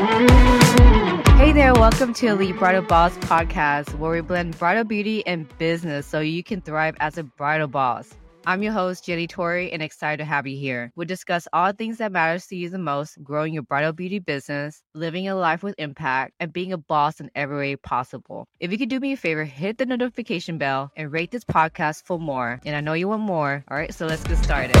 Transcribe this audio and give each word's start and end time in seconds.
Hey 0.00 1.52
there, 1.52 1.74
welcome 1.74 2.14
to 2.14 2.28
Elite 2.28 2.58
Bridal 2.58 2.80
Boss 2.80 3.14
podcast, 3.18 3.94
where 3.98 4.12
we 4.12 4.22
blend 4.22 4.58
bridal 4.58 4.84
beauty 4.84 5.26
and 5.26 5.46
business 5.58 6.06
so 6.06 6.20
you 6.20 6.42
can 6.42 6.62
thrive 6.62 6.96
as 7.00 7.18
a 7.18 7.22
bridal 7.22 7.68
boss. 7.68 8.14
I'm 8.46 8.62
your 8.62 8.72
host, 8.72 9.04
Jenny 9.04 9.26
Torrey, 9.26 9.70
and 9.70 9.82
excited 9.82 10.16
to 10.16 10.24
have 10.24 10.46
you 10.46 10.56
here. 10.56 10.90
We'll 10.96 11.06
discuss 11.06 11.46
all 11.52 11.72
things 11.72 11.98
that 11.98 12.12
matters 12.12 12.46
to 12.46 12.56
you 12.56 12.70
the 12.70 12.78
most, 12.78 13.22
growing 13.22 13.52
your 13.52 13.62
bridal 13.62 13.92
beauty 13.92 14.20
business, 14.20 14.82
living 14.94 15.28
a 15.28 15.34
life 15.34 15.62
with 15.62 15.74
impact, 15.76 16.32
and 16.40 16.50
being 16.50 16.72
a 16.72 16.78
boss 16.78 17.20
in 17.20 17.30
every 17.34 17.58
way 17.58 17.76
possible. 17.76 18.48
If 18.58 18.72
you 18.72 18.78
could 18.78 18.88
do 18.88 19.00
me 19.00 19.12
a 19.12 19.18
favor, 19.18 19.44
hit 19.44 19.76
the 19.76 19.84
notification 19.84 20.56
bell 20.56 20.92
and 20.96 21.12
rate 21.12 21.30
this 21.30 21.44
podcast 21.44 22.04
for 22.06 22.18
more. 22.18 22.58
And 22.64 22.74
I 22.74 22.80
know 22.80 22.94
you 22.94 23.08
want 23.08 23.20
more. 23.20 23.62
All 23.70 23.76
right, 23.76 23.92
so 23.92 24.06
let's 24.06 24.24
get 24.24 24.38
started. 24.38 24.76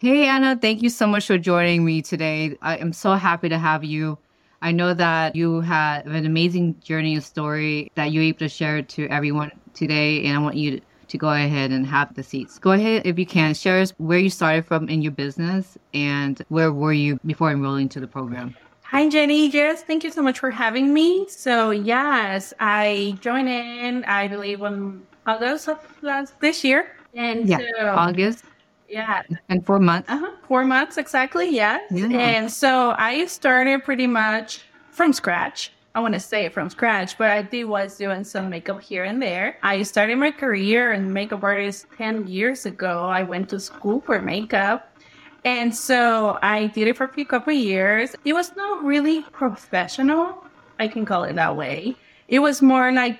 Hey, 0.00 0.28
Ana, 0.28 0.56
thank 0.56 0.80
you 0.80 0.90
so 0.90 1.08
much 1.08 1.26
for 1.26 1.38
joining 1.38 1.84
me 1.84 2.02
today. 2.02 2.56
I 2.62 2.76
am 2.76 2.92
so 2.92 3.14
happy 3.14 3.48
to 3.48 3.58
have 3.58 3.82
you. 3.82 4.16
I 4.62 4.70
know 4.70 4.94
that 4.94 5.34
you 5.34 5.60
had 5.60 6.06
an 6.06 6.24
amazing 6.24 6.78
journey 6.78 7.14
and 7.14 7.24
story 7.24 7.90
that 7.96 8.12
you're 8.12 8.22
able 8.22 8.38
to 8.38 8.48
share 8.48 8.80
to 8.80 9.08
everyone 9.08 9.50
today, 9.74 10.24
and 10.24 10.38
I 10.38 10.40
want 10.40 10.54
you 10.54 10.80
to 11.08 11.18
go 11.18 11.30
ahead 11.30 11.72
and 11.72 11.84
have 11.84 12.14
the 12.14 12.22
seats. 12.22 12.60
Go 12.60 12.70
ahead, 12.70 13.06
if 13.06 13.18
you 13.18 13.26
can, 13.26 13.54
share 13.54 13.80
us 13.80 13.92
where 13.98 14.20
you 14.20 14.30
started 14.30 14.66
from 14.66 14.88
in 14.88 15.02
your 15.02 15.10
business 15.10 15.76
and 15.92 16.40
where 16.48 16.72
were 16.72 16.92
you 16.92 17.18
before 17.26 17.50
enrolling 17.50 17.88
to 17.88 17.98
the 17.98 18.06
program. 18.06 18.54
Hi, 18.82 19.08
Jenny. 19.08 19.48
Yes, 19.48 19.82
thank 19.82 20.04
you 20.04 20.12
so 20.12 20.22
much 20.22 20.38
for 20.38 20.52
having 20.52 20.94
me. 20.94 21.26
So, 21.28 21.70
yes, 21.70 22.54
I 22.60 23.18
joined 23.20 23.48
in, 23.48 24.04
I 24.04 24.28
believe, 24.28 24.62
on 24.62 25.04
August 25.26 25.68
of 25.68 25.84
last 26.02 26.38
this 26.38 26.62
year. 26.62 26.92
And 27.14 27.48
yeah, 27.48 27.58
so, 27.80 27.88
August. 27.88 28.44
Yeah. 28.88 29.22
And 29.48 29.64
four 29.64 29.78
months. 29.78 30.08
Uh-huh. 30.08 30.32
Four 30.46 30.64
months 30.64 30.96
exactly. 30.96 31.50
Yes. 31.50 31.82
Yeah. 31.90 32.06
And 32.06 32.50
so 32.50 32.94
I 32.96 33.26
started 33.26 33.84
pretty 33.84 34.06
much 34.06 34.62
from 34.90 35.12
scratch. 35.12 35.72
I 35.94 36.00
want 36.00 36.14
to 36.14 36.20
say 36.20 36.44
it 36.44 36.52
from 36.52 36.70
scratch, 36.70 37.18
but 37.18 37.30
I 37.30 37.42
did 37.42 37.64
was 37.64 37.96
doing 37.96 38.22
some 38.22 38.50
makeup 38.50 38.80
here 38.80 39.04
and 39.04 39.20
there. 39.20 39.58
I 39.62 39.82
started 39.82 40.16
my 40.16 40.30
career 40.30 40.92
in 40.92 41.12
makeup 41.12 41.42
artist 41.42 41.86
10 41.96 42.28
years 42.28 42.66
ago. 42.66 43.04
I 43.06 43.22
went 43.22 43.48
to 43.50 43.58
school 43.58 44.00
for 44.00 44.20
makeup. 44.22 44.96
And 45.44 45.74
so 45.74 46.38
I 46.42 46.66
did 46.68 46.88
it 46.88 46.96
for 46.96 47.04
a 47.04 47.12
few 47.12 47.24
couple 47.24 47.52
years. 47.52 48.14
It 48.24 48.32
was 48.32 48.54
not 48.54 48.84
really 48.84 49.22
professional. 49.32 50.44
I 50.78 50.88
can 50.88 51.04
call 51.04 51.24
it 51.24 51.34
that 51.34 51.56
way. 51.56 51.96
It 52.28 52.40
was 52.40 52.62
more 52.62 52.92
like 52.92 53.18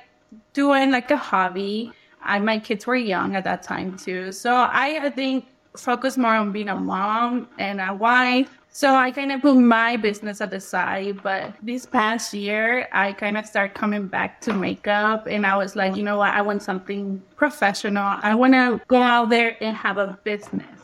doing 0.53 0.91
like 0.91 1.11
a 1.11 1.17
hobby. 1.17 1.93
I, 2.23 2.39
my 2.39 2.59
kids 2.59 2.87
were 2.87 2.97
young 2.97 3.35
at 3.35 3.45
that 3.45 3.63
time 3.63 3.97
too. 3.97 4.31
So 4.33 4.55
I, 4.55 5.01
I 5.07 5.11
think 5.11 5.47
focus 5.81 6.17
more 6.17 6.35
on 6.35 6.53
being 6.53 6.69
a 6.69 6.77
mom 6.77 7.49
and 7.59 7.81
a 7.81 7.95
wife. 7.95 8.59
So 8.71 8.95
I 8.95 9.11
kind 9.11 9.33
of 9.33 9.43
put 9.43 9.57
my 9.57 9.97
business 9.97 10.41
at 10.41 10.51
the 10.51 10.61
side. 10.61 11.23
But 11.23 11.55
this 11.63 11.87
past 11.87 12.33
year, 12.33 12.89
I 12.93 13.13
kind 13.13 13.37
of 13.37 13.47
started 13.47 13.75
coming 13.75 14.07
back 14.07 14.41
to 14.43 14.53
makeup 14.53 15.27
and 15.27 15.47
I 15.47 15.57
was 15.57 15.75
like, 15.75 15.97
you 15.97 16.03
know 16.03 16.19
what? 16.19 16.35
I 16.35 16.43
want 16.43 16.63
something 16.63 17.21
professional. 17.37 18.19
I 18.23 18.35
want 18.35 18.55
to 18.55 18.81
go 18.87 19.03
out 19.03 19.31
there 19.31 19.57
and 19.61 19.77
have 19.77 19.99
a 19.99 20.19
business. 20.23 20.79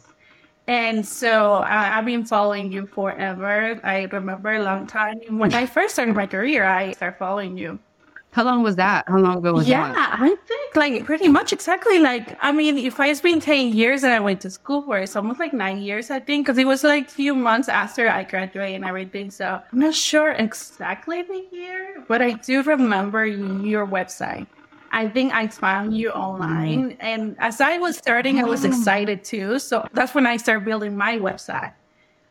And 0.66 1.06
so 1.06 1.56
I, 1.56 1.84
have 1.84 2.06
been 2.06 2.24
following 2.24 2.72
you 2.72 2.86
forever. 2.86 3.78
I 3.84 4.08
remember 4.10 4.54
a 4.54 4.62
long 4.62 4.86
time 4.86 5.38
when 5.38 5.52
I 5.52 5.66
first 5.66 5.94
started 5.94 6.16
my 6.16 6.26
career, 6.26 6.64
I 6.64 6.92
started 6.92 7.18
following 7.18 7.58
you. 7.58 7.78
How 8.34 8.42
long 8.42 8.64
was 8.64 8.74
that? 8.74 9.04
How 9.06 9.18
long 9.18 9.38
ago 9.38 9.52
was 9.52 9.68
yeah, 9.68 9.92
that? 9.92 10.18
Yeah, 10.18 10.26
I 10.26 10.34
think 10.48 10.74
like 10.74 11.04
pretty 11.04 11.28
much 11.28 11.52
exactly 11.52 12.00
like, 12.00 12.36
I 12.42 12.50
mean, 12.50 12.76
if 12.76 12.98
I, 12.98 13.06
it's 13.06 13.20
been 13.20 13.38
10 13.38 13.72
years 13.72 14.02
and 14.02 14.12
I 14.12 14.18
went 14.18 14.40
to 14.40 14.50
school 14.50 14.82
for 14.82 14.98
it's 14.98 15.14
almost 15.14 15.38
like 15.38 15.52
nine 15.52 15.80
years, 15.80 16.10
I 16.10 16.18
think, 16.18 16.44
because 16.44 16.58
it 16.58 16.66
was 16.66 16.82
like 16.82 17.06
a 17.06 17.10
few 17.10 17.36
months 17.36 17.68
after 17.68 18.08
I 18.08 18.24
graduated 18.24 18.74
and 18.74 18.84
everything. 18.84 19.30
So 19.30 19.62
I'm 19.72 19.78
not 19.78 19.94
sure 19.94 20.32
exactly 20.32 21.22
the 21.22 21.46
year, 21.52 22.02
but 22.08 22.20
I 22.22 22.32
do 22.32 22.64
remember 22.64 23.24
your 23.24 23.86
website. 23.86 24.48
I 24.90 25.08
think 25.08 25.32
I 25.32 25.46
found 25.46 25.96
you 25.96 26.10
online. 26.10 26.90
Mm. 26.90 26.96
And 26.98 27.36
as 27.38 27.60
I 27.60 27.78
was 27.78 27.96
starting, 27.96 28.40
I 28.40 28.44
was 28.44 28.64
excited 28.64 29.22
too. 29.22 29.60
So 29.60 29.86
that's 29.92 30.12
when 30.12 30.26
I 30.26 30.38
started 30.38 30.64
building 30.64 30.96
my 30.96 31.18
website. 31.18 31.72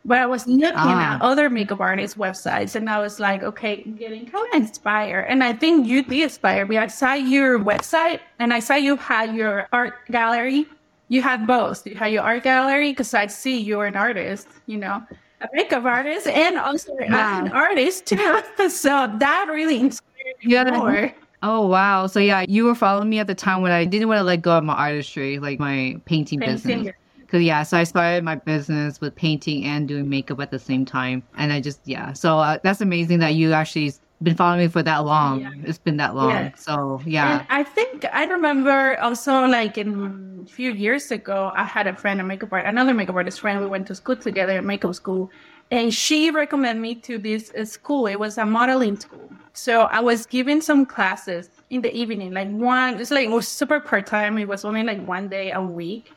But 0.06 0.18
I 0.18 0.26
was 0.26 0.46
looking 0.48 0.74
ah. 0.76 1.16
at 1.16 1.22
other 1.22 1.50
makeup 1.50 1.80
artists' 1.80 2.18
websites 2.18 2.76
and 2.76 2.90
I 2.90 3.00
was 3.00 3.20
like, 3.20 3.42
okay, 3.42 3.84
getting 3.98 4.26
kind 4.26 4.48
of 4.54 4.62
inspired. 4.62 5.26
And 5.30 5.44
I 5.44 5.54
think 5.54 5.88
you 5.88 6.04
did 6.04 6.24
inspire 6.24 6.66
me. 6.66 6.78
I 6.78 6.88
saw 6.88 7.14
your 7.14 7.58
website 7.58 8.20
and 8.40 8.54
I 8.54 8.60
saw 8.60 8.76
you 8.76 8.98
had 8.98 9.34
your 9.34 9.70
art 9.72 9.94
gallery. 10.12 10.66
You 11.08 11.22
had 11.22 11.48
both. 11.48 11.88
You 11.88 11.96
had 11.96 12.12
your 12.12 12.24
art 12.24 12.44
gallery 12.44 12.92
because 12.92 13.14
I 13.14 13.28
see 13.28 13.58
you're 13.60 13.86
an 13.86 13.96
artist, 13.96 14.48
you 14.66 14.78
know, 14.78 15.02
a 15.40 15.48
makeup 15.54 15.86
artist 15.86 16.28
and 16.28 16.58
also 16.58 16.94
wow. 17.00 17.46
an 17.46 17.52
artist 17.52 18.06
too. 18.06 18.42
so 18.70 19.10
that 19.20 19.48
really 19.50 19.80
inspired 19.80 20.36
me 20.44 20.52
yeah. 20.52 20.64
more. 20.66 21.14
Oh 21.46 21.68
wow! 21.68 22.08
So 22.08 22.22
yeah, 22.22 22.46
you 22.48 22.64
were 22.64 22.74
following 22.74 23.10
me 23.10 23.20
at 23.20 23.28
the 23.28 23.36
time 23.36 23.62
when 23.62 23.74
I 23.74 23.84
didn't 23.84 24.08
want 24.08 24.20
to 24.20 24.24
let 24.24 24.42
go 24.42 24.58
of 24.58 24.64
my 24.64 24.76
artistry, 24.76 25.40
like 25.40 25.60
my 25.60 26.00
painting, 26.06 26.40
painting. 26.40 26.84
business. 26.84 26.96
Cause 27.34 27.42
yeah, 27.42 27.64
so 27.64 27.80
I 27.80 27.84
started 27.84 28.24
my 28.24 28.36
business 28.36 29.02
with 29.02 29.16
painting 29.16 29.66
and 29.66 29.88
doing 29.88 30.08
makeup 30.08 30.40
at 30.40 30.52
the 30.52 30.60
same 30.60 30.86
time, 30.86 31.24
and 31.36 31.52
I 31.52 31.62
just 31.62 31.80
yeah. 31.84 32.14
So 32.14 32.38
uh, 32.38 32.60
that's 32.62 32.80
amazing 32.80 33.18
that 33.22 33.34
you 33.34 33.54
actually 33.54 33.92
been 34.22 34.36
following 34.36 34.60
me 34.60 34.68
for 34.68 34.84
that 34.84 35.00
long. 35.00 35.42
Yeah. 35.42 35.50
It's 35.64 35.80
been 35.80 35.98
that 35.98 36.14
long. 36.14 36.30
Yeah. 36.30 36.52
So 36.54 37.02
yeah. 37.08 37.40
And 37.40 37.48
I 37.50 37.64
think 37.64 38.06
I 38.14 38.26
remember 38.26 39.00
also 39.00 39.48
like 39.48 39.80
in 39.80 40.46
a 40.46 40.48
few 40.48 40.74
years 40.74 41.10
ago, 41.10 41.52
I 41.56 41.64
had 41.64 41.88
a 41.88 41.96
friend, 41.96 42.22
a 42.22 42.24
makeup 42.24 42.54
artist, 42.54 42.70
another 42.70 42.94
makeup 42.94 43.16
artist 43.16 43.40
friend. 43.40 43.60
We 43.62 43.66
went 43.66 43.88
to 43.88 43.96
school 43.96 44.16
together, 44.16 44.62
makeup 44.62 44.94
school, 44.94 45.32
and 45.72 45.92
she 45.92 46.30
recommended 46.30 46.84
me 46.84 46.94
to 46.94 47.18
this 47.18 47.52
uh, 47.58 47.66
school. 47.66 48.06
It 48.06 48.20
was 48.20 48.38
a 48.38 48.46
modeling 48.46 49.00
school. 49.00 49.28
So 49.54 49.86
I 49.86 50.02
was 50.02 50.28
giving 50.28 50.62
some 50.62 50.86
classes 50.86 51.50
in 51.72 51.82
the 51.82 51.92
evening, 51.96 52.32
like 52.32 52.52
one. 52.52 53.00
It's 53.00 53.10
like 53.10 53.26
it 53.26 53.32
was 53.32 53.48
super 53.48 53.80
part 53.80 54.06
time. 54.06 54.38
It 54.38 54.48
was 54.48 54.64
only 54.64 54.84
like 54.84 55.04
one 55.08 55.30
day 55.30 55.52
a 55.52 55.60
week 55.60 56.12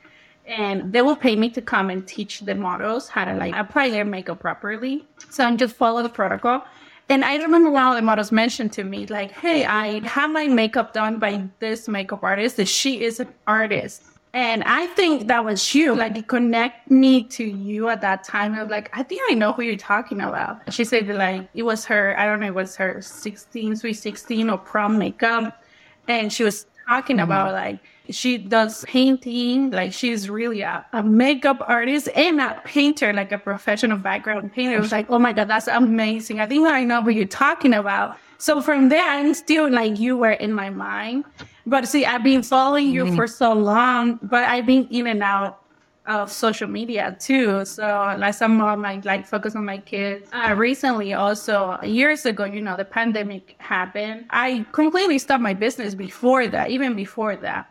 and 0.46 0.92
they 0.92 1.02
will 1.02 1.16
pay 1.16 1.36
me 1.36 1.50
to 1.50 1.60
come 1.60 1.90
and 1.90 2.06
teach 2.06 2.40
the 2.40 2.54
models 2.54 3.08
how 3.08 3.24
to 3.24 3.34
like 3.34 3.54
apply 3.56 3.90
their 3.90 4.04
makeup 4.04 4.40
properly. 4.40 5.04
So 5.30 5.44
I'm 5.44 5.56
just 5.56 5.74
follow 5.74 6.02
the 6.02 6.08
protocol. 6.08 6.64
And 7.08 7.24
I 7.24 7.36
remember 7.36 7.70
one 7.70 7.86
of 7.86 7.94
the 7.94 8.02
models 8.02 8.32
mentioned 8.32 8.72
to 8.72 8.84
me, 8.84 9.06
like, 9.06 9.30
hey, 9.30 9.64
I 9.64 10.00
have 10.06 10.30
my 10.30 10.48
makeup 10.48 10.92
done 10.92 11.18
by 11.18 11.44
this 11.60 11.86
makeup 11.86 12.24
artist, 12.24 12.56
that 12.56 12.66
she 12.66 13.02
is 13.04 13.20
an 13.20 13.28
artist. 13.46 14.02
And 14.32 14.64
I 14.64 14.88
think 14.88 15.28
that 15.28 15.44
was 15.44 15.74
you. 15.74 15.94
Like, 15.94 16.16
it 16.16 16.26
connect 16.26 16.90
me 16.90 17.22
to 17.24 17.44
you 17.44 17.88
at 17.88 18.00
that 18.00 18.24
time. 18.24 18.54
I 18.54 18.62
was 18.62 18.70
like, 18.70 18.90
I 18.92 19.02
think 19.02 19.22
I 19.30 19.34
know 19.34 19.52
who 19.52 19.62
you're 19.62 19.76
talking 19.76 20.20
about. 20.20 20.72
She 20.74 20.84
said, 20.84 21.06
like, 21.08 21.48
it 21.54 21.62
was 21.62 21.84
her, 21.86 22.18
I 22.18 22.26
don't 22.26 22.40
know, 22.40 22.48
it 22.48 22.54
was 22.54 22.74
her 22.76 23.00
16, 23.00 23.76
sweet 23.76 23.94
16 23.94 24.50
or 24.50 24.58
prom 24.58 24.98
makeup. 24.98 25.62
And 26.08 26.32
she 26.32 26.42
was 26.42 26.66
talking 26.88 27.16
mm-hmm. 27.16 27.24
about, 27.24 27.52
like, 27.52 27.78
she 28.10 28.38
does 28.38 28.84
painting. 28.84 29.70
Like 29.70 29.92
she's 29.92 30.28
really 30.28 30.62
a, 30.62 30.84
a 30.92 31.02
makeup 31.02 31.62
artist 31.66 32.08
and 32.14 32.40
a 32.40 32.60
painter, 32.64 33.12
like 33.12 33.32
a 33.32 33.38
professional 33.38 33.98
background 33.98 34.52
painter. 34.52 34.76
It 34.76 34.80
was 34.80 34.92
like, 34.92 35.06
oh 35.10 35.18
my 35.18 35.32
God, 35.32 35.48
that's 35.48 35.68
amazing. 35.68 36.40
I 36.40 36.46
think 36.46 36.66
I 36.66 36.84
know 36.84 37.00
what 37.00 37.14
you're 37.14 37.26
talking 37.26 37.74
about. 37.74 38.16
So 38.38 38.60
from 38.60 38.88
there, 38.88 39.04
I'm 39.04 39.34
still 39.34 39.70
like, 39.70 39.98
you 39.98 40.16
were 40.16 40.32
in 40.32 40.52
my 40.52 40.70
mind. 40.70 41.24
But 41.66 41.88
see, 41.88 42.04
I've 42.04 42.22
been 42.22 42.42
following 42.42 42.90
you 42.90 43.04
mm-hmm. 43.04 43.16
for 43.16 43.26
so 43.26 43.52
long, 43.52 44.18
but 44.22 44.44
I've 44.44 44.66
been 44.66 44.86
in 44.88 45.06
and 45.06 45.22
out 45.22 45.62
of 46.06 46.30
social 46.30 46.68
media 46.68 47.16
too. 47.18 47.64
So 47.64 48.14
like 48.18 48.34
some 48.34 48.58
mom, 48.58 48.84
I 48.84 49.00
like 49.04 49.26
focus 49.26 49.56
on 49.56 49.64
my 49.64 49.78
kids. 49.78 50.28
Uh, 50.32 50.54
recently 50.56 51.14
also 51.14 51.78
years 51.82 52.24
ago, 52.26 52.44
you 52.44 52.60
know, 52.60 52.76
the 52.76 52.84
pandemic 52.84 53.56
happened. 53.58 54.26
I 54.30 54.64
completely 54.72 55.18
stopped 55.18 55.42
my 55.42 55.54
business 55.54 55.94
before 55.94 56.46
that, 56.46 56.70
even 56.70 56.94
before 56.94 57.36
that 57.36 57.70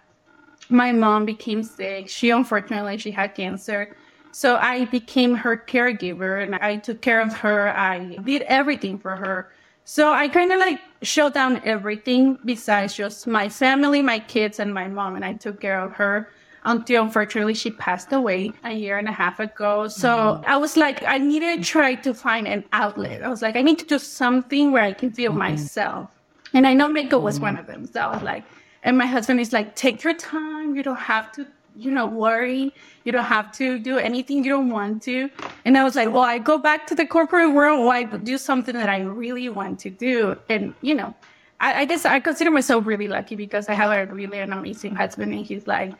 my 0.69 0.91
mom 0.91 1.25
became 1.25 1.63
sick. 1.63 2.09
She 2.09 2.29
unfortunately 2.29 2.97
she 2.97 3.11
had 3.11 3.35
cancer. 3.35 3.95
So 4.31 4.57
I 4.57 4.85
became 4.85 5.33
her 5.35 5.55
caregiver 5.55 6.43
and 6.43 6.55
I 6.55 6.77
took 6.77 7.01
care 7.01 7.21
of 7.21 7.33
her. 7.37 7.69
I 7.69 8.17
did 8.17 8.41
everything 8.43 8.99
for 8.99 9.15
her. 9.15 9.51
So 9.85 10.11
I 10.11 10.27
kind 10.27 10.51
of 10.51 10.59
like 10.59 10.81
shut 11.03 11.35
down 11.35 11.61
everything 11.63 12.37
besides 12.43 12.95
just 12.95 13.27
my 13.27 13.47
family, 13.47 14.01
my 14.01 14.19
kids, 14.19 14.59
and 14.59 14.73
my 14.73 14.87
mom. 14.87 15.15
And 15.15 15.23
I 15.23 15.33
took 15.33 15.61
care 15.61 15.79
of 15.79 15.93
her 15.93 16.27
until 16.65 17.03
unfortunately 17.03 17.53
she 17.53 17.69
passed 17.69 18.11
away 18.11 18.51
a 18.63 18.73
year 18.73 18.97
and 18.97 19.07
a 19.07 19.11
half 19.11 19.39
ago. 19.39 19.87
So 19.87 20.09
mm-hmm. 20.09 20.45
I 20.47 20.57
was 20.57 20.75
like, 20.75 21.03
I 21.03 21.19
needed 21.19 21.59
to 21.59 21.63
try 21.63 21.95
to 21.95 22.13
find 22.13 22.47
an 22.47 22.65
outlet. 22.73 23.23
I 23.23 23.29
was 23.29 23.41
like, 23.43 23.55
I 23.55 23.61
need 23.61 23.79
to 23.79 23.85
do 23.85 23.99
something 23.99 24.71
where 24.71 24.83
I 24.83 24.93
can 24.93 25.11
feel 25.11 25.29
mm-hmm. 25.29 25.39
myself. 25.39 26.09
And 26.53 26.65
I 26.65 26.73
know 26.73 26.87
makeup 26.87 27.21
was 27.21 27.39
one 27.39 27.57
of 27.57 27.67
them. 27.67 27.85
So 27.85 27.99
I 27.99 28.13
was 28.13 28.23
like, 28.23 28.43
and 28.85 28.97
my 28.97 29.07
husband 29.07 29.39
is 29.39 29.51
like, 29.51 29.75
take 29.75 30.03
your 30.03 30.13
time. 30.13 30.75
You 30.75 30.83
don't 30.83 30.95
have 30.95 31.31
to, 31.33 31.47
you 31.75 31.89
know, 31.89 32.05
worry. 32.05 32.71
You 33.03 33.11
don't 33.11 33.25
have 33.25 33.51
to 33.53 33.79
do 33.79 33.97
anything 33.97 34.43
you 34.43 34.51
don't 34.51 34.69
want 34.69 35.01
to. 35.03 35.29
And 35.65 35.75
I 35.75 35.83
was 35.83 35.95
like, 35.95 36.13
well, 36.13 36.23
I 36.23 36.37
go 36.37 36.59
back 36.59 36.85
to 36.87 36.95
the 36.95 37.05
corporate 37.05 37.51
world. 37.51 37.83
Why 37.83 38.03
do 38.03 38.37
something 38.37 38.75
that 38.75 38.87
I 38.87 38.99
really 39.01 39.49
want 39.49 39.79
to 39.79 39.89
do? 39.89 40.37
And, 40.49 40.75
you 40.81 40.93
know, 40.93 41.15
I, 41.59 41.81
I 41.81 41.85
guess 41.85 42.05
I 42.05 42.19
consider 42.19 42.51
myself 42.51 42.85
really 42.85 43.07
lucky 43.07 43.35
because 43.35 43.67
I 43.69 43.73
have 43.73 43.91
a 43.91 44.13
really 44.13 44.37
an 44.37 44.53
amazing 44.53 44.95
husband 44.95 45.33
and 45.33 45.43
he's 45.43 45.65
like, 45.65 45.93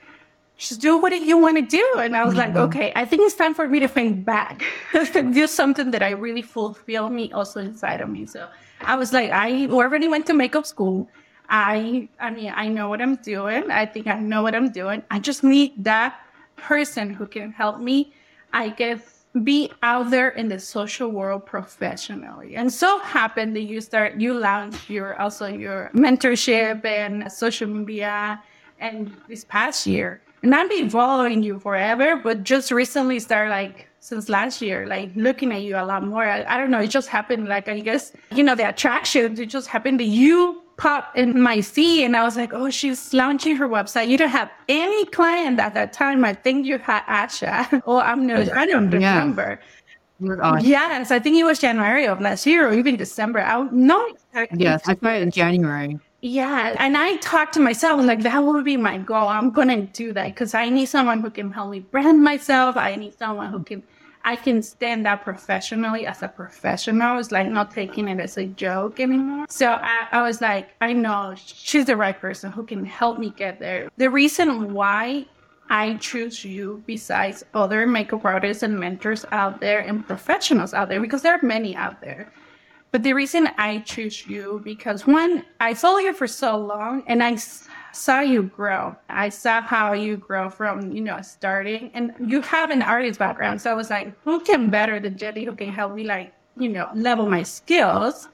just 0.56 0.80
do 0.80 0.98
what 0.98 1.12
you 1.12 1.38
want 1.40 1.58
to 1.58 1.64
do. 1.64 1.86
And 1.98 2.16
I 2.16 2.24
was 2.24 2.36
like, 2.36 2.50
mm-hmm. 2.50 2.70
okay, 2.70 2.94
I 2.96 3.04
think 3.04 3.24
it's 3.24 3.36
time 3.36 3.56
for 3.56 3.68
me 3.68 3.80
to 3.80 3.88
think 3.88 4.24
back, 4.24 4.64
do 5.34 5.48
something 5.48 5.90
that 5.90 6.04
I 6.04 6.12
really 6.12 6.44
fulfill 6.44 7.10
me 7.10 7.32
also 7.34 7.62
inside 7.62 8.00
of 8.00 8.10
me. 8.10 8.28
So 8.28 8.48
I 8.82 8.96
was 8.96 9.12
like, 9.12 9.32
I 9.32 9.66
already 9.68 10.08
went 10.08 10.28
to 10.28 10.34
makeup 10.34 10.68
school. 10.68 11.10
I, 11.50 12.10
I 12.20 12.30
mean, 12.32 12.54
I 12.56 12.68
know 12.68 12.90
what 12.90 13.02
I'm 13.02 13.16
doing. 13.18 13.70
I 13.70 13.86
think 13.86 14.08
I 14.08 14.20
know 14.20 14.44
what 14.44 14.56
I'm 14.56 14.72
doing. 14.72 15.04
I 15.12 15.20
just 15.20 15.44
need 15.44 15.84
that 15.84 16.20
person 16.56 17.10
who 17.10 17.28
can 17.28 17.52
help 17.52 17.80
me. 17.80 18.14
I 18.54 18.70
guess 18.70 19.26
be 19.44 19.72
out 19.84 20.12
there 20.12 20.30
in 20.30 20.48
the 20.48 20.60
social 20.60 21.10
world 21.10 21.46
professionally. 21.46 22.56
And 22.56 22.72
so 22.72 23.00
happened 23.00 23.56
that 23.56 23.64
you 23.64 23.82
start, 23.82 24.16
you 24.16 24.34
launch 24.34 24.90
your, 24.90 25.20
also 25.22 25.48
your 25.48 25.92
mentorship 25.94 26.86
and 26.86 27.30
social 27.32 27.68
media 27.68 28.42
and 28.80 29.14
this 29.28 29.44
past 29.44 29.86
year. 29.86 30.22
And 30.42 30.56
I've 30.56 30.70
been 30.70 30.90
following 30.90 31.44
you 31.44 31.60
forever, 31.60 32.16
but 32.16 32.44
just 32.44 32.72
recently 32.72 33.20
started 33.20 33.50
like 33.50 33.88
since 34.00 34.30
last 34.30 34.62
year, 34.62 34.86
like 34.86 35.10
looking 35.16 35.52
at 35.52 35.64
you 35.64 35.76
a 35.76 35.84
lot 35.84 36.06
more. 36.06 36.24
I, 36.24 36.44
I 36.44 36.58
don't 36.58 36.70
know. 36.70 36.80
It 36.80 36.90
just 36.92 37.10
happened. 37.10 37.48
Like, 37.48 37.68
I 37.68 37.80
guess, 37.80 38.14
you 38.32 38.44
know, 38.44 38.56
the 38.56 38.70
attraction, 38.70 39.38
it 39.40 39.48
just 39.48 39.68
happened 39.68 40.00
that 40.00 40.06
you 40.06 40.62
pop 40.78 41.16
in 41.16 41.42
my 41.42 41.62
feed 41.62 42.06
and 42.06 42.16
I 42.18 42.24
was 42.24 42.36
like, 42.36 42.54
oh, 42.54 42.70
she's 42.70 43.14
launching 43.14 43.56
her 43.56 43.68
website. 43.68 44.08
You 44.08 44.18
don't 44.18 44.30
have 44.30 44.52
any 44.68 45.06
client 45.06 45.60
at 45.60 45.74
that 45.74 45.94
time. 45.94 46.26
I 46.26 46.34
think 46.34 46.66
you 46.66 46.78
had 46.78 47.04
Asha. 47.06 47.82
oh, 47.88 48.00
I'm 48.00 48.26
no, 48.28 48.36
I 48.56 48.66
don't 48.66 48.90
remember. 48.90 49.60
Yeah. 50.20 50.60
Yes, 50.60 51.12
I 51.12 51.20
think 51.20 51.38
it 51.38 51.44
was 51.44 51.60
January 51.60 52.08
of 52.08 52.22
last 52.22 52.46
year 52.46 52.68
or 52.70 52.74
even 52.74 52.96
December. 52.96 53.40
I 53.40 53.68
know. 53.72 54.16
Yes, 54.54 54.84
I 54.88 54.96
thought 54.96 55.16
in 55.16 55.32
January. 55.32 56.00
Yeah. 56.22 56.76
And 56.80 56.98
I 56.98 57.18
talked 57.18 57.54
to 57.56 57.60
myself 57.60 58.04
like, 58.04 58.22
that 58.22 58.44
would 58.44 58.64
be 58.64 58.78
my 58.78 58.98
goal. 58.98 59.28
I'm 59.28 59.54
to 59.54 59.82
do 59.94 60.14
that 60.14 60.28
because 60.28 60.54
I 60.54 60.70
need 60.70 60.88
someone 60.88 61.22
who 61.22 61.30
can 61.30 61.52
help 61.52 61.70
me 61.70 61.82
brand 61.82 62.24
myself. 62.24 62.78
I 62.78 62.96
need 62.96 63.18
someone 63.18 63.52
who 63.52 63.64
can 63.64 63.84
I 64.26 64.36
can 64.36 64.64
stand 64.64 65.06
up 65.06 65.24
professionally 65.24 66.08
as 66.08 66.24
a 66.24 66.28
professional. 66.28 67.20
It's 67.20 67.32
like 67.32 67.48
not 67.48 67.70
taking 67.70 68.08
it 68.08 68.20
as 68.20 68.38
a 68.38 68.48
joke 68.48 69.00
anymore. 69.00 69.46
So 69.50 69.68
I, 69.68 70.08
I 70.12 70.24
was 70.24 70.42
like, 70.42 70.70
I 70.82 70.94
know 70.94 71.36
she's 71.38 71.86
the 71.86 71.96
right 71.96 72.20
person 72.20 72.52
who 72.52 72.66
can 72.66 72.84
help 72.84 73.20
me 73.20 73.30
get 73.30 73.60
there. 73.60 73.90
The 73.98 74.10
reason 74.10 74.74
why 74.74 75.28
I 75.70 75.94
choose 75.96 76.44
you 76.44 76.84
besides 76.88 77.46
other 77.54 77.86
makeup 77.86 78.26
artists 78.26 78.64
and 78.64 78.80
mentors 78.80 79.26
out 79.32 79.62
there 79.62 79.80
and 79.80 80.06
professionals 80.06 80.74
out 80.74 80.90
there, 80.90 81.00
because 81.00 81.22
there 81.22 81.34
are 81.34 81.46
many 81.46 81.76
out 81.76 82.02
there. 82.02 82.34
But 82.92 83.04
the 83.04 83.14
reason 83.14 83.50
I 83.58 83.80
choose 83.80 84.26
you, 84.26 84.62
because 84.64 85.06
one, 85.06 85.46
I 85.60 85.76
follow 85.76 86.00
you 86.00 86.14
for 86.14 86.28
so 86.28 86.58
long 86.58 87.04
and 87.08 87.22
I 87.22 87.36
saw 87.96 88.20
you 88.20 88.44
grow. 88.44 88.96
I 89.10 89.30
saw 89.30 89.62
how 89.62 89.94
you 89.94 90.18
grow 90.18 90.50
from, 90.50 90.92
you 90.92 91.02
know, 91.02 91.22
starting 91.22 91.92
and 91.94 92.14
you 92.20 92.42
have 92.42 92.70
an 92.70 92.82
artist 92.82 93.20
background. 93.20 93.62
So 93.62 93.72
I 93.72 93.74
was 93.74 93.90
like, 93.90 94.14
who 94.24 94.40
can 94.40 94.70
better 94.70 95.00
than 95.00 95.18
Jenny 95.18 95.46
who 95.46 95.56
can 95.56 95.70
help 95.70 95.94
me 95.94 96.04
like, 96.04 96.34
you 96.58 96.70
know, 96.70 96.90
level 96.94 97.30
my 97.30 97.44
skills? 97.44 98.28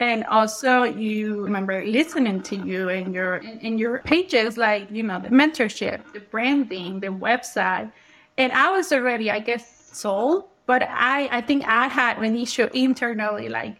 And 0.00 0.24
also 0.24 0.82
you 0.82 1.44
remember 1.44 1.84
listening 1.84 2.42
to 2.42 2.56
you 2.56 2.88
and 2.88 3.14
your 3.14 3.36
in 3.36 3.78
your 3.78 3.98
pages, 3.98 4.56
like, 4.56 4.90
you 4.90 5.02
know, 5.02 5.20
the 5.20 5.28
mentorship, 5.28 6.00
the 6.12 6.20
branding, 6.20 7.00
the 7.00 7.08
website. 7.08 7.92
And 8.38 8.50
I 8.52 8.70
was 8.70 8.92
already, 8.92 9.30
I 9.30 9.38
guess, 9.38 9.90
sold, 9.92 10.44
but 10.66 10.82
I, 10.88 11.28
I 11.30 11.40
think 11.40 11.64
I 11.66 11.86
had 11.86 12.18
an 12.18 12.36
issue 12.36 12.68
internally, 12.72 13.48
like, 13.48 13.76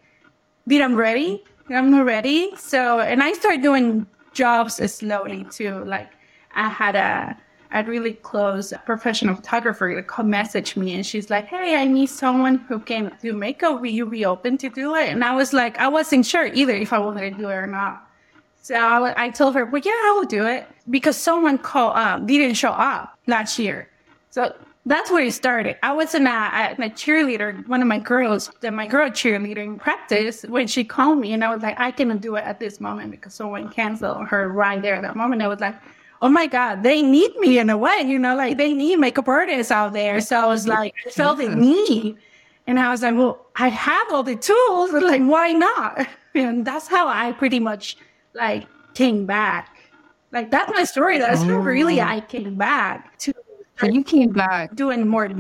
did 0.68 0.80
I'm 0.80 0.94
ready? 0.94 1.42
I'm 1.70 1.90
not 1.90 2.04
ready. 2.04 2.52
So, 2.56 3.00
and 3.00 3.22
I 3.22 3.32
started 3.32 3.62
doing 3.62 4.06
jobs 4.32 4.80
is 4.80 4.94
slowly 4.94 5.44
too. 5.50 5.84
Like 5.84 6.10
I 6.54 6.68
had 6.68 6.96
a 6.96 7.36
a 7.74 7.82
really 7.84 8.14
close 8.14 8.72
professional 8.84 9.34
photographer 9.34 9.92
that 9.96 10.06
come 10.06 10.28
message 10.28 10.76
me 10.76 10.94
and 10.94 11.06
she's 11.06 11.30
like, 11.30 11.46
Hey, 11.46 11.76
I 11.76 11.84
need 11.84 12.08
someone 12.08 12.56
who 12.68 12.78
can 12.78 13.16
do 13.22 13.32
makeup. 13.32 13.80
Will 13.80 13.86
you 13.90 14.06
be 14.06 14.24
open 14.24 14.58
to 14.58 14.68
do 14.68 14.94
it? 14.94 15.08
And 15.08 15.24
I 15.24 15.34
was 15.34 15.52
like, 15.52 15.78
I 15.78 15.88
wasn't 15.88 16.26
sure 16.26 16.46
either 16.46 16.74
if 16.74 16.92
I 16.92 16.98
wanted 16.98 17.30
to 17.30 17.38
do 17.38 17.48
it 17.48 17.54
or 17.54 17.66
not. 17.66 18.06
So 18.60 18.76
I, 18.76 19.24
I 19.24 19.30
told 19.30 19.54
her, 19.54 19.64
well, 19.64 19.82
yeah, 19.84 19.90
I 19.90 20.14
will 20.16 20.26
do 20.26 20.46
it 20.46 20.66
because 20.90 21.16
someone 21.16 21.58
called 21.58 21.96
up, 21.96 22.26
didn't 22.26 22.54
show 22.54 22.70
up 22.70 23.18
last 23.26 23.58
year. 23.58 23.88
So 24.30 24.54
that's 24.84 25.10
where 25.10 25.24
it 25.24 25.32
started. 25.32 25.76
I 25.82 25.92
was 25.92 26.14
in 26.14 26.26
a, 26.26 26.30
a, 26.30 26.72
a 26.72 26.90
cheerleader, 26.90 27.66
one 27.68 27.82
of 27.82 27.88
my 27.88 27.98
girls, 27.98 28.50
my 28.62 28.86
girl 28.86 29.08
cheerleading 29.10 29.78
practice, 29.78 30.42
when 30.42 30.66
she 30.66 30.82
called 30.82 31.18
me 31.18 31.32
and 31.32 31.44
I 31.44 31.54
was 31.54 31.62
like, 31.62 31.78
I 31.78 31.92
cannot 31.92 32.20
do 32.20 32.34
it 32.34 32.44
at 32.44 32.58
this 32.58 32.80
moment 32.80 33.12
because 33.12 33.34
someone 33.34 33.68
canceled 33.68 34.26
her 34.28 34.48
right 34.48 34.82
there 34.82 34.96
at 34.96 35.02
that 35.02 35.14
moment. 35.14 35.40
I 35.42 35.46
was 35.46 35.60
like, 35.60 35.76
oh 36.20 36.28
my 36.28 36.46
God, 36.46 36.82
they 36.82 37.00
need 37.00 37.36
me 37.36 37.58
in 37.58 37.70
a 37.70 37.78
way, 37.78 38.02
you 38.04 38.18
know, 38.18 38.34
like 38.34 38.56
they 38.56 38.74
need 38.74 38.96
makeup 38.96 39.28
artists 39.28 39.70
out 39.70 39.92
there. 39.92 40.20
So 40.20 40.36
I 40.36 40.46
was 40.46 40.66
like, 40.66 40.94
I 41.06 41.10
felt 41.10 41.38
the 41.38 41.48
need. 41.48 42.16
And 42.66 42.78
I 42.78 42.90
was 42.90 43.02
like, 43.02 43.16
well, 43.16 43.46
I 43.56 43.68
have 43.68 44.12
all 44.12 44.22
the 44.22 44.36
tools, 44.36 44.92
like, 44.92 45.22
why 45.22 45.52
not? 45.52 46.06
And 46.34 46.64
that's 46.64 46.88
how 46.88 47.08
I 47.08 47.32
pretty 47.32 47.60
much 47.60 47.98
like 48.32 48.66
came 48.94 49.26
back. 49.26 49.76
Like 50.32 50.50
that's 50.50 50.72
my 50.72 50.84
story. 50.84 51.18
That's 51.18 51.42
oh. 51.42 51.58
really 51.58 52.00
I 52.00 52.20
came 52.20 52.54
back 52.54 53.18
to 53.18 53.34
so 53.82 53.92
you 53.92 54.04
came 54.04 54.30
back 54.32 54.74
doing 54.74 55.06
more. 55.06 55.30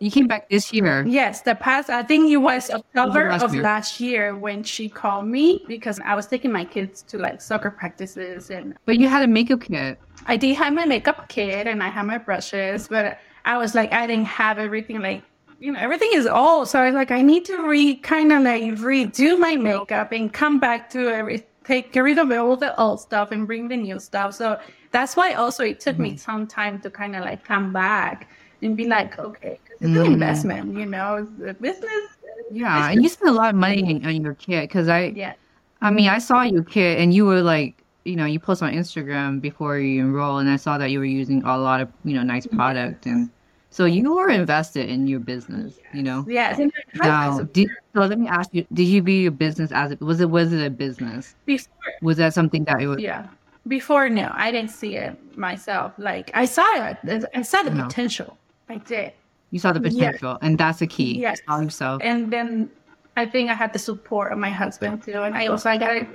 You 0.00 0.10
came 0.10 0.26
back 0.26 0.48
this 0.48 0.72
year. 0.72 1.04
Yes, 1.06 1.42
the 1.42 1.54
past. 1.54 1.90
I 1.90 2.02
think 2.02 2.30
it 2.30 2.38
was 2.38 2.70
October 2.70 3.28
last 3.28 3.42
of 3.42 3.54
year. 3.54 3.62
last 3.62 4.00
year 4.00 4.34
when 4.34 4.62
she 4.62 4.88
called 4.88 5.26
me 5.26 5.62
because 5.68 6.00
I 6.02 6.14
was 6.14 6.26
taking 6.26 6.50
my 6.50 6.64
kids 6.64 7.02
to 7.02 7.18
like 7.18 7.42
soccer 7.42 7.70
practices 7.70 8.50
and. 8.50 8.76
But 8.86 8.98
you 8.98 9.08
had 9.08 9.22
a 9.22 9.28
makeup 9.28 9.60
kit. 9.60 9.98
I 10.26 10.38
did 10.38 10.56
have 10.56 10.72
my 10.72 10.86
makeup 10.86 11.28
kit 11.28 11.66
and 11.66 11.82
I 11.82 11.88
had 11.88 12.06
my 12.06 12.16
brushes, 12.16 12.88
but 12.88 13.18
I 13.44 13.58
was 13.58 13.74
like 13.74 13.92
I 13.92 14.06
didn't 14.06 14.26
have 14.26 14.58
everything 14.58 15.00
like 15.00 15.22
you 15.60 15.72
know, 15.72 15.78
everything 15.78 16.10
is 16.14 16.26
old. 16.26 16.68
So 16.68 16.80
I 16.80 16.86
was 16.86 16.94
like, 16.94 17.10
I 17.10 17.20
need 17.20 17.44
to 17.44 17.68
re 17.68 17.96
kind 17.96 18.32
of 18.32 18.42
like 18.42 18.62
redo 18.62 19.38
my 19.38 19.56
makeup 19.56 20.12
and 20.12 20.32
come 20.32 20.58
back 20.58 20.88
to 20.90 21.08
every 21.08 21.44
take 21.70 21.92
get 21.92 22.00
rid 22.00 22.18
of 22.18 22.30
all 22.32 22.56
the 22.56 22.72
old 22.80 23.00
stuff 23.00 23.30
and 23.30 23.46
bring 23.46 23.68
the 23.68 23.76
new 23.76 23.98
stuff. 24.00 24.34
So 24.34 24.58
that's 24.90 25.16
why 25.16 25.34
also 25.34 25.64
it 25.64 25.78
took 25.80 25.94
mm-hmm. 25.94 26.14
me 26.14 26.16
some 26.16 26.46
time 26.46 26.80
to 26.80 26.90
kind 26.90 27.14
of 27.14 27.24
like 27.24 27.44
come 27.44 27.72
back 27.72 28.28
and 28.62 28.76
be 28.76 28.86
like, 28.86 29.18
okay, 29.18 29.58
it's 29.80 29.82
mm-hmm. 29.82 30.00
an 30.00 30.12
investment, 30.12 30.76
you 30.76 30.86
know, 30.86 31.26
the 31.38 31.54
business. 31.54 32.04
Yeah, 32.50 32.76
business. 32.76 32.92
and 32.92 33.02
you 33.02 33.08
spent 33.08 33.30
a 33.30 33.32
lot 33.32 33.50
of 33.50 33.56
money 33.56 34.02
on 34.04 34.22
your 34.22 34.34
kit 34.34 34.68
because 34.68 34.88
I, 34.88 35.12
yeah. 35.14 35.34
I 35.80 35.90
mean, 35.90 36.08
I 36.08 36.18
saw 36.18 36.42
your 36.42 36.64
kit 36.64 36.98
and 36.98 37.14
you 37.14 37.24
were 37.24 37.40
like, 37.40 37.76
you 38.04 38.16
know, 38.16 38.26
you 38.26 38.40
post 38.40 38.62
on 38.62 38.72
Instagram 38.72 39.40
before 39.40 39.78
you 39.78 40.00
enroll, 40.00 40.38
and 40.38 40.48
I 40.50 40.56
saw 40.56 40.78
that 40.78 40.90
you 40.90 40.98
were 40.98 41.12
using 41.20 41.42
a 41.44 41.56
lot 41.56 41.80
of, 41.80 41.88
you 42.04 42.14
know, 42.14 42.22
nice 42.22 42.46
product 42.46 43.06
and. 43.06 43.30
So 43.72 43.84
you 43.84 44.16
were 44.16 44.28
invested 44.28 44.88
in 44.88 45.06
your 45.06 45.20
business, 45.20 45.78
you 45.94 46.02
know. 46.02 46.24
Yes. 46.28 46.60
Now, 46.94 47.40
did, 47.40 47.68
so 47.94 48.00
let 48.00 48.18
me 48.18 48.26
ask 48.26 48.52
you: 48.52 48.66
Did 48.72 48.88
you 48.88 49.00
view 49.00 49.20
your 49.20 49.30
business 49.30 49.70
as 49.70 49.92
it 49.92 50.00
was 50.00 50.20
it 50.20 50.28
was 50.28 50.52
it 50.52 50.64
a 50.64 50.70
business? 50.70 51.36
Before. 51.46 51.72
Was 52.02 52.16
that 52.16 52.34
something 52.34 52.64
that 52.64 52.80
it 52.80 52.88
was? 52.88 52.98
Yeah. 53.00 53.28
Before, 53.68 54.08
no, 54.08 54.30
I 54.34 54.50
didn't 54.50 54.70
see 54.70 54.96
it 54.96 55.16
myself. 55.36 55.92
Like 55.98 56.30
I 56.34 56.46
saw 56.46 56.88
it, 56.88 57.28
I 57.34 57.42
saw 57.42 57.62
the 57.62 57.70
no. 57.70 57.84
potential. 57.84 58.36
I 58.68 58.78
did. 58.78 59.12
You 59.50 59.60
saw 59.60 59.72
the 59.72 59.80
potential, 59.80 60.38
and 60.42 60.58
that's 60.58 60.80
the 60.80 60.86
key. 60.86 61.20
Yes. 61.20 61.40
yourself. 61.48 62.00
And 62.04 62.32
then 62.32 62.70
I 63.16 63.26
think 63.26 63.50
I 63.50 63.54
had 63.54 63.72
the 63.72 63.78
support 63.78 64.32
of 64.32 64.38
my 64.38 64.50
husband 64.50 65.04
too, 65.04 65.22
and 65.22 65.36
I 65.36 65.46
also 65.46 65.70
I 65.70 65.78
got. 65.78 66.06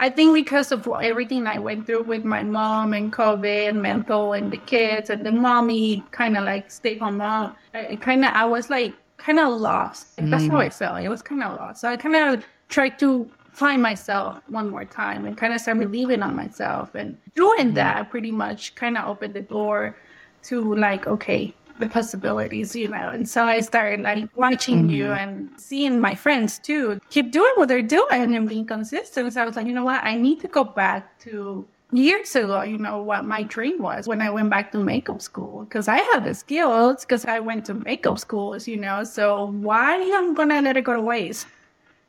I 0.00 0.08
think 0.08 0.32
because 0.34 0.72
of 0.72 0.88
everything 0.88 1.46
I 1.46 1.58
went 1.58 1.84
through 1.84 2.04
with 2.04 2.24
my 2.24 2.42
mom 2.42 2.94
and 2.94 3.12
COVID 3.12 3.68
and 3.68 3.82
mental 3.82 4.32
and 4.32 4.50
the 4.50 4.56
kids 4.56 5.10
and 5.10 5.24
the 5.24 5.30
mommy 5.30 6.02
kind 6.10 6.38
of 6.38 6.44
like 6.44 6.70
stay 6.70 6.96
home 6.96 7.18
mom, 7.18 7.54
I 7.74 7.96
kind 7.96 8.24
of 8.24 8.32
I 8.32 8.46
was 8.46 8.70
like 8.70 8.94
kind 9.18 9.38
of 9.38 9.60
lost. 9.60 10.16
That's 10.16 10.44
mm. 10.44 10.50
how 10.50 10.56
I 10.56 10.70
felt. 10.70 11.02
It 11.02 11.10
was 11.10 11.20
kind 11.20 11.42
of 11.42 11.58
lost. 11.58 11.82
So 11.82 11.90
I 11.90 11.98
kind 11.98 12.16
of 12.16 12.42
tried 12.70 12.98
to 13.00 13.30
find 13.52 13.82
myself 13.82 14.40
one 14.48 14.70
more 14.70 14.86
time 14.86 15.26
and 15.26 15.36
kind 15.36 15.52
of 15.52 15.60
start 15.60 15.78
believing 15.78 16.22
on 16.22 16.34
myself. 16.34 16.94
And 16.94 17.18
doing 17.34 17.74
that 17.74 18.10
pretty 18.10 18.30
much 18.30 18.74
kind 18.76 18.96
of 18.96 19.06
opened 19.06 19.34
the 19.34 19.42
door 19.42 19.96
to 20.44 20.74
like, 20.76 21.06
okay, 21.06 21.54
the 21.78 21.86
possibilities, 21.88 22.74
you 22.74 22.88
know. 22.88 23.10
And 23.10 23.28
so 23.28 23.44
I 23.44 23.60
started 23.60 24.00
like 24.00 24.28
watching 24.36 24.82
mm-hmm. 24.82 24.90
you 24.90 25.12
and 25.12 25.50
seeing 25.56 26.00
my 26.00 26.14
friends 26.14 26.58
too 26.58 27.00
keep 27.10 27.32
doing 27.32 27.52
what 27.56 27.68
they're 27.68 27.82
doing 27.82 28.34
and 28.34 28.48
being 28.48 28.66
consistent. 28.66 29.32
So 29.32 29.42
I 29.42 29.44
was 29.44 29.56
like, 29.56 29.66
you 29.66 29.72
know 29.72 29.84
what? 29.84 30.02
I 30.04 30.16
need 30.16 30.40
to 30.40 30.48
go 30.48 30.64
back 30.64 31.18
to 31.20 31.66
years 31.92 32.36
ago, 32.36 32.62
you 32.62 32.78
know, 32.78 33.02
what 33.02 33.24
my 33.24 33.42
dream 33.42 33.82
was 33.82 34.06
when 34.06 34.20
I 34.20 34.30
went 34.30 34.50
back 34.50 34.72
to 34.72 34.78
makeup 34.78 35.20
school 35.20 35.64
because 35.64 35.88
I 35.88 35.98
had 35.98 36.24
the 36.24 36.34
skills 36.34 37.04
because 37.04 37.24
I 37.24 37.40
went 37.40 37.64
to 37.66 37.74
makeup 37.74 38.18
schools, 38.18 38.68
you 38.68 38.76
know. 38.76 39.04
So 39.04 39.46
why 39.46 39.96
am 39.96 40.32
I 40.32 40.34
gonna 40.34 40.62
let 40.62 40.76
it 40.76 40.82
go 40.82 40.94
to 40.94 41.00
waste? 41.00 41.46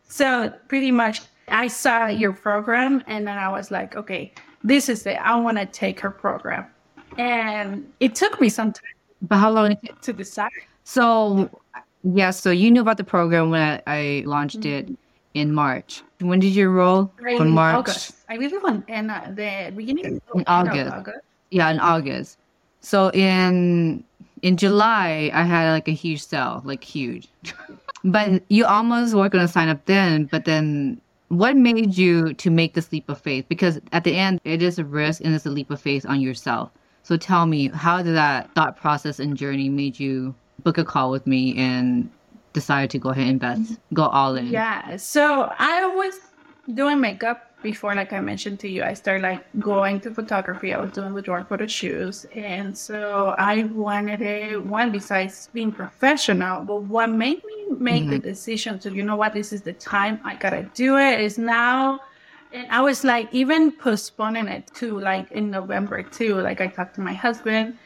So 0.03 0.53
pretty 0.67 0.91
much 0.91 1.21
I 1.47 1.67
saw 1.67 2.07
your 2.07 2.33
program 2.33 3.03
and 3.07 3.27
then 3.27 3.37
I 3.37 3.49
was 3.49 3.71
like, 3.71 3.95
okay, 3.95 4.33
this 4.63 4.89
is 4.89 5.05
it. 5.05 5.15
I 5.15 5.39
want 5.39 5.57
to 5.57 5.65
take 5.65 5.99
her 5.99 6.11
program. 6.11 6.67
And 7.17 7.91
it 7.99 8.15
took 8.15 8.39
me 8.39 8.49
some 8.49 8.71
time. 8.71 8.83
But 9.21 9.37
how 9.37 9.51
long 9.51 9.77
to 10.01 10.13
decide? 10.13 10.51
So, 10.83 11.49
yeah, 12.03 12.31
so 12.31 12.51
you 12.51 12.71
knew 12.71 12.81
about 12.81 12.97
the 12.97 13.03
program 13.03 13.49
when 13.51 13.61
I, 13.61 13.81
I 13.85 14.23
launched 14.25 14.61
mm-hmm. 14.61 14.91
it 14.91 14.97
in 15.33 15.53
March. 15.53 16.03
When 16.19 16.39
did 16.39 16.55
you 16.55 16.69
enroll? 16.69 17.11
From 17.37 17.51
March? 17.51 17.75
August. 17.75 18.15
I 18.29 18.35
really 18.35 18.57
went 18.57 18.87
in 18.89 19.09
uh, 19.09 19.31
the 19.35 19.73
beginning 19.75 20.21
in 20.35 20.43
August. 20.47 20.91
August. 20.91 21.19
Yeah, 21.49 21.69
in 21.69 21.79
August. 21.79 22.37
So 22.81 23.11
in 23.11 24.03
in 24.41 24.57
July, 24.57 25.29
I 25.33 25.43
had 25.43 25.71
like 25.71 25.87
a 25.87 25.93
huge 25.93 26.25
sale, 26.25 26.61
like 26.65 26.83
huge. 26.83 27.27
but 28.03 28.41
you 28.49 28.65
almost 28.65 29.13
were 29.13 29.29
gonna 29.29 29.47
sign 29.47 29.69
up 29.69 29.85
then, 29.85 30.25
but 30.25 30.45
then 30.45 30.99
what 31.29 31.55
made 31.55 31.97
you 31.97 32.33
to 32.33 32.49
make 32.49 32.73
this 32.73 32.91
leap 32.91 33.07
of 33.07 33.21
faith? 33.21 33.45
Because 33.47 33.79
at 33.93 34.03
the 34.03 34.15
end, 34.17 34.41
it 34.43 34.61
is 34.61 34.79
a 34.79 34.83
risk 34.83 35.21
and 35.23 35.33
it's 35.33 35.45
a 35.45 35.49
leap 35.49 35.71
of 35.71 35.79
faith 35.79 36.05
on 36.05 36.19
yourself. 36.19 36.71
So 37.03 37.17
tell 37.17 37.45
me, 37.45 37.69
how 37.69 38.01
did 38.01 38.15
that 38.15 38.53
thought 38.53 38.77
process 38.77 39.19
and 39.19 39.35
journey 39.35 39.69
made 39.69 39.99
you 39.99 40.35
book 40.63 40.77
a 40.77 40.85
call 40.85 41.11
with 41.11 41.25
me 41.25 41.57
and 41.57 42.09
decide 42.53 42.89
to 42.91 42.99
go 42.99 43.09
ahead 43.09 43.23
and 43.23 43.33
invest, 43.33 43.79
go 43.93 44.03
all 44.03 44.35
in? 44.35 44.47
Yeah. 44.47 44.97
So 44.97 45.53
I 45.57 45.85
was 45.95 46.19
doing 46.73 46.99
makeup 47.01 47.47
before, 47.63 47.93
like 47.95 48.11
I 48.13 48.19
mentioned 48.19 48.59
to 48.61 48.69
you, 48.69 48.83
I 48.83 48.93
started 48.93 49.23
like 49.23 49.43
going 49.59 49.99
to 50.01 50.11
photography. 50.11 50.73
I 50.73 50.79
was 50.79 50.91
doing 50.91 51.13
withdrawal 51.13 51.43
photo 51.43 51.67
shoots. 51.67 52.25
And 52.35 52.77
so 52.77 53.35
I 53.37 53.63
wanted 53.63 54.21
a 54.21 54.57
one 54.57 54.91
besides 54.91 55.49
being 55.53 55.71
professional, 55.71 56.63
but 56.63 56.83
what 56.83 57.09
made 57.09 57.43
me 57.43 57.65
make 57.77 58.03
mm-hmm. 58.03 58.11
the 58.11 58.19
decision 58.19 58.79
to, 58.79 58.91
you 58.91 59.03
know 59.03 59.15
what, 59.15 59.33
this 59.33 59.53
is 59.53 59.61
the 59.61 59.73
time 59.73 60.19
I 60.23 60.35
gotta 60.35 60.63
do 60.73 60.97
it 60.97 61.19
is 61.19 61.37
now. 61.37 61.99
And 62.53 62.67
I 62.69 62.81
was 62.81 63.03
like 63.03 63.29
even 63.33 63.71
postponing 63.71 64.47
it 64.47 64.69
to 64.75 64.99
like 64.99 65.31
in 65.31 65.49
November 65.51 66.03
too. 66.03 66.35
Like 66.41 66.61
I 66.61 66.67
talked 66.67 66.95
to 66.95 67.01
my 67.01 67.13
husband 67.13 67.77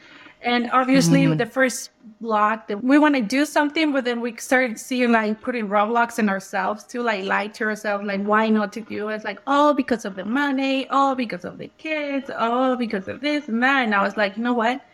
and 0.42 0.70
obviously, 0.72 1.24
mm-hmm. 1.24 1.38
the 1.38 1.46
first 1.46 1.90
block 2.20 2.68
that 2.68 2.82
we 2.84 2.98
want 2.98 3.14
to 3.16 3.20
do 3.20 3.44
something, 3.44 3.92
but 3.92 4.04
then 4.04 4.20
we 4.20 4.36
started 4.36 4.78
seeing 4.78 5.10
like 5.10 5.40
putting 5.40 5.66
roadblocks 5.66 6.18
in 6.18 6.28
ourselves 6.28 6.84
to 6.84 7.02
like 7.02 7.24
lie 7.24 7.48
to 7.48 7.64
ourselves, 7.64 8.06
like 8.06 8.22
why 8.22 8.48
not 8.48 8.72
to 8.74 8.80
do 8.80 9.08
it? 9.08 9.16
It's 9.16 9.24
like, 9.24 9.40
oh, 9.46 9.74
because 9.74 10.04
of 10.04 10.14
the 10.14 10.24
money, 10.24 10.86
oh, 10.90 11.14
because 11.14 11.44
of 11.44 11.58
the 11.58 11.68
kids, 11.78 12.30
oh, 12.32 12.76
because 12.76 13.08
of 13.08 13.20
this 13.20 13.48
and 13.48 13.62
that. 13.62 13.84
And 13.84 13.94
I 13.94 14.02
was 14.02 14.16
like, 14.16 14.36
you 14.36 14.42
know 14.44 14.54
what? 14.54 14.84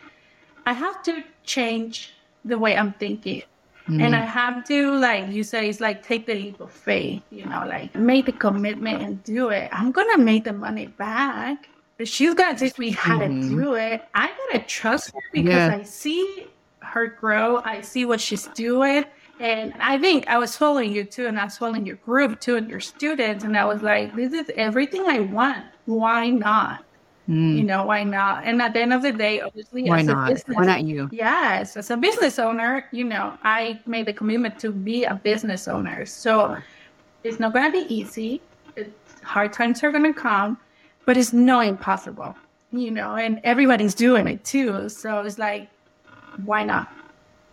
I 0.65 0.73
have 0.73 1.03
to 1.03 1.23
change 1.43 2.13
the 2.45 2.57
way 2.57 2.75
I'm 2.75 2.93
thinking. 2.93 3.43
Mm-hmm. 3.87 4.01
And 4.01 4.15
I 4.15 4.21
have 4.21 4.65
to, 4.67 4.95
like 4.97 5.29
you 5.29 5.43
say, 5.43 5.67
it's 5.67 5.81
like 5.81 6.01
take 6.01 6.25
the 6.25 6.33
leap 6.35 6.59
of 6.61 6.71
faith, 6.71 7.21
you 7.31 7.45
know, 7.45 7.65
like 7.67 7.93
make 7.95 8.25
the 8.25 8.31
commitment 8.31 9.01
and 9.01 9.23
do 9.23 9.49
it. 9.49 9.69
I'm 9.73 9.91
going 9.91 10.09
to 10.11 10.17
make 10.17 10.45
the 10.45 10.53
money 10.53 10.87
back 10.87 11.67
But 11.97 12.07
she's 12.07 12.33
gonna 12.33 12.57
teach 12.57 12.77
me 12.77 12.91
how 12.91 13.19
mm-hmm. 13.19 13.41
to 13.41 13.63
do 13.63 13.73
it. 13.75 14.03
I 14.15 14.31
gotta 14.51 14.65
trust 14.65 15.13
her 15.13 15.19
because 15.31 15.53
yeah. 15.53 15.75
I 15.75 15.83
see 15.83 16.47
her 16.79 17.07
grow. 17.07 17.61
I 17.63 17.81
see 17.81 18.05
what 18.05 18.19
she's 18.19 18.47
doing. 18.47 19.05
And 19.39 19.73
I 19.79 19.97
think 19.97 20.27
I 20.27 20.37
was 20.37 20.55
following 20.55 20.91
you 20.91 21.03
too, 21.03 21.27
and 21.27 21.39
I 21.39 21.45
was 21.45 21.57
following 21.57 21.85
your 21.85 21.97
group 21.97 22.39
too, 22.39 22.55
and 22.55 22.69
your 22.69 22.79
students. 22.79 23.43
And 23.43 23.57
I 23.57 23.65
was 23.65 23.81
like, 23.81 24.15
this 24.15 24.33
is 24.33 24.49
everything 24.55 25.05
I 25.07 25.19
want. 25.19 25.65
Why 25.85 26.29
not? 26.29 26.83
Mm. 27.29 27.57
You 27.57 27.63
know, 27.63 27.85
why 27.85 28.03
not? 28.03 28.43
And 28.43 28.61
at 28.61 28.73
the 28.73 28.81
end 28.81 28.91
of 28.93 29.01
the 29.01 29.11
day, 29.11 29.39
obviously, 29.39 29.83
why 29.83 30.01
not? 30.01 30.29
Business, 30.29 30.57
why 30.57 30.65
not 30.65 30.83
you? 30.83 31.09
Yes, 31.11 31.77
as 31.77 31.89
a 31.89 31.97
business 31.97 32.37
owner, 32.37 32.85
you 32.91 33.05
know, 33.05 33.37
I 33.43 33.79
made 33.85 34.07
the 34.07 34.13
commitment 34.13 34.59
to 34.59 34.71
be 34.71 35.05
a 35.05 35.15
business 35.15 35.67
owner. 35.67 36.05
So 36.05 36.57
it's 37.23 37.39
not 37.39 37.53
going 37.53 37.71
to 37.71 37.85
be 37.85 37.93
easy. 37.93 38.41
It's, 38.75 38.89
hard 39.23 39.53
times 39.53 39.81
are 39.83 39.91
going 39.91 40.03
to 40.03 40.13
come 40.13 40.57
but 41.05 41.17
it's 41.17 41.33
not 41.33 41.65
impossible, 41.67 42.35
you 42.71 42.91
know, 42.91 43.15
and 43.15 43.39
everybody's 43.43 43.93
doing 43.93 44.27
it 44.27 44.43
too. 44.43 44.89
So 44.89 45.21
it's 45.21 45.37
like, 45.37 45.69
why 46.45 46.63
not? 46.63 46.91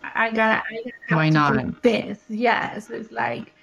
I 0.03 0.31
got 0.31 0.63
I 1.09 1.15
why 1.15 1.29
not 1.29 1.81
this? 1.81 2.19
Yes, 2.29 2.89
it's 2.89 3.11
like, 3.11 3.53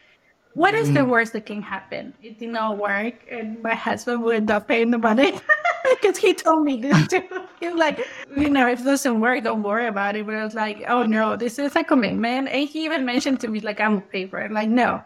what 0.59 0.75
is 0.75 0.89
mm. 0.91 0.95
the 0.95 1.05
worst 1.05 1.33
that 1.35 1.47
can 1.47 1.63
happen? 1.63 2.13
It 2.23 2.39
did 2.39 2.51
not 2.51 2.79
work, 2.79 3.15
and 3.31 3.63
my 3.63 3.75
husband 3.75 4.23
would 4.25 4.37
end 4.37 4.51
up 4.51 4.67
paying 4.67 4.91
the 4.91 4.99
money 4.99 5.39
because 5.91 6.17
he 6.17 6.35
told 6.35 6.65
me 6.65 6.81
this 6.81 7.07
too. 7.07 7.23
He's 7.61 7.75
like, 7.75 8.07
you 8.37 8.51
know, 8.51 8.69
if 8.69 8.81
it 8.81 8.85
doesn't 8.85 9.21
work, 9.21 9.45
don't 9.45 9.63
worry 9.63 9.87
about 9.87 10.17
it. 10.17 10.27
But 10.27 10.35
I 10.35 10.45
was 10.45 10.55
like, 10.55 10.85
oh 10.89 11.05
no, 11.05 11.37
this 11.37 11.59
is 11.59 11.77
a 11.77 11.85
commitment. 11.85 12.49
And 12.49 12.69
he 12.69 12.85
even 12.85 13.05
mentioned 13.05 13.41
to 13.41 13.49
me 13.49 13.61
like, 13.61 13.81
I'm 13.81 13.99
gonna 13.99 14.07
pay 14.07 14.27
for 14.27 14.41
it. 14.41 14.51
like, 14.51 14.69
no, 14.69 15.03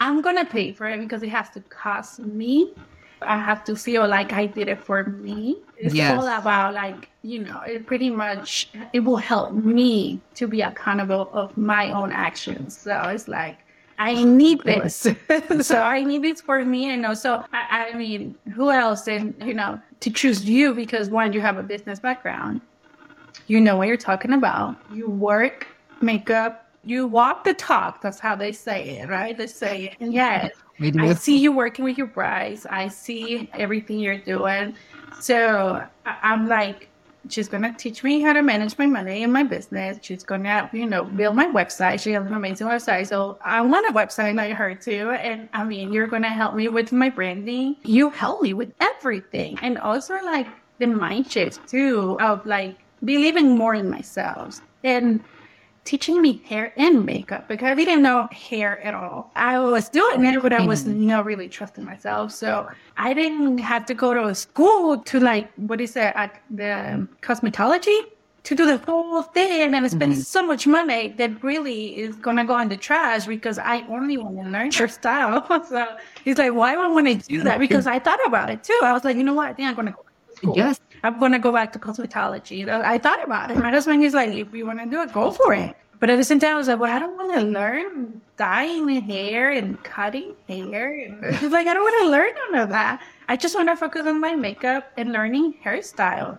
I'm 0.00 0.22
gonna 0.22 0.44
pay 0.44 0.72
for 0.72 0.86
it 0.86 1.00
because 1.00 1.22
it 1.22 1.30
has 1.30 1.50
to 1.50 1.60
cost 1.60 2.20
me 2.20 2.72
I 3.26 3.38
have 3.38 3.64
to 3.64 3.76
feel 3.76 4.06
like 4.06 4.32
I 4.32 4.46
did 4.46 4.68
it 4.68 4.80
for 4.82 5.04
me. 5.04 5.58
It's 5.76 5.94
yes. 5.94 6.16
all 6.16 6.26
about 6.26 6.74
like, 6.74 7.08
you 7.22 7.40
know, 7.40 7.60
it 7.60 7.86
pretty 7.86 8.10
much 8.10 8.70
it 8.92 9.00
will 9.00 9.16
help 9.16 9.52
me 9.52 10.20
to 10.34 10.46
be 10.46 10.60
accountable 10.62 11.30
of 11.32 11.56
my 11.56 11.90
own 11.90 12.12
actions. 12.12 12.76
So 12.76 13.00
it's 13.08 13.28
like 13.28 13.58
I 13.98 14.24
need 14.24 14.62
this. 14.62 15.06
so 15.60 15.80
I 15.80 16.02
need 16.02 16.22
this 16.22 16.40
for 16.40 16.64
me. 16.64 16.90
And 16.90 17.06
also, 17.06 17.44
I, 17.52 17.90
I 17.92 17.96
mean, 17.96 18.34
who 18.54 18.70
else? 18.70 19.06
And, 19.08 19.34
you 19.44 19.54
know, 19.54 19.80
to 20.00 20.10
choose 20.10 20.44
you 20.44 20.74
because 20.74 21.10
one, 21.10 21.32
you 21.32 21.40
have 21.40 21.58
a 21.58 21.62
business 21.62 22.00
background. 22.00 22.60
You 23.46 23.60
know 23.60 23.76
what 23.76 23.88
you're 23.88 23.96
talking 23.96 24.32
about. 24.32 24.76
You 24.92 25.08
work, 25.08 25.66
makeup, 26.00 26.64
you 26.84 27.06
walk 27.06 27.44
the 27.44 27.54
talk. 27.54 28.00
That's 28.00 28.18
how 28.18 28.34
they 28.36 28.52
say 28.52 28.98
it, 28.98 29.08
right? 29.08 29.36
They 29.36 29.46
say 29.46 29.84
it. 29.84 29.96
And 30.00 30.12
yes, 30.12 30.52
I 30.80 31.14
see 31.14 31.38
you 31.38 31.52
working 31.52 31.84
with 31.84 31.96
your 31.96 32.06
brides. 32.06 32.66
I 32.66 32.88
see 32.88 33.48
everything 33.54 33.98
you're 33.98 34.18
doing. 34.18 34.74
So 35.20 35.84
I'm 36.04 36.48
like, 36.48 36.88
she's 37.28 37.48
gonna 37.48 37.74
teach 37.76 38.02
me 38.02 38.20
how 38.20 38.32
to 38.32 38.42
manage 38.42 38.76
my 38.78 38.86
money 38.86 39.22
in 39.22 39.32
my 39.32 39.42
business. 39.42 39.98
She's 40.02 40.22
gonna, 40.22 40.68
you 40.72 40.86
know, 40.86 41.04
build 41.04 41.36
my 41.36 41.46
website. 41.46 42.00
She 42.00 42.12
has 42.12 42.26
an 42.26 42.34
amazing 42.34 42.66
website. 42.66 43.08
So 43.08 43.38
I 43.44 43.60
want 43.60 43.88
a 43.88 43.92
website 43.92 44.34
like 44.34 44.52
her 44.52 44.74
too. 44.74 45.10
And 45.10 45.48
I 45.52 45.64
mean, 45.64 45.92
you're 45.92 46.06
gonna 46.06 46.28
help 46.28 46.54
me 46.54 46.68
with 46.68 46.92
my 46.92 47.08
branding. 47.08 47.76
You 47.84 48.10
help 48.10 48.42
me 48.42 48.54
with 48.54 48.72
everything. 48.80 49.58
And 49.62 49.78
also 49.78 50.14
like 50.24 50.46
the 50.78 50.86
mind 50.86 51.30
shift 51.30 51.68
too 51.68 52.16
of 52.20 52.44
like 52.46 52.76
believing 53.04 53.56
more 53.56 53.74
in 53.74 53.90
myself. 53.90 54.60
And 54.82 55.22
teaching 55.84 56.20
me 56.20 56.42
hair 56.46 56.72
and 56.76 57.04
makeup 57.04 57.46
because 57.46 57.66
I 57.66 57.74
didn't 57.74 58.02
know 58.02 58.28
hair 58.32 58.80
at 58.80 58.94
all. 58.94 59.30
I 59.36 59.58
was 59.58 59.88
doing 59.88 60.24
it, 60.24 60.42
but 60.42 60.52
I 60.52 60.66
was 60.66 60.84
mm-hmm. 60.84 61.06
not 61.06 61.24
really 61.24 61.48
trusting 61.48 61.84
myself. 61.84 62.32
So 62.32 62.68
I 62.96 63.12
didn't 63.12 63.58
have 63.58 63.84
to 63.86 63.94
go 63.94 64.14
to 64.14 64.26
a 64.26 64.34
school 64.34 64.98
to 64.98 65.20
like, 65.20 65.52
what 65.56 65.80
is 65.80 65.94
that, 65.94 66.16
at 66.16 66.40
the 66.50 67.06
cosmetology 67.22 68.00
to 68.44 68.54
do 68.54 68.66
the 68.66 68.76
whole 68.78 69.22
thing 69.22 69.74
and 69.74 69.90
spend 69.90 70.12
mm-hmm. 70.12 70.20
so 70.20 70.46
much 70.46 70.66
money 70.66 71.08
that 71.16 71.42
really 71.42 71.98
is 71.98 72.14
going 72.16 72.36
to 72.36 72.44
go 72.44 72.58
in 72.58 72.68
the 72.68 72.76
trash 72.76 73.26
because 73.26 73.58
I 73.58 73.86
only 73.88 74.18
want 74.18 74.36
to 74.36 74.50
learn 74.50 74.70
your 74.72 74.88
style. 74.88 75.46
so 75.68 75.96
he's 76.24 76.36
like, 76.36 76.52
why 76.52 76.76
would 76.76 76.84
I 76.84 76.88
want 76.88 77.06
to 77.06 77.28
do 77.28 77.42
that? 77.42 77.58
Because 77.58 77.86
I 77.86 77.98
thought 77.98 78.24
about 78.26 78.50
it 78.50 78.62
too. 78.62 78.78
I 78.82 78.92
was 78.92 79.02
like, 79.02 79.16
you 79.16 79.24
know 79.24 79.34
what? 79.34 79.48
I 79.48 79.52
think 79.54 79.68
I'm 79.68 79.74
going 79.74 79.86
to 79.86 79.92
go 79.92 80.02
to 80.02 80.36
school. 80.36 80.56
Yes. 80.56 80.78
I'm 81.04 81.18
going 81.18 81.32
to 81.32 81.38
go 81.38 81.52
back 81.52 81.70
to 81.74 81.78
cosmetology. 81.78 82.66
I 82.66 82.96
thought 82.96 83.22
about 83.22 83.50
it. 83.50 83.58
My 83.58 83.68
husband 83.68 84.02
is 84.02 84.14
like, 84.14 84.30
if 84.30 84.54
you 84.54 84.64
want 84.64 84.78
to 84.78 84.86
do 84.86 85.02
it, 85.02 85.12
go 85.12 85.30
for 85.30 85.52
it. 85.52 85.76
But 86.00 86.08
at 86.08 86.16
the 86.16 86.24
same 86.24 86.38
time, 86.38 86.54
I 86.54 86.56
was 86.56 86.66
like, 86.66 86.80
well, 86.80 86.90
I 86.90 86.98
don't 86.98 87.14
want 87.14 87.34
to 87.34 87.42
learn 87.42 88.22
dyeing 88.38 88.88
hair 89.02 89.50
and 89.50 89.82
cutting 89.84 90.34
hair. 90.48 90.94
He's 91.34 91.52
like, 91.56 91.66
I 91.66 91.74
don't 91.74 91.82
want 91.82 92.04
to 92.04 92.10
learn 92.10 92.32
none 92.34 92.62
of 92.62 92.70
that. 92.70 93.02
I 93.28 93.36
just 93.36 93.54
want 93.54 93.68
to 93.68 93.76
focus 93.76 94.06
on 94.06 94.18
my 94.18 94.34
makeup 94.34 94.92
and 94.96 95.12
learning 95.12 95.56
hairstyle. 95.62 96.38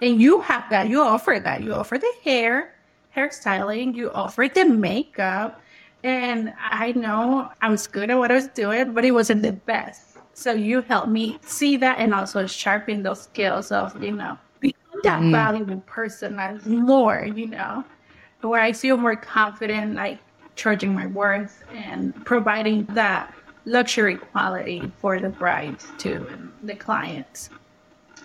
And 0.00 0.20
you 0.20 0.40
have 0.40 0.64
that. 0.70 0.88
You 0.88 1.02
offer 1.02 1.38
that. 1.38 1.62
You 1.62 1.74
offer 1.74 1.98
the 1.98 2.12
hair, 2.24 2.74
hairstyling. 3.14 3.94
You 3.94 4.10
offer 4.12 4.48
the 4.48 4.64
makeup. 4.64 5.60
And 6.04 6.54
I 6.58 6.92
know 6.92 7.50
I 7.60 7.68
was 7.68 7.86
good 7.86 8.08
at 8.08 8.16
what 8.16 8.30
I 8.30 8.34
was 8.34 8.48
doing, 8.48 8.94
but 8.94 9.04
it 9.04 9.10
wasn't 9.10 9.42
the 9.42 9.52
best. 9.52 10.05
So 10.36 10.52
you 10.52 10.82
helped 10.82 11.08
me 11.08 11.38
see 11.40 11.78
that 11.78 11.98
and 11.98 12.12
also 12.12 12.46
sharpen 12.46 13.02
those 13.02 13.22
skills 13.22 13.72
of, 13.72 14.00
you 14.02 14.12
know, 14.12 14.36
become 14.60 15.00
that 15.02 15.22
mm. 15.22 15.32
valuable 15.32 15.80
person 15.86 16.38
as 16.38 16.66
more, 16.66 17.26
you 17.34 17.46
know, 17.46 17.82
where 18.42 18.60
I 18.60 18.72
feel 18.72 18.98
more 18.98 19.16
confident, 19.16 19.94
like 19.94 20.18
charging 20.54 20.92
my 20.92 21.06
worth 21.06 21.64
and 21.72 22.14
providing 22.26 22.84
that 22.90 23.32
luxury 23.64 24.18
quality 24.18 24.92
for 24.98 25.18
the 25.18 25.30
bride 25.30 25.78
too 25.96 26.26
and 26.30 26.52
the 26.62 26.74
clients. 26.74 27.48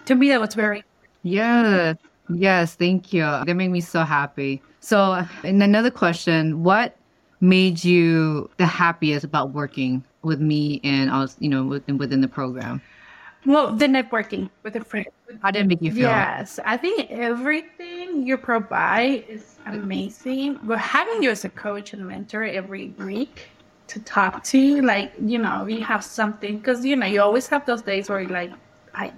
To 0.05 0.15
me, 0.15 0.27
that 0.29 0.41
was 0.41 0.53
very. 0.53 0.83
Yeah. 1.23 1.93
Yes. 2.29 2.75
Thank 2.75 3.13
you. 3.13 3.21
That 3.21 3.55
made 3.55 3.69
me 3.69 3.79
so 3.79 4.03
happy. 4.03 4.61
So, 4.81 5.25
and 5.45 5.63
another 5.63 5.89
question, 5.89 6.61
what 6.61 6.97
made 7.41 7.83
you 7.83 8.49
the 8.57 8.65
happiest 8.65 9.25
about 9.25 9.51
working 9.51 10.03
with 10.21 10.39
me 10.39 10.79
and 10.83 11.09
also, 11.09 11.35
you 11.39 11.49
know, 11.49 11.63
within, 11.65 11.97
within 11.97 12.21
the 12.21 12.27
program? 12.27 12.81
Well, 13.45 13.75
the 13.75 13.87
networking 13.87 14.51
with 14.61 14.73
the 14.73 14.83
friends. 14.83 15.07
How 15.41 15.49
did 15.49 15.63
it 15.63 15.67
make 15.67 15.81
you 15.81 15.91
feel? 15.91 16.01
Yes, 16.01 16.59
I 16.63 16.77
think 16.77 17.09
everything 17.09 18.27
you 18.27 18.37
provide 18.37 19.25
is 19.27 19.57
amazing. 19.65 20.59
But 20.61 20.77
having 20.77 21.23
you 21.23 21.31
as 21.31 21.43
a 21.43 21.49
coach 21.49 21.93
and 21.93 22.07
mentor 22.07 22.43
every 22.43 22.89
week 22.99 23.49
to 23.87 23.99
talk 24.01 24.43
to, 24.43 24.81
like, 24.83 25.13
you 25.19 25.39
know, 25.39 25.65
you 25.65 25.81
have 25.81 26.03
something, 26.03 26.59
because, 26.59 26.85
you 26.85 26.95
know, 26.95 27.07
you 27.07 27.21
always 27.21 27.47
have 27.47 27.65
those 27.65 27.81
days 27.81 28.09
where 28.09 28.21
you 28.21 28.27
like, 28.27 28.51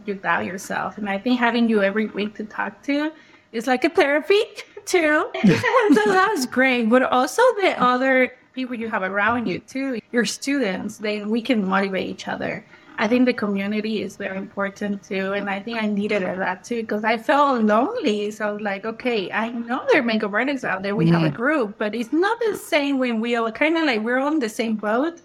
you 0.06 0.14
doubt 0.14 0.46
yourself. 0.46 0.98
And 0.98 1.10
I 1.10 1.18
think 1.18 1.40
having 1.40 1.68
you 1.68 1.84
every 1.84 2.06
week 2.06 2.36
to 2.36 2.46
talk 2.46 2.82
to 2.84 3.12
is 3.52 3.68
like 3.68 3.84
a 3.84 3.90
therapy 3.90 4.42
too. 4.86 5.30
so 5.44 6.02
that's 6.06 6.46
great. 6.46 6.90
But 6.90 7.04
also 7.04 7.42
the 7.62 7.76
other 7.80 8.34
people 8.54 8.76
you 8.76 8.90
have 8.90 9.04
around 9.04 9.48
you 9.48 9.60
too, 9.60 10.00
your 10.12 10.26
students, 10.26 10.98
they 10.98 11.24
we 11.24 11.42
can 11.42 11.66
motivate 11.68 12.08
each 12.08 12.28
other. 12.28 12.64
I 12.98 13.08
think 13.08 13.26
the 13.26 13.34
community 13.34 14.04
is 14.04 14.18
very 14.18 14.38
important 14.38 15.04
too. 15.04 15.34
And 15.34 15.50
I 15.50 15.60
think 15.60 15.82
I 15.82 15.88
needed 15.88 16.22
that 16.22 16.64
too 16.64 16.82
because 16.82 17.04
I 17.04 17.18
felt 17.18 17.64
lonely. 17.64 18.30
So 18.32 18.50
I 18.50 18.52
was 18.52 18.62
like, 18.62 18.86
okay, 18.86 19.32
I 19.32 19.50
know 19.50 19.84
there 19.92 20.02
are 20.02 20.04
makeup 20.04 20.34
artists 20.34 20.64
out 20.64 20.84
there. 20.84 20.96
We 20.96 21.10
have 21.10 21.24
a 21.24 21.32
group, 21.32 21.78
but 21.78 21.96
it's 21.96 22.14
not 22.14 22.40
the 22.40 22.56
same 22.56 23.00
when 23.00 23.20
we 23.20 23.36
are 23.36 23.52
kind 23.52 23.78
of 23.78 23.86
like 23.86 24.02
we're 24.02 24.20
on 24.20 24.40
the 24.40 24.50
same 24.50 24.76
boat. 24.76 25.22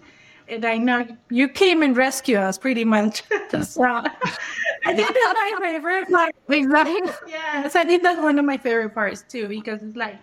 And 0.47 0.65
I 0.65 0.77
know 0.77 1.05
you 1.29 1.47
came 1.47 1.83
and 1.83 1.95
rescued 1.95 2.39
us 2.39 2.57
pretty 2.57 2.85
much. 2.85 3.21
so 3.61 4.03
I 4.89 4.93
think 4.95 5.07
that's 5.07 5.39
my 5.39 5.57
favorite 5.61 6.09
part. 6.09 6.35
Exactly. 6.49 7.11
Yes, 7.27 7.75
I 7.75 7.83
think 7.83 8.03
that's 8.03 8.19
one 8.19 8.39
of 8.39 8.45
my 8.45 8.57
favorite 8.57 8.93
parts 8.93 9.23
too 9.27 9.47
because 9.47 9.81
it's 9.83 9.95
like, 9.95 10.17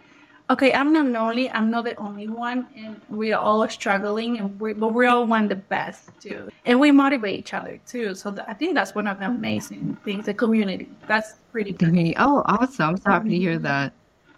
okay, 0.51 0.73
I'm 0.73 0.93
not 0.93 1.07
lonely. 1.07 1.51
I'm 1.51 1.71
not 1.71 1.85
the 1.85 1.95
only 1.97 2.29
one, 2.29 2.67
and 2.77 3.01
we're 3.09 3.37
all 3.37 3.69
struggling, 3.69 4.39
and 4.39 4.59
we 4.61 4.73
but 4.73 4.93
we 4.95 5.07
all 5.07 5.27
want 5.27 5.49
the 5.49 5.57
best 5.57 6.11
too, 6.21 6.49
and 6.65 6.81
we 6.81 6.91
motivate 6.91 7.39
each 7.39 7.55
other 7.55 7.79
too. 7.87 8.15
So 8.15 8.31
th- 8.33 8.47
I 8.49 8.55
think 8.55 8.75
that's 8.75 8.95
one 8.95 9.07
of 9.07 9.19
the 9.19 9.27
amazing 9.27 9.97
things. 10.05 10.27
The 10.27 10.35
community. 10.35 10.89
That's 11.07 11.35
pretty 11.53 11.73
good. 11.73 11.91
Okay. 11.91 12.15
Oh, 12.19 12.43
awesome. 12.47 12.91
I'm 12.91 12.97
so 12.97 13.11
happy 13.11 13.31
to 13.31 13.37
hear 13.39 13.59
that. 13.59 13.93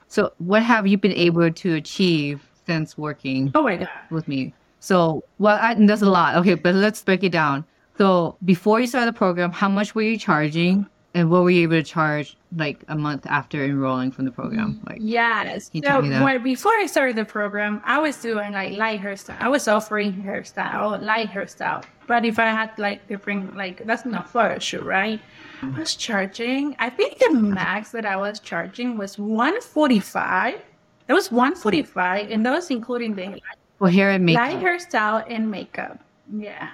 So, 0.08 0.32
what 0.38 0.62
have 0.62 0.86
you 0.86 0.96
been 0.98 1.12
able 1.12 1.50
to 1.50 1.74
achieve 1.74 2.42
since 2.66 2.96
working 2.96 3.50
Oh 3.54 3.62
my 3.62 3.76
god. 3.76 3.88
with 4.10 4.26
me? 4.28 4.54
So, 4.80 5.24
well, 5.38 5.58
I, 5.60 5.74
there's 5.74 6.02
a 6.02 6.10
lot. 6.10 6.36
Okay, 6.36 6.54
but 6.54 6.74
let's 6.74 7.02
break 7.02 7.24
it 7.24 7.32
down. 7.32 7.64
So, 7.98 8.36
before 8.44 8.80
you 8.80 8.86
started 8.86 9.12
the 9.12 9.18
program, 9.18 9.50
how 9.52 9.68
much 9.68 9.94
were 9.94 10.02
you 10.02 10.16
charging, 10.16 10.86
and 11.14 11.30
what 11.30 11.42
were 11.42 11.50
you 11.50 11.62
able 11.64 11.72
to 11.76 11.82
charge 11.82 12.36
like 12.56 12.84
a 12.88 12.96
month 12.96 13.26
after 13.26 13.64
enrolling 13.64 14.12
from 14.12 14.24
the 14.24 14.30
program? 14.30 14.80
Like, 14.86 14.98
Yes. 15.00 15.68
you 15.72 15.82
So 15.84 16.00
when, 16.00 16.42
before 16.42 16.72
I 16.78 16.86
started 16.86 17.16
the 17.16 17.24
program, 17.24 17.80
I 17.84 17.98
was 17.98 18.16
doing 18.20 18.52
like 18.52 18.76
light 18.78 19.00
hairstyle. 19.00 19.36
I 19.40 19.48
was 19.48 19.66
offering 19.68 20.12
hairstyle, 20.22 21.02
light 21.02 21.28
hairstyle. 21.30 21.84
But 22.06 22.24
if 22.24 22.38
I 22.38 22.46
had 22.46 22.70
like 22.78 23.06
different, 23.08 23.56
like 23.56 23.84
that's 23.84 24.04
not 24.04 24.30
photo 24.30 24.58
shoot, 24.58 24.82
right? 24.82 25.20
I 25.60 25.66
was 25.80 25.96
charging. 25.96 26.76
I 26.78 26.88
think 26.90 27.18
the 27.18 27.32
max 27.32 27.90
that 27.90 28.06
I 28.06 28.16
was 28.16 28.38
charging 28.38 28.96
was 28.96 29.18
one 29.18 29.60
forty 29.60 29.98
five. 29.98 30.60
That 31.08 31.14
was 31.14 31.32
one 31.32 31.54
forty 31.56 31.82
five, 31.82 32.30
and 32.30 32.46
that 32.46 32.52
was 32.52 32.70
including 32.70 33.14
the 33.16 33.40
for 33.78 33.90
hair 33.90 34.10
and 34.10 34.24
makeup. 34.24 34.42
light 34.52 34.60
hairstyle 34.62 35.24
and 35.28 35.50
makeup. 35.50 35.98
Yeah. 36.32 36.68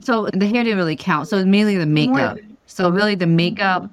So 0.00 0.28
the 0.32 0.46
hair 0.46 0.64
didn't 0.64 0.78
really 0.78 0.96
count. 0.96 1.28
So 1.28 1.44
mainly 1.44 1.76
the 1.76 1.86
makeup. 1.86 2.36
than- 2.36 2.56
So 2.66 2.90
really 2.90 3.14
the 3.14 3.26
makeup. 3.26 3.88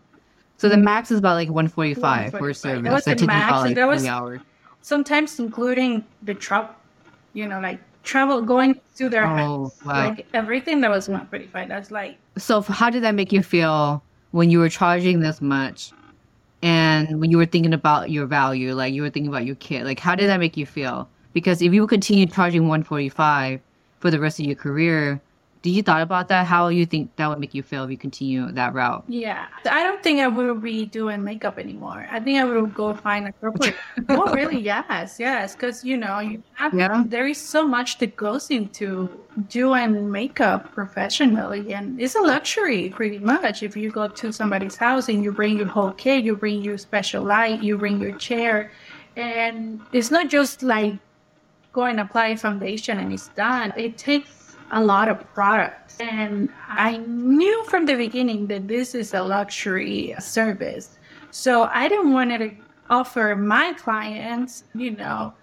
So 0.57 0.69
the 0.69 0.77
max 0.77 1.11
is 1.11 1.19
about 1.19 1.35
like 1.35 1.49
145 1.49 2.31
for 2.31 2.53
service. 2.53 2.83
That 2.83 2.93
was 2.93 3.05
That 3.05 3.17
the 3.17 3.25
max, 3.27 3.49
about 3.49 3.61
like 3.65 3.75
that 3.75 3.87
was- 3.87 4.05
hours. 4.05 4.41
Sometimes 4.81 5.39
including 5.39 6.03
the 6.23 6.33
travel, 6.33 6.71
you 7.33 7.47
know, 7.47 7.59
like 7.59 7.79
travel 8.03 8.41
going 8.41 8.79
to 8.97 9.09
their 9.09 9.25
Oh, 9.25 9.35
house. 9.35 9.79
wow. 9.85 9.93
Like 10.09 10.25
everything 10.33 10.81
that 10.81 10.89
was 10.89 11.07
one 11.07 11.27
forty 11.27 11.45
five. 11.47 11.67
That's 11.67 11.91
like 11.91 12.17
So 12.37 12.61
how 12.61 12.89
did 12.89 13.03
that 13.03 13.13
make 13.13 13.31
you 13.31 13.43
feel 13.43 14.01
when 14.31 14.49
you 14.49 14.57
were 14.59 14.69
charging 14.69 15.19
this 15.19 15.39
much 15.41 15.91
and 16.63 17.19
when 17.19 17.29
you 17.29 17.37
were 17.37 17.45
thinking 17.45 17.73
about 17.73 18.09
your 18.09 18.25
value, 18.25 18.73
like 18.73 18.93
you 18.93 19.01
were 19.03 19.09
thinking 19.11 19.29
about 19.29 19.45
your 19.45 19.55
kid? 19.55 19.83
Like 19.85 19.99
how 19.99 20.15
did 20.15 20.27
that 20.29 20.39
make 20.39 20.57
you 20.57 20.65
feel? 20.65 21.07
Because 21.33 21.61
if 21.61 21.73
you 21.73 21.85
continue 21.87 22.25
charging 22.25 22.67
145 22.67 23.59
for 23.99 24.09
the 24.11 24.19
rest 24.19 24.39
of 24.39 24.45
your 24.45 24.55
career, 24.55 25.21
did 25.61 25.71
you 25.71 25.83
thought 25.83 26.01
about 26.01 26.27
that? 26.29 26.47
How 26.47 26.69
you 26.69 26.85
think 26.87 27.15
that 27.17 27.27
would 27.27 27.39
make 27.39 27.53
you 27.53 27.61
feel 27.61 27.83
if 27.83 27.91
you 27.91 27.97
continue 27.97 28.51
that 28.51 28.73
route? 28.73 29.03
Yeah, 29.07 29.45
I 29.69 29.83
don't 29.83 30.01
think 30.01 30.19
I 30.19 30.27
will 30.27 30.55
be 30.55 30.85
doing 30.85 31.23
makeup 31.23 31.59
anymore. 31.59 32.07
I 32.11 32.19
think 32.19 32.39
I 32.39 32.43
will 32.45 32.65
go 32.65 32.95
find 32.95 33.27
a 33.27 33.31
corporate. 33.33 33.75
oh, 34.09 34.33
really? 34.33 34.59
Yes, 34.59 35.17
yes. 35.19 35.53
Because 35.55 35.85
you 35.85 35.97
know, 35.97 36.19
you 36.19 36.41
have, 36.53 36.73
Yeah. 36.73 37.03
there 37.05 37.27
is 37.27 37.37
so 37.37 37.67
much 37.67 37.99
that 37.99 38.15
goes 38.15 38.49
into 38.49 39.07
doing 39.49 40.11
makeup 40.11 40.73
professionally, 40.73 41.73
and 41.73 42.01
it's 42.01 42.15
a 42.15 42.21
luxury, 42.21 42.89
pretty 42.89 43.19
much. 43.19 43.61
If 43.61 43.77
you 43.77 43.91
go 43.91 44.07
to 44.07 44.31
somebody's 44.33 44.75
house 44.75 45.09
and 45.09 45.23
you 45.23 45.31
bring 45.31 45.57
your 45.57 45.67
whole 45.67 45.91
kit, 45.91 46.23
you 46.23 46.35
bring 46.35 46.63
your 46.63 46.79
special 46.79 47.23
light, 47.23 47.61
you 47.61 47.77
bring 47.77 48.01
your 48.01 48.17
chair, 48.17 48.71
and 49.15 49.79
it's 49.93 50.09
not 50.09 50.29
just 50.29 50.63
like 50.63 50.95
go 51.73 51.83
and 51.83 51.99
apply 51.99 52.35
foundation 52.35 52.97
and 52.99 53.13
it's 53.13 53.29
done. 53.29 53.71
It 53.77 53.97
takes 53.97 54.40
a 54.71 54.81
lot 54.83 55.07
of 55.09 55.19
products. 55.33 55.97
And 55.99 56.49
I 56.67 56.97
knew 56.97 57.63
from 57.65 57.85
the 57.85 57.95
beginning 57.95 58.47
that 58.47 58.67
this 58.67 58.95
is 58.95 59.13
a 59.13 59.21
luxury 59.21 60.15
service. 60.19 60.97
So 61.31 61.63
I 61.63 61.87
didn't 61.87 62.11
want 62.13 62.31
to 62.31 62.51
offer 62.89 63.35
my 63.35 63.73
clients, 63.73 64.63
you 64.73 64.91
know, 64.91 65.33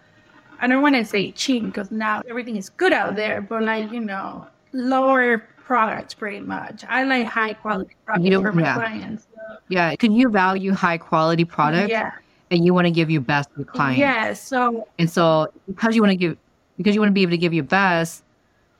I 0.61 0.67
don't 0.67 0.83
want 0.83 0.97
to 0.97 1.05
say 1.05 1.31
cheap 1.33 1.65
because 1.65 1.91
now 1.91 2.23
everything 2.29 2.57
is 2.57 2.69
good 2.69 2.93
out 2.93 3.15
there, 3.17 3.41
but 3.41 3.63
like, 3.63 3.93
you 3.93 4.01
know, 4.01 4.47
lower 4.73 5.39
products 5.65 6.15
pretty 6.15 6.41
much. 6.41 6.85
I 6.89 7.05
like 7.05 7.27
high 7.27 7.53
quality 7.55 7.95
products 8.05 8.29
don't- 8.31 8.43
for 8.43 8.53
my 8.53 8.63
yeah. 8.63 8.75
clients. 8.75 9.27
Yeah, 9.69 9.95
Can 9.97 10.13
you 10.13 10.29
value 10.31 10.73
high 10.73 10.99
quality 10.99 11.45
products 11.45 11.91
Yeah. 11.91 12.13
and 12.51 12.65
you 12.65 12.73
want 12.75 12.87
to 12.87 12.91
give 12.91 13.11
your 13.11 13.21
best 13.21 13.51
to 13.51 13.59
your 13.59 13.67
client? 13.67 13.99
Yeah. 13.99 14.33
So 14.33 14.89
And 14.99 15.09
so 15.11 15.49
because 15.67 15.95
you 15.95 16.03
want 16.03 16.13
to 16.13 16.17
give 16.17 16.37
because 16.77 16.95
you 16.95 17.01
want 17.01 17.11
to 17.11 17.15
be 17.15 17.23
able 17.23 17.33
to 17.33 17.39
give 17.39 17.53
your 17.55 17.65
best, 17.65 18.23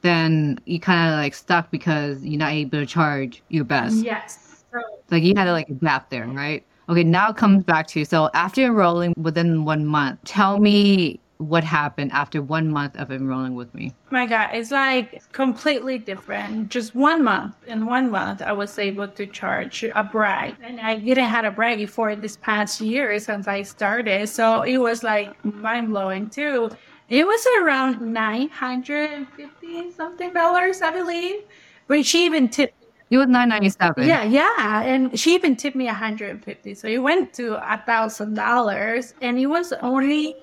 then 0.03 0.59
you 0.65 0.79
kind 0.81 1.13
of 1.13 1.19
like 1.19 1.35
stuck 1.35 1.71
because 1.71 2.25
you're 2.25 2.39
not 2.39 2.53
able 2.53 2.79
to 2.79 2.87
charge 2.87 3.43
your 3.49 3.65
best. 3.65 3.97
yes. 3.97 4.65
So 4.73 4.81
Like 5.11 5.23
you 5.23 5.35
had 5.37 5.45
to 5.45 5.53
like 5.53 5.67
gap 5.81 6.11
there, 6.11 6.27
right? 6.27 6.65
Okay, 6.89 7.05
now 7.05 7.31
it 7.31 7.37
comes 7.37 7.65
back 7.65 7.87
to 7.89 8.05
so 8.05 8.31
after 8.35 8.63
enrolling 8.63 9.15
within 9.17 9.65
one 9.65 9.85
month, 9.87 10.21
tell 10.25 10.59
me 10.59 11.21
what 11.39 11.63
happened 11.63 12.11
after 12.13 12.43
one 12.43 12.69
month 12.69 12.97
of 12.97 13.13
enrolling 13.13 13.55
with 13.55 13.73
me. 13.73 13.95
My 14.11 14.27
God, 14.27 14.51
it's 14.53 14.71
like 14.71 15.23
completely 15.33 15.97
different. 15.99 16.69
Just 16.69 16.95
one 16.95 17.23
month. 17.23 17.55
In 17.67 17.87
one 17.87 18.11
month, 18.11 18.43
I 18.43 18.53
was 18.53 18.77
able 18.79 19.07
to 19.07 19.27
charge 19.27 19.85
a 19.85 20.03
brag. 20.03 20.57
And 20.63 20.81
I 20.81 20.97
didn't 20.97 21.29
have 21.29 21.45
a 21.45 21.51
brag 21.51 21.79
before 21.79 22.17
this 22.17 22.37
past 22.37 22.81
year 22.81 23.19
since 23.21 23.47
I 23.47 23.63
started. 23.63 24.29
So 24.29 24.63
it 24.63 24.79
was 24.79 25.03
like 25.03 25.43
mind 25.45 25.91
blowing 25.91 26.29
too. 26.29 26.71
It 27.09 27.27
was 27.27 27.47
around 27.63 28.01
950 28.01 29.93
something 29.93 30.33
dollars, 30.33 30.83
I 30.83 30.91
believe. 30.91 31.43
But 31.87 32.05
she 32.05 32.27
even 32.27 32.49
tipped 32.49 32.75
It 33.11 33.17
was 33.17 33.29
nine 33.29 33.49
ninety 33.49 33.71
seven. 33.71 34.07
yeah, 34.07 34.25
yeah, 34.25 34.83
and 34.83 35.19
she 35.19 35.35
even 35.35 35.57
tipped 35.57 35.75
me 35.77 35.87
150, 35.87 36.75
so 36.75 36.87
it 36.87 36.99
went 36.99 37.33
to 37.35 37.57
a 37.57 37.79
thousand 37.87 38.35
dollars, 38.35 39.15
and 39.23 39.39
it 39.39 39.47
was 39.47 39.73
only 39.81 40.37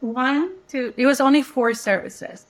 one, 0.00 0.52
two, 0.68 0.94
it 0.96 1.04
was 1.04 1.20
only 1.20 1.42
four 1.42 1.74
services 1.74 2.46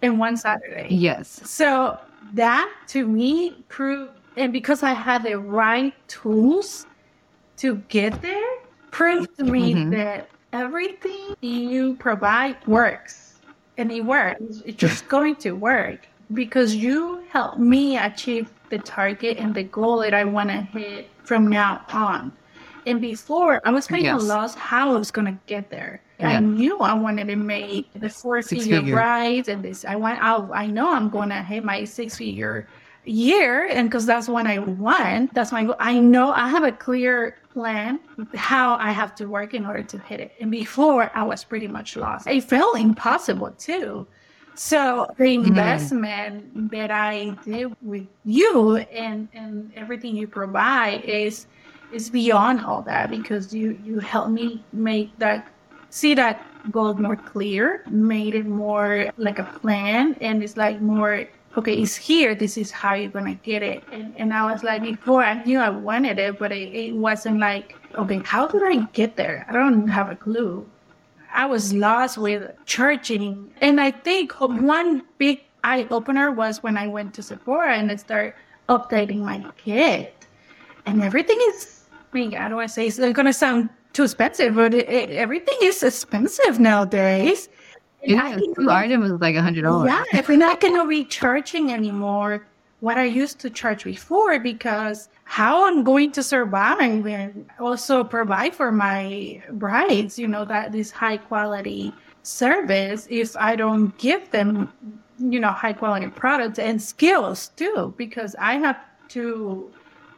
in 0.00 0.16
one 0.16 0.36
Saturday. 0.38 0.86
Yes. 0.88 1.40
So 1.44 1.98
that 2.32 2.72
to 2.88 3.06
me 3.06 3.62
proved, 3.68 4.12
and 4.38 4.50
because 4.52 4.82
I 4.82 4.94
had 4.94 5.22
the 5.24 5.38
right 5.38 5.92
tools 6.08 6.86
to 7.58 7.76
get 7.88 8.22
there, 8.22 8.50
proved 8.90 9.36
to 9.36 9.44
me 9.44 9.74
Mhm. 9.74 9.90
that 9.90 10.30
everything 10.52 11.34
you 11.40 11.94
provide 11.96 12.56
works. 12.66 13.40
And 13.78 13.92
it 13.92 14.04
works. 14.04 14.62
It's 14.64 14.76
just 14.78 15.08
going 15.08 15.36
to 15.36 15.52
work 15.52 16.06
because 16.32 16.74
you 16.74 17.22
help 17.30 17.58
me 17.58 17.98
achieve 17.98 18.50
the 18.70 18.78
target 18.78 19.36
and 19.38 19.54
the 19.54 19.64
goal 19.64 19.98
that 19.98 20.14
I 20.14 20.24
want 20.24 20.48
to 20.48 20.62
hit 20.62 21.10
from 21.24 21.48
now 21.48 21.84
on. 21.92 22.32
And 22.86 23.00
before, 23.00 23.60
I 23.64 23.70
was 23.70 23.86
kind 23.86 24.06
of 24.06 24.20
Yes. 24.20 24.22
lost 24.22 24.58
how 24.58 24.94
I 24.94 24.98
was 24.98 25.10
going 25.10 25.26
to 25.26 25.38
get 25.46 25.70
there. 25.70 26.00
I 26.20 26.32
Yeah. 26.32 26.40
knew 26.40 26.78
I 26.78 26.94
wanted 26.94 27.26
to 27.28 27.36
make 27.36 27.92
the 27.94 28.08
four 28.08 28.40
Six 28.40 28.62
figure 28.62 28.78
figure. 28.78 28.94
bride 28.94 29.48
and 29.48 29.62
this. 29.62 29.84
I 29.84 29.96
want. 29.96 30.22
I, 30.22 30.36
I 30.54 30.66
know 30.66 30.90
I'm 30.92 31.10
going 31.10 31.28
to 31.28 31.42
hit 31.42 31.62
my 31.64 31.84
six 31.84 32.16
figure 32.16 32.66
year, 33.04 33.66
and 33.70 33.88
because 33.90 34.06
that's 34.06 34.28
what 34.28 34.46
I 34.46 34.58
want. 34.60 35.34
That's 35.34 35.52
my 35.52 35.64
goal. 35.64 35.76
I 35.78 35.98
know 35.98 36.32
I 36.32 36.48
have 36.48 36.64
a 36.64 36.72
clear 36.72 37.36
plan 37.56 37.98
how 38.34 38.76
I 38.76 38.90
have 38.90 39.14
to 39.14 39.24
work 39.26 39.54
in 39.54 39.64
order 39.64 39.82
to 39.82 39.98
hit 39.98 40.20
it. 40.20 40.32
And 40.40 40.50
before, 40.50 41.10
I 41.14 41.22
was 41.22 41.42
pretty 41.42 41.68
much 41.68 41.96
lost. 41.96 42.26
It 42.26 42.44
felt 42.44 42.78
impossible 42.78 43.52
too. 43.52 44.06
So 44.54 45.06
the 45.16 45.24
mm-hmm. 45.24 45.48
investment 45.48 46.70
that 46.70 46.90
I 46.90 47.36
did 47.44 47.74
with 47.80 48.06
you 48.24 48.76
and 48.76 49.28
and 49.32 49.72
everything 49.74 50.16
you 50.16 50.28
provide 50.28 51.00
is 51.04 51.46
is 51.92 52.10
beyond 52.10 52.60
all 52.60 52.82
that 52.82 53.10
because 53.10 53.54
you 53.54 53.78
you 53.82 54.00
help 54.00 54.28
me 54.28 54.62
make 54.72 55.08
that 55.18 55.48
see 55.88 56.12
that 56.14 56.36
goal 56.70 56.92
more 56.94 57.16
clear, 57.16 57.84
made 57.88 58.34
it 58.34 58.46
more 58.46 59.12
like 59.16 59.38
a 59.38 59.48
plan, 59.60 60.14
and 60.20 60.42
it's 60.42 60.56
like 60.56 60.80
more 60.80 61.24
okay, 61.56 61.74
it's 61.74 61.96
here. 61.96 62.34
This 62.34 62.56
is 62.56 62.70
how 62.70 62.94
you're 62.94 63.10
gonna 63.10 63.34
get 63.34 63.62
it. 63.62 63.82
And 63.92 64.14
and 64.16 64.32
I 64.32 64.50
was 64.50 64.62
like 64.62 64.82
before, 64.82 65.24
I 65.24 65.42
knew 65.44 65.58
I 65.58 65.70
wanted 65.70 66.18
it, 66.18 66.38
but 66.38 66.52
it, 66.52 66.74
it 66.74 66.94
wasn't 66.94 67.40
like 67.40 67.76
okay, 67.96 68.20
how 68.24 68.46
did 68.46 68.62
I 68.62 68.84
get 68.92 69.16
there? 69.16 69.46
I 69.48 69.52
don't 69.52 69.88
have 69.88 70.10
a 70.10 70.16
clue. 70.16 70.66
I 71.32 71.46
was 71.46 71.72
lost 71.72 72.18
with 72.18 72.50
charging. 72.64 73.50
And 73.60 73.80
I 73.80 73.90
think 73.90 74.32
one 74.40 75.02
big 75.18 75.42
eye 75.64 75.86
opener 75.90 76.30
was 76.30 76.62
when 76.62 76.76
I 76.78 76.86
went 76.86 77.14
to 77.14 77.22
Sephora 77.22 77.76
and 77.76 77.90
I 77.90 77.96
started 77.96 78.34
updating 78.68 79.18
my 79.18 79.44
kit. 79.56 80.14
And 80.86 81.02
everything 81.02 81.38
is, 81.48 81.84
I 81.92 82.16
mean, 82.16 82.34
I 82.34 82.48
don't 82.48 82.56
want 82.56 82.68
to 82.68 82.74
say 82.74 82.86
it's 82.86 82.98
going 82.98 83.26
to 83.26 83.32
sound 83.32 83.68
too 83.92 84.04
expensive, 84.04 84.54
but 84.54 84.72
it, 84.72 84.88
it, 84.88 85.10
everything 85.10 85.56
is 85.62 85.82
expensive 85.82 86.58
nowadays. 86.58 87.48
And 88.02 88.12
Yeah, 88.12 88.24
I 88.24 88.34
think- 88.36 88.56
two 88.56 88.70
items 88.70 89.10
is 89.10 89.20
like 89.20 89.36
a 89.36 89.42
hundred 89.42 89.62
dollars. 89.62 89.90
yeah, 89.90 90.04
if 90.18 90.28
we're 90.28 90.36
not 90.38 90.60
going 90.60 90.74
to 90.74 90.86
be 90.86 91.04
charging 91.04 91.72
anymore 91.72 92.46
what 92.80 92.98
I 92.98 93.04
used 93.04 93.38
to 93.40 93.50
charge 93.50 93.84
before 93.84 94.38
because 94.38 95.08
how 95.24 95.66
I'm 95.66 95.82
going 95.82 96.12
to 96.12 96.22
survive 96.22 97.06
and 97.06 97.46
also 97.58 98.04
provide 98.04 98.54
for 98.54 98.70
my 98.70 99.42
brides, 99.52 100.18
you 100.18 100.28
know, 100.28 100.44
that 100.44 100.72
this 100.72 100.90
high 100.90 101.16
quality 101.16 101.92
service 102.22 103.06
if 103.10 103.34
I 103.36 103.56
don't 103.56 103.96
give 103.98 104.30
them, 104.30 104.70
you 105.18 105.40
know, 105.40 105.50
high 105.50 105.72
quality 105.72 106.08
products 106.08 106.58
and 106.58 106.80
skills 106.80 107.48
too, 107.56 107.94
because 107.96 108.36
I 108.38 108.54
have 108.58 108.78
to 109.08 109.70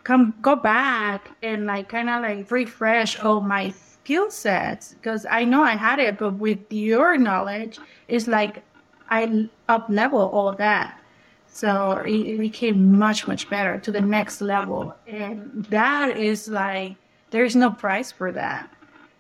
come 0.02 0.34
go 0.42 0.56
back 0.56 1.30
and 1.42 1.66
like 1.66 1.88
kind 1.88 2.10
of 2.10 2.22
like 2.22 2.50
refresh 2.50 3.18
all 3.20 3.40
my 3.40 3.72
skill 4.08 4.30
sets 4.30 4.94
because 4.94 5.26
I 5.30 5.44
know 5.44 5.62
I 5.62 5.76
had 5.76 5.98
it, 5.98 6.16
but 6.16 6.32
with 6.38 6.60
your 6.72 7.18
knowledge, 7.18 7.78
it's 8.08 8.26
like 8.26 8.62
I 9.10 9.50
up 9.68 9.84
level 9.90 10.20
all 10.20 10.52
that. 10.52 10.98
So 11.46 12.02
it, 12.06 12.38
became 12.38 12.98
much, 12.98 13.28
much 13.28 13.50
better 13.50 13.78
to 13.80 13.92
the 13.92 14.00
next 14.00 14.40
level. 14.40 14.94
And 15.06 15.66
that 15.68 16.16
is 16.16 16.48
like, 16.48 16.96
there's 17.30 17.54
no 17.54 17.70
price 17.70 18.10
for 18.10 18.32
that. 18.32 18.70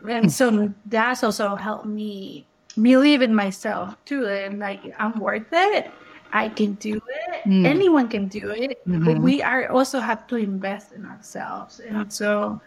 And 0.08 0.32
so 0.32 0.72
that's 0.86 1.22
also 1.22 1.54
helped 1.56 1.84
me 1.84 2.46
believe 2.80 3.20
in 3.20 3.34
myself 3.34 3.94
too. 4.06 4.26
And 4.26 4.58
like, 4.58 4.80
I'm 4.98 5.20
worth 5.20 5.52
it. 5.52 5.90
I 6.32 6.48
can 6.48 6.74
do 6.74 6.96
it. 6.96 7.44
Mm. 7.44 7.66
Anyone 7.66 8.08
can 8.08 8.28
do 8.28 8.50
it. 8.50 8.80
But 8.86 9.16
Mhm. 9.16 9.20
we 9.20 9.42
are 9.42 9.68
also 9.68 10.00
have 10.00 10.26
to 10.28 10.36
invest 10.36 10.92
in 10.92 11.04
ourselves. 11.04 11.80
And 11.80 12.10
so 12.10 12.60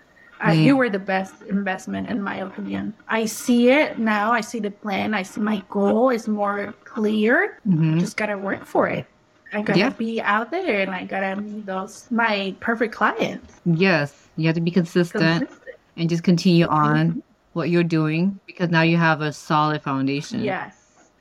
Mm. 0.50 0.64
you 0.64 0.76
were 0.78 0.90
the 0.90 1.00
best 1.00 1.34
investment 1.50 2.10
in 2.10 2.22
my 2.22 2.38
opinion. 2.38 2.94
I 3.08 3.26
see 3.26 3.70
it 3.70 4.00
now. 4.00 4.32
I 4.32 4.42
see 4.42 4.60
the 4.60 4.72
plan. 4.72 5.14
I 5.14 5.22
see 5.24 5.40
my 5.42 5.62
goal 5.70 6.10
is 6.10 6.28
more 6.28 6.74
clear. 6.84 7.60
Mhm. 7.68 8.00
Just 8.00 8.18
gotta 8.18 8.38
work 8.38 8.66
for 8.66 8.88
it. 8.88 9.06
I 9.54 9.62
gotta 9.62 9.80
Yeah. 9.80 9.90
be 9.90 10.22
out 10.22 10.50
there 10.50 10.82
and 10.82 10.92
I 10.92 11.06
gotta 11.06 11.40
meet 11.42 11.66
those 11.66 12.08
my 12.10 12.56
perfect 12.60 12.94
clients. 12.96 13.60
Yes, 13.66 14.30
you 14.38 14.48
have 14.48 14.56
to 14.56 14.62
be 14.62 14.72
consistent 14.72 15.22
Consistent. 15.48 15.76
and 15.98 16.10
just 16.10 16.24
continue 16.24 16.66
on 16.68 17.22
what 17.54 17.70
you're 17.70 17.84
doing 17.84 18.40
because 18.48 18.70
now 18.72 18.82
you 18.82 18.98
have 18.98 19.22
a 19.22 19.32
solid 19.32 19.82
foundation. 19.84 20.42
Yes. 20.42 20.78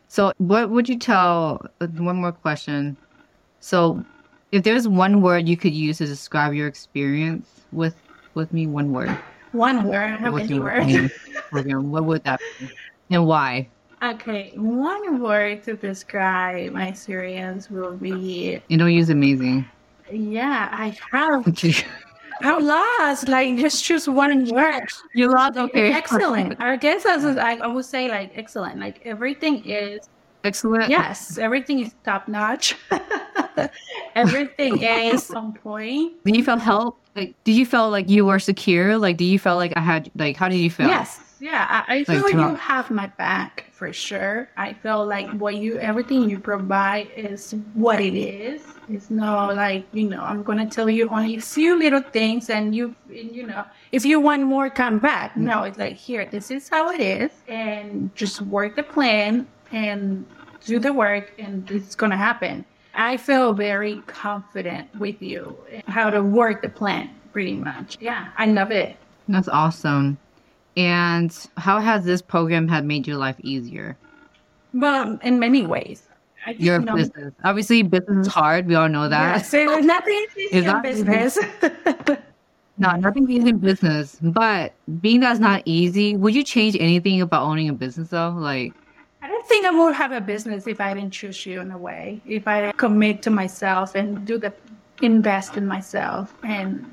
So, 0.08 0.32
what 0.38 0.70
would 0.70 0.88
you 0.88 0.96
tell? 0.98 1.60
uh, 1.80 1.86
One 1.98 2.16
more 2.16 2.32
question. 2.32 2.96
So, 3.60 4.02
if 4.52 4.62
there's 4.64 4.88
one 4.88 5.20
word 5.22 5.46
you 5.48 5.56
could 5.56 5.72
use 5.74 5.98
to 5.98 6.06
describe 6.06 6.54
your 6.54 6.66
experience 6.68 7.48
with 7.72 7.94
with 8.34 8.52
me, 8.52 8.66
one 8.66 8.92
word. 8.92 9.16
One 9.52 9.84
word. 9.84 10.20
How 10.20 10.30
many 10.30 10.58
words? 10.58 11.12
program, 11.50 11.90
what 11.90 12.04
would 12.04 12.22
that 12.24 12.40
be, 12.58 12.70
and 13.10 13.26
why? 13.26 13.68
Okay, 14.02 14.52
one 14.56 15.20
word 15.20 15.62
to 15.64 15.74
describe 15.76 16.72
my 16.72 16.88
experience 16.88 17.68
will 17.70 17.96
be 17.96 18.60
You 18.68 18.78
don't 18.78 18.92
use 18.92 19.10
amazing. 19.10 19.66
yeah, 20.10 20.68
I 20.72 20.96
have. 21.12 21.44
I'm 22.42 22.64
lost. 22.64 23.28
Like 23.28 23.58
just 23.58 23.84
choose 23.84 24.08
one 24.08 24.46
word. 24.46 24.88
You 25.14 25.30
lost. 25.30 25.58
Okay. 25.58 25.92
Excellent. 25.92 26.56
I 26.60 26.76
guess 26.76 27.04
I 27.04 27.66
would 27.66 27.84
say 27.84 28.08
like 28.08 28.32
excellent. 28.34 28.78
Like 28.78 29.02
everything 29.04 29.62
is 29.66 30.08
Excellent. 30.44 30.88
yes, 30.88 31.38
everything 31.38 31.80
is 31.80 31.94
top 32.04 32.28
notch. 32.28 32.76
everything 34.14 34.82
is 34.82 35.30
on 35.30 35.52
point. 35.52 36.24
Did 36.24 36.36
you 36.36 36.44
feel 36.44 36.56
help? 36.56 36.98
Like, 37.16 37.34
did 37.44 37.56
you 37.56 37.66
feel 37.66 37.90
like 37.90 38.08
you 38.08 38.24
were 38.24 38.38
secure? 38.38 38.96
Like, 38.96 39.16
do 39.16 39.24
you 39.24 39.38
feel 39.38 39.56
like 39.56 39.72
I 39.76 39.80
had? 39.80 40.10
Like, 40.16 40.36
how 40.36 40.48
did 40.48 40.58
you 40.58 40.70
feel? 40.70 40.86
Yes. 40.86 41.20
Yeah, 41.40 41.84
I, 41.88 41.96
I 41.96 42.04
feel 42.04 42.16
Like, 42.16 42.34
like 42.34 42.50
you 42.50 42.54
have 42.56 42.90
my 42.90 43.06
back 43.06 43.64
for 43.72 43.92
sure. 43.94 44.50
I 44.58 44.74
feel 44.74 45.06
like 45.06 45.30
what 45.30 45.56
you 45.56 45.78
everything 45.78 46.28
you 46.28 46.38
provide 46.38 47.08
is 47.16 47.54
what 47.72 47.98
it 47.98 48.14
is. 48.14 48.62
It's 48.90 49.08
no 49.08 49.50
like 49.54 49.86
you 49.94 50.06
know 50.06 50.20
I'm 50.20 50.42
gonna 50.42 50.68
tell 50.68 50.90
you 50.90 51.08
only 51.08 51.36
a 51.36 51.40
few 51.40 51.78
little 51.78 52.02
things 52.02 52.50
and 52.50 52.74
you 52.76 52.94
and, 53.08 53.34
you 53.34 53.46
know 53.46 53.64
if 53.90 54.04
you 54.04 54.20
want 54.20 54.42
more 54.42 54.68
come 54.68 54.98
back. 54.98 55.32
Mm. 55.32 55.48
No, 55.48 55.62
it's 55.62 55.78
like 55.78 55.96
here 55.96 56.26
this 56.26 56.50
is 56.50 56.68
how 56.68 56.90
it 56.90 57.00
is 57.00 57.30
and 57.48 58.14
just 58.14 58.42
work 58.42 58.76
the 58.76 58.82
plan 58.82 59.46
and 59.72 60.26
do 60.64 60.78
the 60.78 60.92
work 60.92 61.32
and 61.38 61.70
it's 61.70 61.94
gonna 61.94 62.16
happen. 62.16 62.64
I 62.94 63.16
feel 63.16 63.52
very 63.52 64.02
confident 64.06 64.88
with 64.98 65.22
you 65.22 65.56
how 65.86 66.10
to 66.10 66.22
work 66.22 66.62
the 66.62 66.68
plan 66.68 67.10
pretty 67.32 67.54
much. 67.54 67.96
Yeah, 68.00 68.28
I 68.36 68.46
love 68.46 68.70
it. 68.70 68.96
That's 69.28 69.48
awesome. 69.48 70.18
And 70.76 71.34
how 71.56 71.78
has 71.78 72.04
this 72.04 72.20
program 72.22 72.68
had 72.68 72.84
made 72.84 73.06
your 73.06 73.16
life 73.16 73.36
easier? 73.40 73.96
Well, 74.74 75.18
in 75.22 75.38
many 75.38 75.66
ways. 75.66 76.02
I 76.46 76.52
Your 76.52 76.78
know- 76.78 76.94
business. 76.96 77.34
Obviously, 77.44 77.82
business 77.82 78.26
is 78.26 78.32
hard. 78.32 78.66
We 78.66 78.74
all 78.74 78.88
know 78.88 79.08
that. 79.08 79.36
Yes, 79.36 79.50
there's 79.52 79.84
nothing 79.84 80.26
easy 80.36 80.42
Is 80.42 80.52
in 80.52 80.64
that- 80.64 80.82
business. 80.82 81.38
No, 82.78 82.92
nothing 82.96 83.30
easy 83.30 83.50
in 83.50 83.58
business. 83.58 84.16
But 84.22 84.72
being 85.02 85.20
that's 85.20 85.38
not 85.38 85.62
easy, 85.66 86.16
would 86.16 86.34
you 86.34 86.42
change 86.42 86.76
anything 86.80 87.20
about 87.20 87.42
owning 87.42 87.68
a 87.68 87.74
business 87.74 88.08
though? 88.08 88.30
Like, 88.30 88.72
don't 89.30 89.46
think 89.46 89.66
I 89.66 89.70
would 89.70 89.94
have 89.94 90.12
a 90.12 90.20
business 90.20 90.66
if 90.66 90.80
I 90.80 90.94
didn't 90.94 91.12
choose 91.12 91.46
you 91.46 91.60
in 91.60 91.70
a 91.70 91.78
way. 91.78 92.20
If 92.26 92.46
I 92.46 92.72
commit 92.72 93.22
to 93.22 93.30
myself 93.30 93.94
and 93.94 94.26
do 94.26 94.38
the 94.38 94.52
invest 95.02 95.56
in 95.56 95.66
myself 95.66 96.34
and 96.44 96.84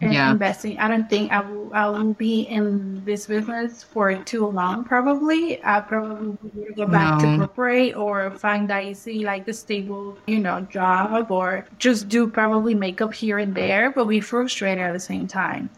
and 0.00 0.12
Yeah. 0.12 0.32
investing. 0.32 0.78
I 0.78 0.86
don't 0.86 1.08
think 1.08 1.32
I 1.32 1.40
will, 1.40 1.70
I 1.72 1.88
will 1.88 2.12
be 2.14 2.42
in 2.42 3.02
this 3.04 3.26
business 3.26 3.82
for 3.82 4.14
too 4.14 4.46
long. 4.46 4.84
Probably, 4.84 5.58
I 5.64 5.80
probably 5.80 6.36
will 6.54 6.74
go 6.76 6.86
back 6.86 7.18
to 7.20 7.36
corporate 7.36 7.96
or 7.96 8.30
find 8.30 8.68
that 8.68 8.84
easy, 8.84 9.24
like 9.24 9.48
a 9.48 9.52
stable, 9.54 10.18
you 10.26 10.38
know, 10.38 10.60
job, 10.60 11.30
or 11.30 11.64
just 11.78 12.08
do 12.08 12.28
probably 12.28 12.74
makeup 12.74 13.14
here 13.14 13.38
and 13.38 13.54
there, 13.54 13.90
but 13.90 14.04
be 14.04 14.20
frustrated 14.20 14.84
at 14.84 14.92
the 14.92 15.00
same 15.00 15.26
time. 15.26 15.70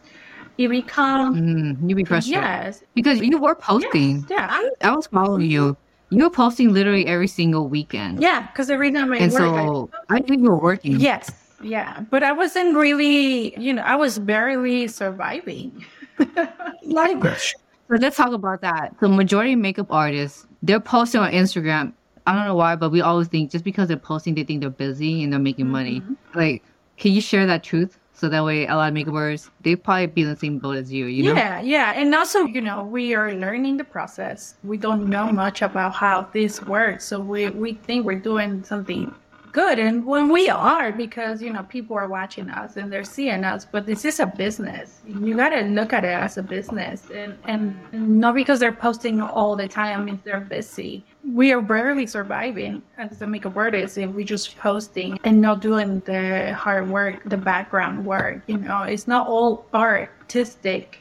It 0.60 0.68
becomes 0.68 1.38
mm, 1.40 1.88
you'd 1.88 1.96
be 1.96 2.04
frustrated 2.04 2.42
yes, 2.42 2.82
because 2.94 3.20
you 3.20 3.38
were 3.38 3.54
posting. 3.54 4.26
yeah, 4.28 4.46
I, 4.50 4.70
I 4.82 4.94
was 4.94 5.06
following 5.06 5.50
you. 5.50 5.76
You 6.10 6.24
were 6.24 6.30
posting 6.30 6.72
literally 6.72 7.06
every 7.06 7.28
single 7.28 7.68
weekend. 7.68 8.20
yeah, 8.20 8.46
because 8.48 8.68
every 8.68 8.92
time 8.92 9.12
I 9.12 9.16
And 9.18 9.32
work, 9.32 9.42
I- 9.42 9.64
so 9.66 9.90
I 10.10 10.18
knew 10.20 10.36
you 10.42 10.50
were 10.50 10.58
working. 10.58 10.98
Yes. 11.00 11.30
Yeah. 11.62 12.00
But 12.10 12.22
I 12.22 12.32
wasn't 12.32 12.74
really, 12.74 13.54
you 13.58 13.72
know, 13.74 13.82
I 13.82 13.94
was 13.94 14.18
barely 14.18 14.88
surviving. 14.88 15.84
like, 16.82 17.22
So 17.36 17.54
let's 17.90 18.16
talk 18.16 18.32
about 18.32 18.60
that. 18.62 18.94
The 19.00 19.08
majority 19.08 19.52
of 19.52 19.58
makeup 19.60 19.86
artists, 19.90 20.46
they're 20.62 20.80
posting 20.80 21.20
on 21.20 21.30
Instagram. 21.32 21.92
I 22.26 22.34
don't 22.34 22.44
know 22.46 22.54
why, 22.56 22.76
but 22.76 22.90
we 22.90 23.00
always 23.02 23.28
think 23.28 23.50
just 23.52 23.62
because 23.64 23.88
they're 23.88 23.96
posting, 23.96 24.34
they 24.34 24.42
think 24.44 24.62
they're 24.62 24.70
busy 24.70 25.22
and 25.22 25.32
they're 25.32 25.38
making 25.40 25.68
money. 25.68 26.02
Like, 26.34 26.64
can 26.96 27.12
you 27.12 27.20
share 27.20 27.46
that 27.46 27.62
truth? 27.62 27.98
So 28.20 28.28
that 28.28 28.44
way, 28.44 28.66
a 28.66 28.76
lot 28.76 28.88
of 28.88 28.92
makeup 28.92 29.14
artists, 29.14 29.48
they 29.62 29.74
probably 29.74 30.06
be 30.06 30.20
in 30.20 30.28
the 30.28 30.36
same 30.36 30.58
boat 30.58 30.76
as 30.76 30.92
you, 30.92 31.06
you 31.06 31.22
know? 31.22 31.32
yeah, 31.32 31.58
yeah. 31.62 31.92
And 31.96 32.14
also, 32.14 32.44
you 32.44 32.60
know, 32.60 32.84
we 32.84 33.14
are 33.14 33.32
learning 33.32 33.78
the 33.78 33.84
process. 33.84 34.56
We 34.62 34.76
don't 34.76 35.08
know 35.08 35.32
much 35.32 35.62
about 35.62 35.94
how 35.94 36.28
this 36.30 36.60
works. 36.60 37.06
So 37.06 37.18
we, 37.18 37.48
we 37.48 37.72
think 37.72 38.04
we're 38.04 38.20
doing 38.20 38.62
something 38.62 39.14
good. 39.52 39.78
And 39.78 40.04
when 40.04 40.28
we 40.30 40.48
are, 40.48 40.92
because, 40.92 41.42
you 41.42 41.52
know, 41.52 41.62
people 41.64 41.96
are 41.96 42.08
watching 42.08 42.48
us 42.50 42.76
and 42.76 42.92
they're 42.92 43.04
seeing 43.04 43.44
us, 43.44 43.64
but 43.64 43.86
this 43.86 44.04
is 44.04 44.20
a 44.20 44.26
business. 44.26 45.00
You 45.06 45.36
got 45.36 45.50
to 45.50 45.62
look 45.62 45.92
at 45.92 46.04
it 46.04 46.08
as 46.08 46.38
a 46.38 46.42
business. 46.42 47.08
And, 47.14 47.36
and 47.44 47.76
not 47.92 48.34
because 48.34 48.60
they're 48.60 48.72
posting 48.72 49.20
all 49.20 49.56
the 49.56 49.68
time 49.68 50.04
means 50.06 50.20
they're 50.24 50.40
busy. 50.40 51.04
We 51.34 51.52
are 51.52 51.60
barely 51.60 52.06
surviving 52.06 52.82
as 52.98 53.20
a 53.22 53.26
makeup 53.26 53.56
artist 53.56 53.98
if 53.98 54.10
we're 54.10 54.24
just 54.24 54.56
posting 54.56 55.18
and 55.24 55.40
not 55.40 55.60
doing 55.60 56.00
the 56.00 56.54
hard 56.54 56.88
work, 56.88 57.22
the 57.26 57.36
background 57.36 58.04
work. 58.06 58.42
You 58.46 58.58
know, 58.58 58.82
it's 58.82 59.06
not 59.06 59.26
all 59.28 59.66
artistic 59.74 60.98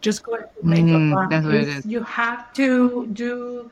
just 0.00 0.22
going 0.22 0.42
to 0.42 0.48
makeup 0.62 1.00
Mm, 1.00 1.30
that's 1.30 1.46
what 1.46 1.54
It's- 1.54 1.86
You 1.86 2.02
have 2.02 2.52
to 2.54 3.06
do 3.14 3.70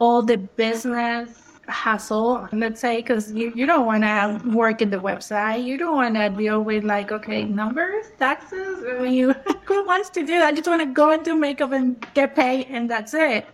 all 0.00 0.22
the 0.22 0.36
business 0.36 1.47
hassle, 1.68 2.48
let's 2.52 2.80
say, 2.80 2.96
because 2.96 3.32
you, 3.32 3.52
you 3.54 3.66
don't 3.66 3.86
want 3.86 4.02
to 4.02 4.40
work 4.56 4.82
in 4.82 4.90
the 4.90 4.98
website. 4.98 5.64
You 5.64 5.76
don't 5.76 5.94
want 5.94 6.14
to 6.14 6.28
deal 6.30 6.62
with 6.62 6.84
like, 6.84 7.12
okay, 7.12 7.44
numbers, 7.44 8.06
taxes. 8.18 8.84
I 8.88 9.02
mean, 9.02 9.12
you, 9.12 9.32
who 9.64 9.86
wants 9.86 10.10
to 10.10 10.20
do 10.20 10.38
that? 10.38 10.46
I 10.46 10.52
just 10.52 10.66
want 10.66 10.82
to 10.82 10.86
go 10.86 11.16
do 11.22 11.36
makeup 11.36 11.72
and 11.72 12.04
get 12.14 12.34
paid 12.34 12.66
and 12.70 12.90
that's 12.90 13.14
it. 13.14 13.46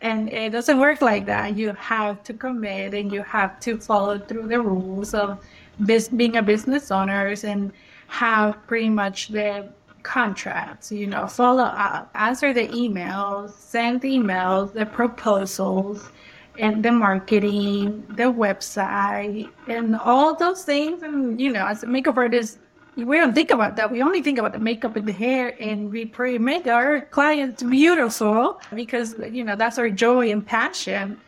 And 0.00 0.32
it 0.32 0.50
doesn't 0.50 0.78
work 0.78 1.02
like 1.02 1.26
that. 1.26 1.56
You 1.56 1.72
have 1.74 2.22
to 2.24 2.32
commit 2.32 2.94
and 2.94 3.12
you 3.12 3.22
have 3.22 3.60
to 3.60 3.76
follow 3.78 4.18
through 4.18 4.48
the 4.48 4.60
rules 4.60 5.12
of 5.12 5.44
bus- 5.80 6.08
being 6.08 6.36
a 6.36 6.42
business 6.42 6.90
owners 6.90 7.44
and 7.44 7.72
have 8.06 8.56
pretty 8.66 8.88
much 8.88 9.28
the 9.28 9.68
contracts, 10.02 10.90
you 10.90 11.06
know, 11.06 11.26
follow 11.26 11.64
up, 11.64 12.10
answer 12.14 12.52
the 12.54 12.66
emails, 12.68 13.50
send 13.50 14.02
emails, 14.02 14.72
the 14.72 14.86
proposals, 14.86 16.10
and 16.60 16.84
the 16.84 16.92
marketing, 16.92 18.04
the 18.10 18.24
website, 18.24 19.48
and 19.66 19.96
all 19.96 20.36
those 20.36 20.62
things. 20.62 21.02
And, 21.02 21.40
you 21.40 21.50
know, 21.50 21.66
as 21.66 21.82
a 21.82 21.86
makeup 21.86 22.16
artist, 22.16 22.58
we 22.96 23.16
don't 23.16 23.34
think 23.34 23.50
about 23.50 23.76
that. 23.76 23.90
We 23.90 24.02
only 24.02 24.22
think 24.22 24.38
about 24.38 24.52
the 24.52 24.58
makeup 24.58 24.94
and 24.96 25.08
the 25.08 25.12
hair, 25.12 25.56
and 25.60 25.90
we 25.90 26.04
pretty 26.04 26.38
make 26.38 26.66
our 26.66 27.00
clients 27.00 27.62
beautiful 27.62 28.60
because, 28.74 29.16
you 29.30 29.42
know, 29.42 29.56
that's 29.56 29.78
our 29.78 29.88
joy 29.88 30.30
and 30.30 30.46
passion. 30.46 31.18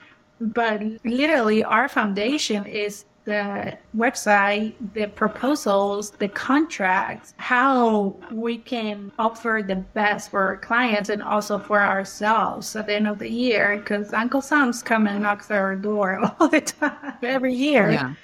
But 0.40 0.82
literally, 1.04 1.64
our 1.64 1.88
foundation 1.88 2.66
is 2.66 3.06
the 3.24 3.76
website, 3.96 4.74
the 4.94 5.06
proposals, 5.06 6.11
the 6.11 6.28
contracts, 6.28 7.35
how 7.37 8.16
we 8.30 8.58
can 8.58 9.12
offer 9.18 9.62
the 9.66 9.76
best 9.76 10.30
for 10.30 10.42
our 10.42 10.56
clients 10.56 11.08
and 11.08 11.22
also 11.22 11.58
for 11.58 11.80
ourselves 11.80 12.74
at 12.74 12.87
the 12.87 12.94
end 12.94 13.06
of 13.06 13.18
the 13.18 13.30
year. 13.30 13.76
Because 13.78 14.12
Uncle 14.12 14.40
Sam's 14.40 14.82
come 14.82 15.06
and 15.06 15.22
knocks 15.22 15.50
at 15.50 15.58
our 15.58 15.76
door 15.76 16.18
all 16.40 16.48
the 16.48 16.61
time, 16.61 17.14
every 17.22 17.54
year. 17.54 17.92
Yeah. 17.92 18.14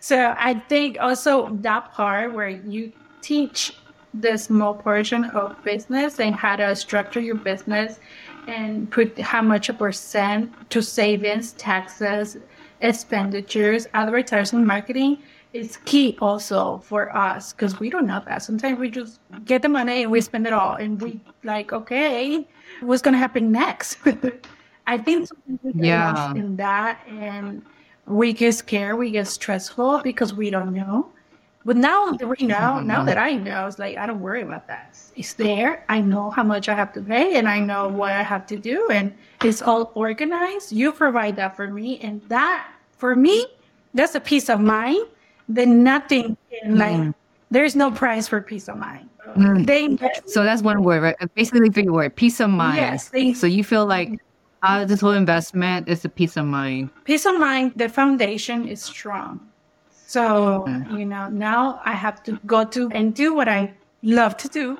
So 0.00 0.34
I 0.36 0.54
think 0.54 0.96
also 1.00 1.54
that 1.60 1.92
part 1.92 2.32
where 2.32 2.48
you 2.48 2.92
teach 3.20 3.76
the 4.14 4.36
small 4.36 4.74
portion 4.74 5.24
of 5.26 5.62
business 5.62 6.18
and 6.18 6.34
how 6.34 6.56
to 6.56 6.74
structure 6.74 7.20
your 7.20 7.36
business 7.36 8.00
and 8.48 8.90
put 8.90 9.16
how 9.18 9.42
much 9.42 9.68
a 9.68 9.74
percent 9.74 10.52
to 10.70 10.82
savings, 10.82 11.52
taxes, 11.52 12.38
expenditures, 12.80 13.86
advertising, 13.94 14.64
marketing 14.64 15.18
is 15.52 15.78
key 15.84 16.16
also 16.20 16.78
for 16.78 17.14
us 17.16 17.52
because 17.52 17.80
we 17.80 17.90
don't 17.90 18.06
know 18.06 18.22
that. 18.26 18.42
Sometimes 18.42 18.78
we 18.78 18.88
just 18.90 19.20
get 19.44 19.62
the 19.62 19.68
money 19.68 20.02
and 20.02 20.10
we 20.12 20.20
spend 20.20 20.46
it 20.46 20.52
all, 20.52 20.76
and 20.76 21.00
we 21.00 21.20
like, 21.44 21.72
okay, 21.72 22.46
what's 22.80 23.02
gonna 23.02 23.18
happen 23.18 23.50
next? 23.52 23.98
I 24.86 24.98
think 24.98 25.28
Yeah. 25.74 26.32
in 26.34 26.56
that, 26.56 27.00
and 27.08 27.62
we 28.06 28.32
get 28.32 28.54
scared, 28.54 28.98
we 28.98 29.10
get 29.10 29.26
stressful 29.28 30.00
because 30.02 30.34
we 30.34 30.50
don't 30.50 30.72
know. 30.74 31.10
But 31.70 31.76
now 31.76 32.16
know, 32.40 32.80
now 32.80 33.04
that 33.04 33.16
I 33.16 33.34
know, 33.34 33.68
it's 33.68 33.78
like 33.78 33.96
I 33.96 34.04
don't 34.04 34.18
worry 34.18 34.42
about 34.42 34.66
that. 34.66 34.98
It's 35.14 35.34
there. 35.34 35.84
I 35.88 36.00
know 36.00 36.28
how 36.30 36.42
much 36.42 36.68
I 36.68 36.74
have 36.74 36.92
to 36.94 37.00
pay, 37.00 37.38
and 37.38 37.48
I 37.48 37.60
know 37.60 37.86
what 37.86 38.10
I 38.10 38.24
have 38.24 38.44
to 38.48 38.56
do, 38.56 38.88
and 38.90 39.14
it's 39.44 39.62
all 39.62 39.92
organized. 39.94 40.72
You 40.72 40.90
provide 40.90 41.36
that 41.36 41.54
for 41.54 41.68
me, 41.68 42.00
and 42.00 42.22
that 42.22 42.66
for 42.98 43.14
me, 43.14 43.46
that's 43.94 44.16
a 44.16 44.20
peace 44.20 44.50
of 44.50 44.58
mind. 44.60 45.06
Then 45.48 45.84
nothing 45.84 46.36
can 46.50 46.74
mm. 46.74 46.78
like. 46.80 47.14
There's 47.52 47.76
no 47.76 47.92
price 47.92 48.26
for 48.26 48.40
peace 48.40 48.66
of 48.68 48.76
mind. 48.76 49.08
Mm. 49.36 49.64
They 49.64 49.96
So 50.26 50.42
that's 50.42 50.62
one 50.62 50.82
word, 50.82 51.02
right? 51.02 51.16
Uh, 51.20 51.28
basically, 51.36 51.70
three 51.70 51.88
word: 51.88 52.16
peace 52.16 52.40
of 52.40 52.50
mind. 52.50 52.78
Yes, 52.78 53.10
they- 53.10 53.32
so 53.32 53.46
you 53.46 53.62
feel 53.62 53.86
like 53.86 54.08
mm-hmm. 54.08 54.66
out 54.66 54.82
of 54.82 54.88
this 54.88 55.02
whole 55.02 55.12
investment, 55.12 55.88
it's 55.88 56.04
a 56.04 56.08
peace 56.08 56.36
of 56.36 56.46
mind. 56.46 56.90
peace 57.04 57.26
of 57.26 57.38
mind 57.38 57.74
the 57.76 57.88
foundation 57.88 58.66
is 58.66 58.82
strong 58.82 59.49
so 60.10 60.66
you 60.98 61.04
know 61.04 61.28
now 61.28 61.80
i 61.84 61.92
have 61.92 62.22
to 62.22 62.32
go 62.44 62.64
to 62.64 62.90
and 62.90 63.14
do 63.14 63.32
what 63.32 63.48
i 63.48 63.72
love 64.02 64.36
to 64.36 64.48
do. 64.48 64.78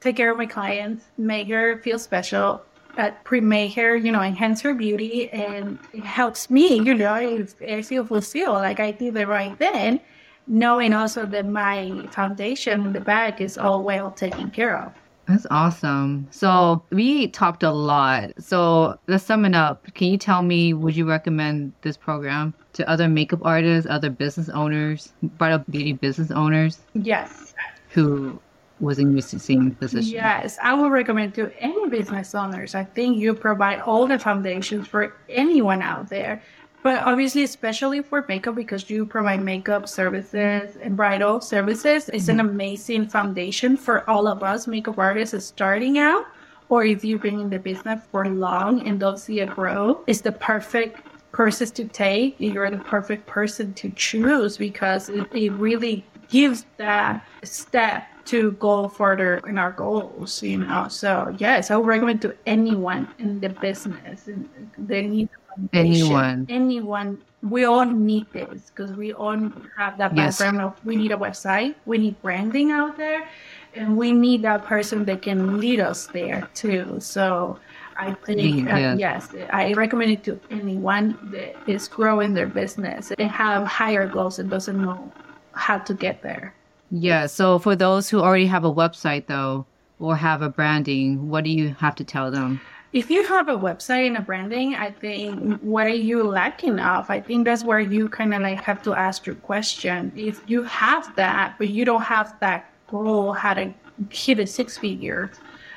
Take 0.00 0.16
care 0.16 0.30
of 0.30 0.38
my 0.38 0.46
clients 0.46 1.04
make 1.18 1.48
her 1.48 1.78
feel 1.78 1.98
special. 1.98 2.62
Uh, 2.96 3.10
pre 3.22 3.40
make 3.40 3.74
her 3.74 3.94
you 3.94 4.10
know 4.10 4.22
enhance 4.22 4.60
her 4.60 4.74
beauty 4.74 5.30
and 5.30 5.78
it 5.92 6.02
helps 6.02 6.50
me 6.50 6.80
you 6.80 6.94
know 6.94 7.14
i 7.14 7.82
feel 7.82 8.04
fulfilled 8.04 8.56
like 8.56 8.80
i 8.80 8.90
did 8.90 9.14
the 9.14 9.24
right 9.24 9.56
thing 9.56 10.00
knowing 10.48 10.92
also 10.92 11.24
that 11.24 11.46
my 11.46 12.04
foundation 12.10 12.86
in 12.86 12.92
the 12.92 13.00
back 13.00 13.40
is 13.40 13.56
all 13.56 13.84
well 13.84 14.10
taken 14.10 14.50
care 14.50 14.76
of 14.76 14.92
That's 15.28 15.46
awesome. 15.50 16.26
So 16.30 16.82
we 16.90 17.28
talked 17.28 17.62
a 17.62 17.70
lot. 17.70 18.32
So 18.38 18.98
let's 19.08 19.24
sum 19.24 19.44
it 19.44 19.54
up. 19.54 19.92
Can 19.94 20.08
you 20.08 20.16
tell 20.16 20.40
me, 20.42 20.72
would 20.72 20.96
you 20.96 21.06
recommend 21.06 21.74
this 21.82 21.98
program 21.98 22.54
to 22.72 22.88
other 22.88 23.08
makeup 23.08 23.40
artists, 23.42 23.88
other 23.90 24.08
business 24.08 24.48
owners, 24.48 25.12
bridal 25.22 25.64
beauty 25.68 25.92
business 25.92 26.30
owners 26.30 26.78
yes 26.94 27.52
who 27.90 28.40
was 28.80 28.98
in 28.98 29.12
your 29.12 29.20
same 29.20 29.72
position? 29.72 30.12
Yes, 30.12 30.56
I 30.62 30.72
would 30.72 30.92
recommend 30.92 31.34
to 31.34 31.52
any 31.62 31.88
business 31.88 32.34
owners. 32.34 32.74
I 32.74 32.84
think 32.84 33.18
you 33.18 33.34
provide 33.34 33.80
all 33.80 34.06
the 34.06 34.18
foundations 34.18 34.86
for 34.86 35.14
anyone 35.28 35.82
out 35.82 36.08
there. 36.08 36.42
But 36.82 37.02
obviously, 37.02 37.42
especially 37.42 38.02
for 38.02 38.24
makeup, 38.28 38.54
because 38.54 38.88
you 38.88 39.04
provide 39.04 39.42
makeup 39.42 39.88
services 39.88 40.76
and 40.80 40.96
bridal 40.96 41.40
services, 41.40 42.08
it's 42.08 42.28
an 42.28 42.38
mm-hmm. 42.38 42.48
amazing 42.48 43.08
foundation 43.08 43.76
for 43.76 44.08
all 44.08 44.28
of 44.28 44.42
us 44.42 44.66
makeup 44.66 44.98
artists 44.98 45.46
starting 45.46 45.98
out. 45.98 46.24
Or 46.68 46.84
if 46.84 47.04
you've 47.04 47.22
been 47.22 47.40
in 47.40 47.50
the 47.50 47.58
business 47.58 48.00
for 48.12 48.28
long 48.28 48.86
and 48.86 49.00
don't 49.00 49.18
see 49.18 49.40
it 49.40 49.50
grow, 49.50 50.04
it's 50.06 50.20
the 50.20 50.32
perfect 50.32 51.00
courses 51.32 51.70
to 51.72 51.84
take. 51.86 52.36
You're 52.38 52.70
the 52.70 52.78
perfect 52.78 53.26
person 53.26 53.72
to 53.74 53.90
choose 53.90 54.56
because 54.56 55.08
it, 55.08 55.26
it 55.34 55.50
really 55.52 56.04
gives 56.28 56.66
that 56.76 57.26
step 57.42 58.06
to 58.26 58.52
go 58.52 58.88
further 58.88 59.38
in 59.48 59.56
our 59.56 59.72
goals, 59.72 60.42
you 60.42 60.58
know. 60.58 60.88
So 60.88 61.34
yes, 61.38 61.70
I 61.70 61.76
would 61.76 61.86
recommend 61.86 62.20
to 62.22 62.36
anyone 62.46 63.08
in 63.18 63.40
the 63.40 63.48
business. 63.48 64.28
They 64.76 65.06
need. 65.06 65.28
Anyone. 65.72 66.46
Anyone. 66.48 67.18
We 67.42 67.64
all 67.64 67.84
need 67.84 68.26
this 68.32 68.70
because 68.70 68.92
we 68.92 69.12
all 69.12 69.38
have 69.76 69.96
that 69.98 70.16
Yes. 70.16 70.38
background 70.38 70.60
of 70.60 70.84
we 70.84 70.96
need 70.96 71.12
a 71.12 71.16
website, 71.16 71.74
we 71.86 71.98
need 71.98 72.20
branding 72.20 72.72
out 72.72 72.96
there, 72.96 73.28
and 73.76 73.96
we 73.96 74.10
need 74.10 74.42
that 74.42 74.64
person 74.64 75.04
that 75.04 75.22
can 75.22 75.58
lead 75.60 75.78
us 75.78 76.06
there 76.06 76.48
too. 76.54 76.96
So 76.98 77.58
I 77.96 78.14
think 78.14 78.68
uh, 78.68 78.96
yes, 78.98 79.28
I 79.52 79.72
recommend 79.74 80.10
it 80.12 80.24
to 80.24 80.40
anyone 80.50 81.16
that 81.32 81.54
is 81.68 81.86
growing 81.86 82.34
their 82.34 82.46
business 82.46 83.12
and 83.16 83.30
have 83.30 83.66
higher 83.66 84.06
goals 84.08 84.38
and 84.40 84.50
doesn't 84.50 84.80
know 84.80 85.12
how 85.52 85.78
to 85.78 85.94
get 85.94 86.22
there. 86.22 86.54
Yeah. 86.90 87.26
So 87.26 87.58
for 87.58 87.76
those 87.76 88.08
who 88.08 88.20
already 88.20 88.46
have 88.46 88.64
a 88.64 88.72
website 88.72 89.26
though, 89.26 89.66
or 90.00 90.16
have 90.16 90.42
a 90.42 90.48
branding, 90.48 91.28
what 91.28 91.44
do 91.44 91.50
you 91.50 91.74
have 91.78 91.94
to 91.96 92.04
tell 92.04 92.30
them? 92.30 92.60
If 92.92 93.10
you 93.10 93.26
have 93.26 93.48
a 93.48 93.56
website 93.56 94.06
and 94.06 94.16
a 94.16 94.22
branding, 94.22 94.74
I 94.74 94.90
think 94.90 95.60
what 95.60 95.86
are 95.86 95.90
you 95.90 96.22
lacking 96.22 96.80
of? 96.80 97.10
I 97.10 97.20
think 97.20 97.44
that's 97.44 97.62
where 97.62 97.80
you 97.80 98.08
kind 98.08 98.32
of 98.32 98.40
like 98.40 98.62
have 98.62 98.82
to 98.84 98.94
ask 98.94 99.26
your 99.26 99.34
question. 99.34 100.10
If 100.16 100.42
you 100.46 100.62
have 100.62 101.14
that, 101.16 101.56
but 101.58 101.68
you 101.68 101.84
don't 101.84 102.02
have 102.02 102.34
that 102.40 102.72
goal, 102.86 103.34
how 103.34 103.52
to 103.54 103.74
hit 104.08 104.38
a 104.38 104.46
six 104.46 104.78
figure, 104.78 105.30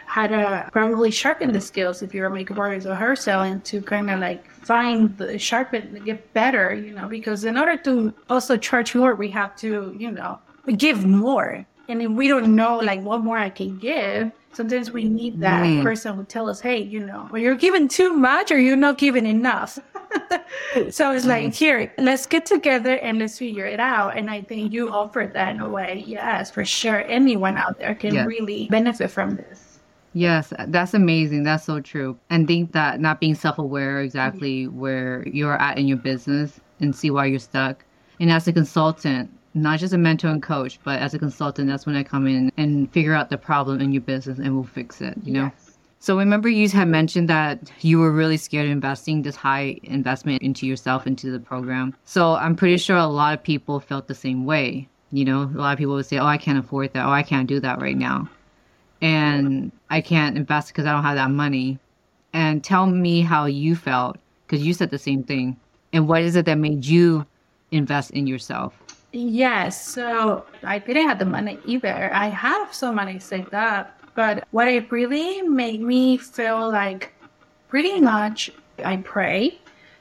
how 0.06 0.28
to 0.28 0.70
probably 0.72 1.12
sharpen 1.12 1.52
the 1.52 1.60
skills 1.60 2.02
if 2.02 2.14
you're 2.14 2.28
a 2.28 2.30
makeup 2.30 2.58
artist 2.58 2.88
or 2.88 2.96
hair 2.96 3.16
selling 3.18 3.60
to 3.62 3.82
kind 3.82 4.10
of 4.10 4.22
like 4.22 4.50
find 4.50 5.18
the 5.18 5.38
sharpen, 5.38 6.02
get 6.06 6.34
better, 6.34 6.74
you 6.74 6.94
know, 6.94 7.10
because 7.10 7.44
in 7.44 7.58
order 7.58 7.76
to 7.76 8.14
also 8.30 8.56
charge 8.56 8.96
more, 8.96 9.16
we 9.16 9.30
have 9.32 9.54
to, 9.58 9.94
you 10.00 10.12
know, 10.12 10.40
give 10.78 11.06
more. 11.06 11.66
And 11.92 12.02
if 12.02 12.10
we 12.10 12.30
don't 12.30 12.56
know 12.56 12.78
like 12.78 13.02
what 13.02 13.22
more 13.22 13.38
I 13.38 13.50
can 13.50 13.78
give, 13.78 14.32
sometimes 14.54 14.92
we 14.92 15.04
need 15.04 15.42
that 15.42 15.84
person 15.84 16.16
who 16.16 16.24
tell 16.24 16.50
us, 16.50 16.62
hey, 16.62 16.82
you 16.82 17.02
know, 17.02 17.28
well, 17.30 17.42
you're 17.42 17.56
giving 17.56 17.90
too 17.90 18.14
much 18.14 18.50
or 18.50 18.58
you're 18.58 18.78
not 18.78 18.98
giving 18.98 19.26
enough. 19.26 19.78
so 20.90 21.12
it's 21.12 21.26
like, 21.26 21.54
here, 21.54 21.92
let's 21.98 22.26
get 22.26 22.46
together 22.46 22.96
and 23.00 23.20
let's 23.20 23.38
figure 23.38 23.66
it 23.66 23.82
out. 23.82 24.18
And 24.18 24.30
I 24.30 24.42
think 24.42 24.72
you 24.72 24.90
offered 24.90 25.34
that 25.34 25.54
in 25.54 25.60
a 25.60 25.68
way. 25.68 26.06
Yes, 26.08 26.50
for 26.50 26.64
sure. 26.64 27.04
Anyone 27.08 27.58
out 27.58 27.78
there 27.78 27.94
can 27.94 28.14
Yes. 28.14 28.26
really 28.26 28.68
benefit 28.70 29.12
from 29.12 29.36
this. 29.36 29.80
Yes, 30.14 30.54
that's 30.68 30.94
amazing. 30.94 31.44
That's 31.44 31.66
so 31.66 31.82
true. 31.82 32.18
And 32.30 32.48
think 32.48 32.72
that 32.72 33.02
not 33.02 33.20
being 33.20 33.36
self 33.36 33.58
aware 33.58 34.00
exactly 34.00 34.68
where 34.70 35.28
you're 35.28 35.58
at 35.58 35.78
in 35.78 35.88
your 35.90 35.98
business 35.98 36.62
and 36.80 36.96
see 36.96 37.12
why 37.12 37.26
you're 37.26 37.40
stuck. 37.40 37.84
And 38.22 38.32
as 38.32 38.48
a 38.48 38.54
consultant, 38.54 39.30
not 39.54 39.80
just 39.80 39.94
a 39.94 39.98
mentor 39.98 40.30
and 40.30 40.42
coach, 40.42 40.80
but 40.84 41.00
as 41.00 41.14
a 41.14 41.20
consultant, 41.20 41.68
that's 41.68 41.86
when 41.86 41.96
I 41.96 42.04
come 42.04 42.28
in 42.28 42.52
and 42.58 42.92
figure 42.92 43.14
out 43.14 43.30
the 43.30 43.38
problem 43.38 43.82
in 43.82 43.92
your 43.92 44.02
business 44.02 44.40
and 44.40 44.56
we'll 44.56 44.64
fix 44.64 45.02
it, 45.02 45.16
you 45.24 45.34
know? 45.34 45.52
Yes. 45.56 45.78
So 46.00 46.18
remember 46.18 46.50
you 46.50 46.68
had 46.68 46.88
mentioned 46.88 47.30
that 47.30 47.72
you 47.82 48.00
were 48.00 48.12
really 48.12 48.38
scared 48.38 48.66
of 48.66 48.72
investing 48.72 49.22
this 49.22 49.36
high 49.36 49.80
investment 49.84 50.42
into 50.42 50.66
yourself, 50.66 51.06
into 51.06 51.30
the 51.30 51.40
program. 51.40 51.96
So 52.06 52.34
I'm 52.34 52.56
pretty 52.56 52.78
sure 52.78 52.98
a 52.98 53.06
lot 53.06 53.36
of 53.36 53.44
people 53.44 53.80
felt 53.80 54.08
the 54.08 54.16
same 54.16 54.46
way. 54.46 54.88
You 55.12 55.26
know, 55.26 55.44
a 55.44 55.60
lot 55.60 55.74
of 55.74 55.78
people 55.78 55.94
would 55.94 56.08
say, 56.08 56.18
oh, 56.18 56.26
I 56.26 56.38
can't 56.38 56.58
afford 56.58 56.94
that. 56.94 57.06
Oh, 57.06 57.12
I 57.12 57.22
can't 57.22 57.48
do 57.48 57.60
that 57.60 57.82
right 57.82 57.98
now. 57.98 58.28
And 59.02 59.72
I 59.92 60.02
can't 60.02 60.38
invest 60.38 60.70
because 60.70 60.86
I 60.86 60.92
don't 60.92 61.04
have 61.04 61.18
that 61.18 61.30
money. 61.30 61.78
And 62.34 62.64
tell 62.64 62.88
me 62.88 63.22
how 63.22 63.46
you 63.46 63.76
felt 63.76 64.18
because 64.48 64.66
you 64.66 64.74
said 64.74 64.90
the 64.90 64.98
same 64.98 65.24
thing. 65.24 65.56
And 65.94 66.08
what 66.08 66.24
is 66.24 66.36
it 66.36 66.46
that 66.46 66.58
made 66.58 66.86
you 66.86 67.28
invest 67.72 68.12
in 68.12 68.26
yourself? 68.26 68.74
Yes, 69.14 69.86
so 69.86 70.46
I 70.64 70.80
didn't 70.80 71.08
have 71.08 71.20
the 71.20 71.26
money 71.26 71.60
either. 71.66 72.14
I 72.14 72.28
have 72.28 72.74
some 72.74 72.96
money 72.96 73.20
saved 73.20 73.54
up, 73.54 74.00
but 74.16 74.48
what 74.52 74.68
it 74.68 74.92
really 74.92 75.42
made 75.42 75.82
me 75.82 76.18
feel 76.18 76.70
like 76.72 77.14
pretty 77.68 78.00
much 78.00 78.52
I 78.84 78.98
pray. 78.98 79.60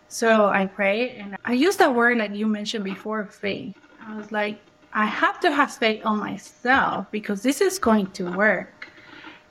So 0.09 0.47
I 0.47 0.67
pray 0.67 1.11
and 1.17 1.37
I 1.45 1.53
use 1.55 1.77
that 1.77 1.95
word 1.95 2.21
that 2.21 2.35
you 2.35 2.47
mentioned 2.47 2.85
before, 2.85 3.25
faith. 3.27 3.77
I 4.07 4.17
was 4.17 4.31
like, 4.33 4.61
I 4.93 5.07
have 5.07 5.41
to 5.41 5.51
have 5.53 5.73
faith 5.75 6.05
on 6.05 6.19
myself 6.19 7.07
because 7.11 7.43
this 7.43 7.61
is 7.61 7.79
going 7.79 8.11
to 8.13 8.31
work. 8.33 8.89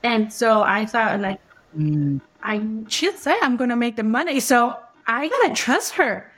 And 0.02 0.32
so 0.32 0.62
I 0.62 0.86
thought 0.86 1.20
like 1.20 1.40
Mm, 1.76 2.20
I 2.42 2.62
she 2.88 3.12
said 3.12 3.36
I'm 3.42 3.56
gonna 3.56 3.76
make 3.76 3.96
the 3.96 4.02
money, 4.02 4.40
so 4.40 4.76
I 5.06 5.28
gotta 5.28 5.54
trust 5.54 5.94
her. 5.94 6.29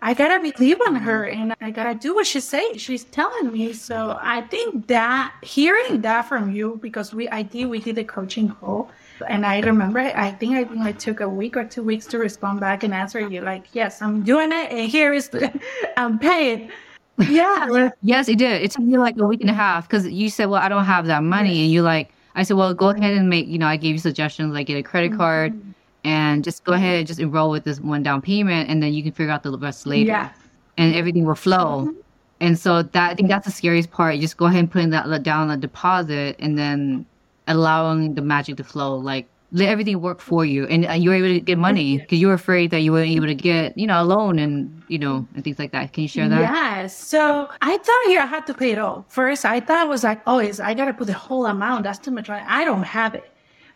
I 0.00 0.14
gotta 0.14 0.40
believe 0.40 0.78
on 0.86 0.94
her, 0.94 1.24
and 1.24 1.54
I 1.60 1.70
gotta 1.70 1.94
do 1.94 2.14
what 2.14 2.26
she 2.26 2.40
say. 2.40 2.76
She's 2.78 3.04
telling 3.04 3.52
me. 3.52 3.72
So 3.72 4.16
I 4.20 4.42
think 4.42 4.86
that 4.86 5.34
hearing 5.42 6.00
that 6.02 6.28
from 6.28 6.52
you, 6.52 6.78
because 6.80 7.12
we 7.12 7.28
I 7.28 7.42
did 7.42 7.66
we 7.66 7.80
did 7.80 7.98
a 7.98 8.04
coaching 8.04 8.48
call, 8.48 8.90
And 9.28 9.44
I 9.44 9.60
remember, 9.60 9.98
I 9.98 10.30
think 10.30 10.54
I 10.54 10.64
think 10.64 10.82
I 10.82 10.92
took 10.92 11.20
a 11.20 11.28
week 11.28 11.56
or 11.56 11.64
two 11.64 11.82
weeks 11.82 12.06
to 12.06 12.18
respond 12.18 12.60
back 12.60 12.84
and 12.84 12.94
answer 12.94 13.20
you 13.28 13.40
like, 13.40 13.66
yes, 13.72 14.00
I'm 14.00 14.22
doing 14.22 14.52
it, 14.52 14.70
and 14.70 14.88
here 14.88 15.12
is 15.12 15.28
the, 15.30 15.52
I'm 15.96 16.18
paying. 16.18 16.70
Yeah. 17.18 17.90
yes, 18.02 18.28
it 18.28 18.38
did. 18.38 18.62
It 18.62 18.70
took 18.70 18.84
me 18.84 18.98
like 18.98 19.16
a 19.18 19.26
week 19.26 19.40
and 19.40 19.50
a 19.50 19.54
half 19.54 19.88
because 19.88 20.06
you 20.06 20.30
said, 20.30 20.46
well, 20.46 20.62
I 20.62 20.68
don't 20.68 20.84
have 20.84 21.06
that 21.06 21.24
money, 21.24 21.62
and 21.62 21.72
you 21.72 21.82
like, 21.82 22.12
I 22.36 22.44
said, 22.44 22.56
well, 22.56 22.72
go 22.72 22.90
ahead 22.90 23.14
and 23.14 23.28
make, 23.28 23.48
you 23.48 23.58
know, 23.58 23.66
I 23.66 23.76
gave 23.76 23.94
you 23.94 23.98
suggestions 23.98 24.54
like 24.54 24.68
get 24.68 24.76
a 24.76 24.82
credit 24.82 25.16
card. 25.16 25.54
Mm-hmm. 25.54 25.70
And 26.08 26.42
just 26.42 26.64
go 26.64 26.72
ahead 26.72 26.96
and 27.00 27.06
just 27.06 27.20
enroll 27.20 27.50
with 27.50 27.64
this 27.64 27.80
one 27.80 28.02
down 28.02 28.20
payment, 28.22 28.70
and 28.70 28.82
then 28.82 28.90
you 28.94 29.02
can 29.02 29.12
figure 29.12 29.32
out 29.34 29.42
the 29.42 29.52
rest 29.58 29.86
later. 29.86 30.12
Yeah. 30.16 30.32
And 30.78 30.94
everything 30.94 31.24
will 31.26 31.34
flow. 31.34 31.68
Mm-hmm. 31.82 32.00
And 32.40 32.58
so 32.64 32.82
that 32.94 33.10
I 33.10 33.14
think 33.14 33.28
that's 33.28 33.46
the 33.46 33.52
scariest 33.60 33.90
part. 33.90 34.14
You 34.14 34.22
just 34.22 34.38
go 34.42 34.46
ahead 34.46 34.60
and 34.60 34.70
put 34.70 34.90
that 34.90 35.22
down 35.22 35.50
a 35.50 35.56
deposit, 35.56 36.36
and 36.38 36.56
then 36.56 37.04
allowing 37.46 38.14
the 38.14 38.22
magic 38.22 38.56
to 38.56 38.64
flow. 38.64 38.96
Like 38.96 39.26
let 39.50 39.68
everything 39.68 40.00
work 40.00 40.20
for 40.20 40.44
you, 40.44 40.66
and 40.66 40.84
you're 41.02 41.14
able 41.14 41.28
to 41.28 41.40
get 41.40 41.58
money 41.58 41.98
because 41.98 42.18
you 42.20 42.28
were 42.28 42.38
afraid 42.42 42.70
that 42.70 42.80
you 42.80 42.92
weren't 42.92 43.10
able 43.10 43.26
to 43.26 43.34
get, 43.34 43.76
you 43.76 43.86
know, 43.86 44.00
a 44.02 44.04
loan 44.04 44.38
and 44.38 44.70
you 44.88 44.98
know 44.98 45.26
and 45.34 45.42
things 45.44 45.58
like 45.58 45.72
that. 45.72 45.92
Can 45.92 46.02
you 46.02 46.08
share 46.08 46.28
that? 46.28 46.40
Yes. 46.40 46.96
So 46.96 47.48
I 47.60 47.76
thought 47.76 48.02
here 48.06 48.20
I 48.20 48.26
had 48.26 48.46
to 48.46 48.54
pay 48.54 48.70
it 48.70 48.78
all. 48.78 49.04
First, 49.08 49.44
I 49.44 49.60
thought 49.60 49.86
it 49.86 49.90
was 49.90 50.04
like, 50.04 50.20
oh, 50.26 50.38
is 50.38 50.60
I 50.60 50.74
gotta 50.74 50.94
put 50.94 51.06
the 51.06 51.18
whole 51.26 51.46
amount. 51.46 51.84
That's 51.84 51.98
too 51.98 52.12
much. 52.12 52.30
I 52.30 52.64
don't 52.64 52.84
have 52.84 53.14
it. 53.14 53.30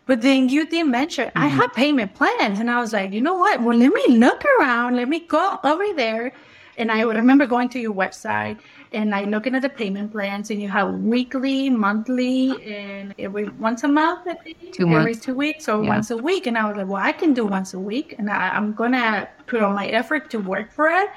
But 0.06 0.20
then 0.20 0.48
you 0.48 0.66
did 0.66 0.84
mention 0.86 1.28
mm-hmm. 1.28 1.38
I 1.38 1.46
have 1.48 1.72
payment 1.74 2.14
plans, 2.14 2.58
and 2.60 2.70
I 2.70 2.80
was 2.80 2.92
like, 2.92 3.12
you 3.12 3.20
know 3.20 3.34
what? 3.34 3.62
Well, 3.62 3.76
let 3.76 3.92
me 3.92 4.18
look 4.18 4.44
around. 4.58 4.96
Let 4.96 5.08
me 5.08 5.20
go 5.20 5.58
over 5.62 5.84
there. 5.94 6.32
And 6.78 6.90
I 6.90 7.02
remember 7.02 7.46
going 7.46 7.68
to 7.70 7.78
your 7.78 7.92
website 7.94 8.58
and 8.92 9.14
I 9.14 9.24
looking 9.24 9.54
at 9.54 9.62
the 9.62 9.68
payment 9.68 10.12
plans, 10.12 10.50
and 10.50 10.60
you 10.60 10.68
have 10.68 10.92
weekly, 10.94 11.70
monthly, 11.70 12.50
and 12.64 13.14
every 13.18 13.48
once 13.48 13.84
a 13.84 13.88
month, 13.88 14.28
two 14.72 14.88
every 14.88 15.12
months. 15.12 15.20
two 15.20 15.34
weeks, 15.34 15.68
or 15.68 15.82
yeah. 15.82 15.88
once 15.88 16.10
a 16.10 16.16
week. 16.16 16.46
And 16.46 16.58
I 16.58 16.68
was 16.68 16.76
like, 16.76 16.86
well, 16.86 17.02
I 17.02 17.12
can 17.12 17.32
do 17.32 17.46
once 17.46 17.74
a 17.74 17.78
week, 17.78 18.14
and 18.18 18.30
I, 18.30 18.54
am 18.56 18.74
gonna 18.74 19.28
put 19.46 19.62
all 19.62 19.72
my 19.72 19.86
effort 19.88 20.30
to 20.30 20.38
work 20.38 20.70
for 20.70 20.88
it. 20.88 21.08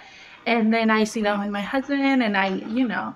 And 0.46 0.74
then 0.74 0.90
I 0.90 1.04
sit 1.04 1.24
down 1.24 1.42
with 1.42 1.50
my 1.50 1.62
husband, 1.62 2.24
and 2.24 2.38
I, 2.38 2.56
you 2.56 2.88
know, 2.88 3.16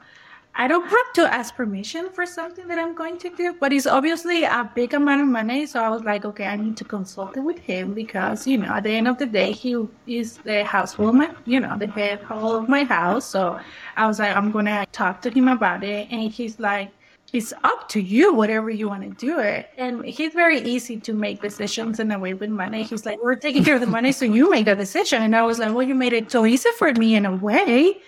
I 0.55 0.67
don't 0.67 0.87
have 0.87 1.13
to 1.13 1.33
ask 1.33 1.55
permission 1.55 2.09
for 2.09 2.25
something 2.25 2.67
that 2.67 2.77
I'm 2.77 2.93
going 2.93 3.17
to 3.19 3.29
do, 3.29 3.55
but 3.59 3.71
it's 3.71 3.87
obviously 3.87 4.43
a 4.43 4.69
big 4.75 4.93
amount 4.93 5.21
of 5.21 5.27
money. 5.27 5.65
So 5.65 5.81
I 5.81 5.89
was 5.89 6.03
like, 6.03 6.25
okay, 6.25 6.47
I 6.47 6.57
need 6.57 6.75
to 6.77 6.83
consult 6.83 7.37
it 7.37 7.41
with 7.41 7.59
him 7.59 7.93
because, 7.93 8.45
you 8.45 8.57
know, 8.57 8.73
at 8.73 8.83
the 8.83 8.91
end 8.91 9.07
of 9.07 9.17
the 9.17 9.25
day, 9.25 9.53
he 9.53 9.87
is 10.05 10.37
the 10.37 10.63
housewoman, 10.65 11.35
you 11.45 11.59
know, 11.61 11.77
the 11.77 11.87
head 11.87 12.19
of 12.29 12.67
my 12.67 12.83
house. 12.83 13.25
So 13.25 13.59
I 13.95 14.05
was 14.05 14.19
like, 14.19 14.35
I'm 14.35 14.51
going 14.51 14.65
to 14.65 14.85
talk 14.91 15.21
to 15.21 15.29
him 15.29 15.47
about 15.47 15.83
it. 15.83 16.07
And 16.11 16.29
he's 16.29 16.59
like, 16.59 16.91
it's 17.31 17.53
up 17.63 17.87
to 17.89 18.01
you, 18.01 18.33
whatever 18.33 18.69
you 18.69 18.89
want 18.89 19.03
to 19.03 19.09
do 19.25 19.39
it. 19.39 19.69
And 19.77 20.03
he's 20.03 20.33
very 20.33 20.59
easy 20.61 20.99
to 21.01 21.13
make 21.13 21.41
decisions 21.41 21.99
in 21.99 22.11
a 22.11 22.19
way 22.19 22.33
with 22.33 22.49
money. 22.49 22.83
He's 22.83 23.05
like, 23.05 23.21
we're 23.23 23.35
taking 23.35 23.63
care 23.63 23.75
of 23.75 23.81
the 23.81 23.87
money, 23.87 24.11
so 24.11 24.25
you 24.25 24.49
make 24.49 24.65
the 24.65 24.75
decision. 24.75 25.21
And 25.21 25.35
I 25.35 25.43
was 25.43 25.59
like, 25.59 25.73
well, 25.73 25.83
you 25.83 25.95
made 25.95 26.13
it 26.13 26.31
so 26.31 26.45
easy 26.45 26.69
for 26.77 26.91
me 26.93 27.15
in 27.15 27.27
a 27.27 27.35
way 27.35 28.01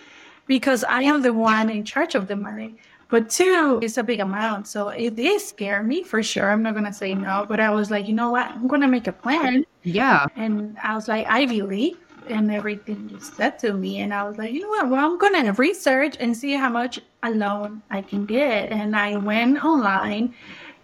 because 0.47 0.83
I 0.83 1.03
am 1.03 1.21
the 1.21 1.33
one 1.33 1.69
in 1.69 1.83
charge 1.83 2.15
of 2.15 2.27
the 2.27 2.35
money. 2.35 2.75
But 3.09 3.29
two, 3.29 3.79
it's 3.83 3.97
a 3.97 4.03
big 4.03 4.21
amount. 4.21 4.67
So 4.67 4.87
it 4.87 5.15
did 5.17 5.41
scare 5.41 5.83
me 5.83 6.01
for 6.03 6.23
sure. 6.23 6.49
I'm 6.49 6.63
not 6.63 6.73
going 6.73 6.85
to 6.85 6.93
say 6.93 7.13
no, 7.13 7.45
but 7.47 7.59
I 7.59 7.69
was 7.69 7.91
like, 7.91 8.07
you 8.07 8.13
know 8.13 8.31
what? 8.31 8.47
I'm 8.47 8.67
going 8.67 8.81
to 8.81 8.87
make 8.87 9.07
a 9.07 9.11
plan. 9.11 9.65
Yeah. 9.83 10.27
And 10.37 10.77
I 10.81 10.95
was 10.95 11.09
like, 11.09 11.27
I 11.27 11.45
believe 11.45 11.97
and 12.27 12.51
everything 12.51 13.09
you 13.11 13.19
said 13.19 13.59
to 13.59 13.73
me. 13.73 13.99
And 13.99 14.13
I 14.13 14.23
was 14.23 14.37
like, 14.37 14.53
you 14.53 14.61
know 14.61 14.69
what? 14.69 14.89
Well, 14.89 15.05
I'm 15.11 15.17
going 15.17 15.45
to 15.45 15.51
research 15.53 16.15
and 16.19 16.35
see 16.35 16.53
how 16.53 16.69
much 16.69 16.99
a 17.23 17.31
loan 17.31 17.81
I 17.89 18.01
can 18.01 18.25
get. 18.25 18.71
And 18.71 18.95
I 18.95 19.17
went 19.17 19.63
online 19.63 20.33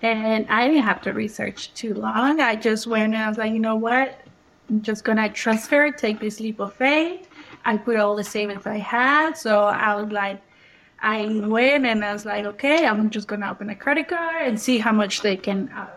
and 0.02 0.46
I 0.50 0.68
didn't 0.68 0.84
have 0.84 1.02
to 1.04 1.14
research 1.14 1.74
too 1.76 1.94
long. 1.94 2.42
I 2.42 2.56
just 2.56 2.88
went 2.88 3.14
and 3.14 3.24
I 3.24 3.30
was 3.30 3.38
like, 3.38 3.54
you 3.54 3.60
know 3.60 3.76
what? 3.76 4.20
I'm 4.70 4.82
just 4.82 5.06
going 5.06 5.18
to 5.18 5.30
transfer, 5.30 5.92
take 5.92 6.20
this 6.20 6.42
leap 6.42 6.60
of 6.60 6.74
faith 6.74 7.27
I 7.68 7.76
put 7.76 7.98
all 7.98 8.16
the 8.16 8.24
savings 8.24 8.66
I 8.66 8.78
had. 8.78 9.38
So 9.38 9.66
I 9.66 9.94
was 10.02 10.10
like, 10.10 10.42
I 11.02 11.26
went 11.28 11.86
and 11.86 12.04
I 12.04 12.14
was 12.14 12.26
like, 12.26 12.46
okay, 12.46 12.88
I'm 12.88 13.10
just 13.10 13.28
gonna 13.28 13.52
open 13.52 13.70
a 13.70 13.76
credit 13.76 14.08
card 14.08 14.48
and 14.48 14.60
see 14.60 14.78
how 14.78 14.94
much 14.94 15.22
they 15.22 15.36
can 15.36 15.68
uh, 15.70 15.88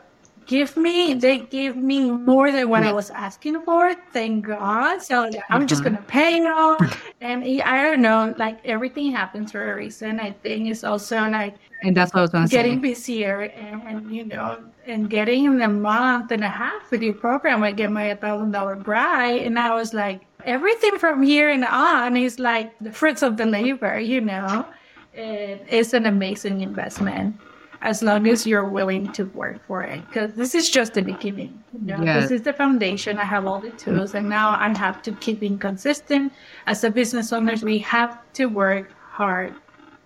give 0.47 0.77
me. 0.77 1.15
They 1.15 1.39
gave 1.39 1.77
me 1.77 2.11
more 2.11 2.51
than 2.51 2.69
what 2.69 2.83
I 2.83 2.93
was 2.93 3.11
asking 3.11 3.63
for. 3.63 3.95
Thank 4.13 4.47
God. 4.47 5.01
So 5.01 5.31
I'm 5.49 5.69
just 5.69 5.85
gonna 5.85 6.05
pay 6.09 6.39
it 6.39 6.47
all. 6.47 6.77
And 7.21 7.45
I 7.63 7.83
don't 7.85 8.03
know, 8.03 8.35
like 8.37 8.59
everything 8.65 9.13
happens 9.13 9.53
for 9.53 9.73
a 9.73 9.77
reason. 9.77 10.19
I 10.19 10.33
think 10.33 10.69
it's 10.69 10.83
also 10.83 11.17
like, 11.31 11.55
and 11.83 11.97
that's 11.97 12.13
what 12.13 12.19
I 12.19 12.23
was 12.23 12.31
gonna 12.31 12.49
getting 12.49 12.79
say. 12.79 12.89
busier 12.89 13.43
and, 13.43 13.83
and 13.83 14.15
you 14.15 14.25
know, 14.25 14.59
and 14.87 15.09
getting 15.09 15.45
in 15.45 15.63
a 15.63 15.69
month 15.69 16.33
and 16.33 16.43
a 16.43 16.49
half 16.49 16.91
with 16.91 17.01
your 17.01 17.15
program. 17.15 17.63
I 17.63 17.71
get 17.71 17.93
my 17.93 18.13
thousand 18.17 18.51
dollar 18.51 18.75
bride, 18.75 19.43
and 19.43 19.57
I 19.57 19.73
was 19.73 19.95
like 19.95 20.27
everything 20.45 20.99
from 20.99 21.23
here 21.23 21.49
and 21.51 21.65
on 21.65 22.17
is 22.17 22.39
like 22.39 22.73
the 22.81 22.93
fruits 22.93 23.23
of 23.23 23.37
the 23.37 23.47
labor, 23.47 23.99
you 23.99 24.21
know. 24.21 24.67
It 25.13 25.67
is 25.69 25.93
an 25.95 26.07
amazing 26.07 26.61
investment 26.61 27.37
as 27.83 28.03
long 28.03 28.29
as 28.29 28.47
you're 28.47 28.69
willing 28.69 29.11
to 29.13 29.25
work 29.25 29.65
for 29.67 29.83
it. 29.83 30.07
Because 30.07 30.33
this 30.35 30.55
is 30.55 30.69
just 30.69 30.95
the 30.95 31.03
beginning. 31.03 31.63
You 31.73 31.97
know? 31.97 32.05
yes. 32.05 32.23
This 32.23 32.41
is 32.41 32.43
the 32.43 32.53
foundation. 32.53 33.19
I 33.19 33.25
have 33.25 33.47
all 33.47 33.61
the 33.61 33.71
tools, 33.71 34.15
and 34.15 34.29
now 34.29 34.51
I 34.51 34.69
have 34.77 35.03
to 35.03 35.13
keep 35.13 35.41
being 35.41 35.59
consistent. 35.59 36.33
As 36.67 36.85
a 36.85 36.91
business 36.91 37.33
owners, 37.33 37.63
we 37.63 37.79
have 37.79 38.21
to 38.35 38.47
work 38.47 38.93
hard, 39.11 39.55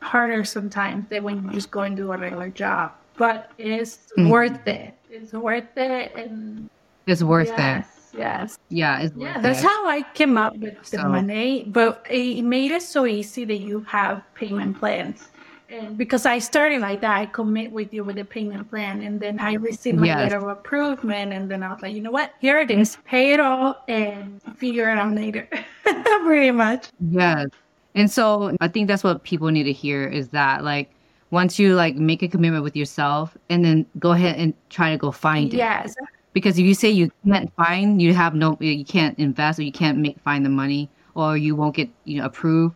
harder 0.01 0.45
sometimes 0.45 1.09
than 1.09 1.25
when 1.25 1.45
you 1.45 1.51
just 1.51 1.71
go 1.71 1.81
and 1.81 1.97
do 1.97 2.13
a 2.13 2.17
regular 2.17 2.49
job. 2.49 2.93
But 3.17 3.51
it's 3.59 4.13
mm-hmm. 4.17 4.31
worth 4.31 4.67
it. 4.67 4.95
It's 5.11 5.33
worth 5.33 5.77
it, 5.77 6.13
and 6.17 6.69
it's 7.07 7.23
worth 7.23 7.49
yes. 7.49 7.87
it 7.87 7.95
Yes. 8.17 8.59
Yeah. 8.69 9.09
yeah. 9.17 9.41
That's 9.41 9.63
how 9.63 9.89
I 9.89 10.03
came 10.15 10.37
up 10.37 10.57
with 10.57 10.79
the 10.91 10.99
so. 10.99 11.09
money, 11.09 11.65
but 11.67 12.07
it 12.11 12.43
made 12.43 12.71
it 12.71 12.83
so 12.83 13.07
easy 13.07 13.45
that 13.45 13.59
you 13.59 13.81
have 13.83 14.23
payment 14.35 14.79
plans. 14.79 15.29
And 15.69 15.99
because 15.99 16.27
I 16.27 16.39
started 16.39 16.81
like 16.81 17.01
that, 17.01 17.17
I 17.17 17.27
commit 17.27 17.73
with 17.73 17.93
you 17.93 18.05
with 18.05 18.19
a 18.19 18.25
payment 18.25 18.69
plan, 18.71 19.03
and 19.03 19.19
then 19.19 19.41
I 19.41 19.55
received 19.55 19.99
my 19.99 20.07
yes. 20.07 20.19
letter 20.19 20.37
of 20.37 20.49
approval, 20.49 21.11
and 21.11 21.51
then 21.51 21.63
I 21.63 21.73
was 21.73 21.83
like, 21.83 21.95
you 21.95 22.01
know 22.01 22.13
what? 22.13 22.33
Here 22.41 22.61
it 22.61 22.71
is. 22.71 22.97
Pay 23.07 23.33
it 23.33 23.41
all 23.41 23.83
and 23.89 24.41
figure 24.57 24.91
it 24.91 24.99
out 24.99 25.15
later. 25.15 25.49
Pretty 25.83 26.53
much. 26.53 26.89
Yes. 27.11 27.49
And 27.97 28.11
so 28.11 28.57
I 28.61 28.69
think 28.69 28.89
that's 28.89 29.03
what 29.03 29.25
people 29.25 29.49
need 29.49 29.65
to 29.65 29.73
hear 29.73 30.07
is 30.07 30.29
that 30.31 30.65
like 30.65 30.91
once 31.31 31.59
you 31.59 31.75
like 31.75 31.97
make 31.97 32.23
a 32.23 32.29
commitment 32.29 32.63
with 32.63 32.77
yourself 32.77 33.37
and 33.49 33.65
then 33.65 33.87
go 33.99 34.13
ahead 34.13 34.37
and 34.37 34.53
try 34.69 34.91
to 34.91 34.97
go 34.97 35.11
find 35.11 35.53
it. 35.55 35.57
Yes 35.57 35.95
because 36.35 36.59
if 36.59 36.67
you 36.67 36.75
say 36.75 36.91
you 36.91 37.11
can't 37.27 37.51
find, 37.55 38.03
you 38.03 38.13
have 38.13 38.35
no, 38.35 38.59
you 38.61 38.85
can't 38.85 39.19
invest 39.19 39.59
or 39.59 39.63
you 39.63 39.73
can't 39.73 39.97
make 39.97 40.21
find 40.21 40.45
the 40.45 40.51
money 40.51 40.91
or 41.15 41.39
you 41.39 41.57
won't 41.57 41.75
get 41.75 41.89
you 42.05 42.19
know 42.19 42.27
approved, 42.27 42.75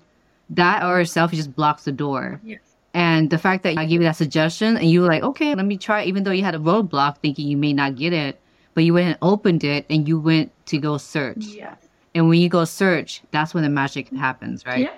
that 0.48 0.82
or 0.82 1.00
itself 1.00 1.32
just 1.32 1.54
blocks 1.54 1.84
the 1.84 1.92
door. 1.92 2.40
Yes. 2.42 2.60
And 2.94 3.28
the 3.28 3.38
fact 3.38 3.64
that 3.64 3.76
I 3.76 3.84
gave 3.84 4.00
you 4.00 4.06
that 4.06 4.16
suggestion 4.16 4.76
and 4.76 4.90
you 4.90 5.02
were 5.02 5.08
like, 5.08 5.22
okay, 5.22 5.54
let 5.54 5.66
me 5.66 5.76
try, 5.76 6.04
even 6.04 6.24
though 6.24 6.30
you 6.30 6.42
had 6.42 6.54
a 6.54 6.58
roadblock 6.58 7.18
thinking 7.18 7.46
you 7.46 7.56
may 7.56 7.72
not 7.72 7.96
get 7.96 8.12
it, 8.12 8.40
but 8.74 8.84
you 8.84 8.94
went 8.94 9.08
and 9.08 9.18
opened 9.20 9.62
it 9.62 9.84
and 9.90 10.08
you 10.08 10.18
went 10.18 10.50
to 10.66 10.78
go 10.78 10.96
search. 10.96 11.44
Yes. 11.44 11.76
And 12.14 12.28
when 12.28 12.40
you 12.40 12.48
go 12.48 12.64
search, 12.64 13.22
that's 13.30 13.52
when 13.52 13.62
the 13.62 13.68
magic 13.68 14.08
happens, 14.10 14.64
right? 14.64 14.84
Yeah. 14.84 14.94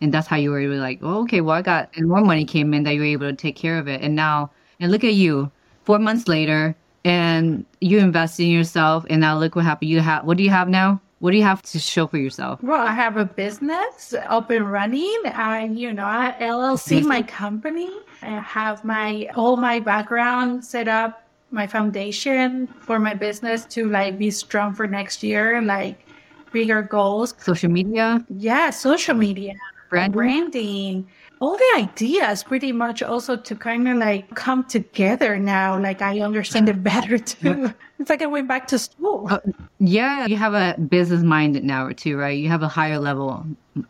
And 0.00 0.12
that's 0.12 0.26
how 0.26 0.36
you 0.36 0.50
were 0.50 0.58
able 0.58 0.76
like, 0.76 0.98
oh, 1.02 1.22
okay, 1.22 1.40
well, 1.40 1.54
I 1.54 1.62
got, 1.62 1.90
and 1.94 2.08
more 2.08 2.22
money 2.22 2.44
came 2.44 2.74
in 2.74 2.82
that 2.82 2.94
you 2.94 3.00
were 3.00 3.06
able 3.06 3.30
to 3.30 3.36
take 3.36 3.54
care 3.54 3.78
of 3.78 3.86
it. 3.86 4.02
And 4.02 4.16
now, 4.16 4.50
and 4.80 4.90
look 4.90 5.04
at 5.04 5.14
you, 5.14 5.50
four 5.84 6.00
months 6.00 6.26
later, 6.26 6.74
and 7.04 7.64
you 7.80 7.98
invest 7.98 8.38
in 8.40 8.48
yourself 8.48 9.04
and 9.10 9.20
now 9.20 9.38
look 9.38 9.56
what 9.56 9.64
happened. 9.64 9.90
You 9.90 10.00
have 10.00 10.24
what 10.24 10.36
do 10.36 10.42
you 10.42 10.50
have 10.50 10.68
now? 10.68 11.00
What 11.18 11.30
do 11.30 11.36
you 11.36 11.44
have 11.44 11.62
to 11.62 11.78
show 11.78 12.06
for 12.08 12.18
yourself? 12.18 12.62
Well 12.62 12.80
i 12.80 12.92
have 12.92 13.16
a 13.16 13.24
business 13.24 14.14
up 14.28 14.50
and 14.50 14.70
running. 14.70 15.20
I 15.24 15.64
you 15.66 15.92
know 15.92 16.04
i 16.04 16.34
llc 16.40 17.04
my 17.04 17.22
company. 17.22 17.90
I 18.22 18.40
have 18.40 18.84
my 18.84 19.28
all 19.36 19.56
my 19.56 19.80
background 19.80 20.64
set 20.64 20.88
up 20.88 21.22
my 21.50 21.66
foundation 21.66 22.66
for 22.80 22.98
my 22.98 23.14
business 23.14 23.66
to 23.66 23.88
like 23.88 24.18
be 24.18 24.30
strong 24.30 24.74
for 24.74 24.86
next 24.86 25.22
year 25.22 25.60
like 25.60 26.06
bigger 26.52 26.82
goals. 26.82 27.34
Social 27.38 27.70
media? 27.70 28.24
Yeah 28.28 28.70
social 28.70 29.14
media. 29.14 29.54
Branding, 29.90 30.12
branding 30.12 31.08
all 31.42 31.56
the 31.56 31.72
ideas 31.74 32.44
pretty 32.44 32.70
much 32.70 33.02
also 33.02 33.36
to 33.36 33.56
kind 33.56 33.88
of 33.88 33.96
like 33.96 34.32
come 34.36 34.62
together 34.62 35.40
now. 35.40 35.76
Like 35.76 36.00
I 36.00 36.20
understand 36.20 36.68
it 36.68 36.84
better 36.84 37.18
too. 37.34 37.74
it's 37.98 38.08
like 38.08 38.22
I 38.22 38.26
went 38.26 38.46
back 38.46 38.68
to 38.68 38.78
school. 38.78 39.26
Uh, 39.28 39.40
yeah, 39.80 40.26
you 40.26 40.36
have 40.36 40.54
a 40.54 40.80
business 40.80 41.24
mind 41.24 41.60
now 41.64 41.90
too, 41.90 42.16
right? 42.16 42.38
You 42.38 42.48
have 42.48 42.62
a 42.62 42.68
higher 42.68 43.00
level 43.00 43.44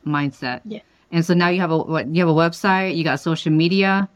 mindset. 0.06 0.62
Yeah. 0.64 0.80
And 1.10 1.26
so 1.26 1.34
now 1.34 1.48
you 1.48 1.60
have 1.60 1.70
a 1.70 1.76
what? 1.76 2.08
You 2.08 2.26
have 2.26 2.34
a 2.34 2.38
website. 2.38 2.96
You 2.96 3.04
got 3.04 3.20
social 3.20 3.52
media. 3.52 4.08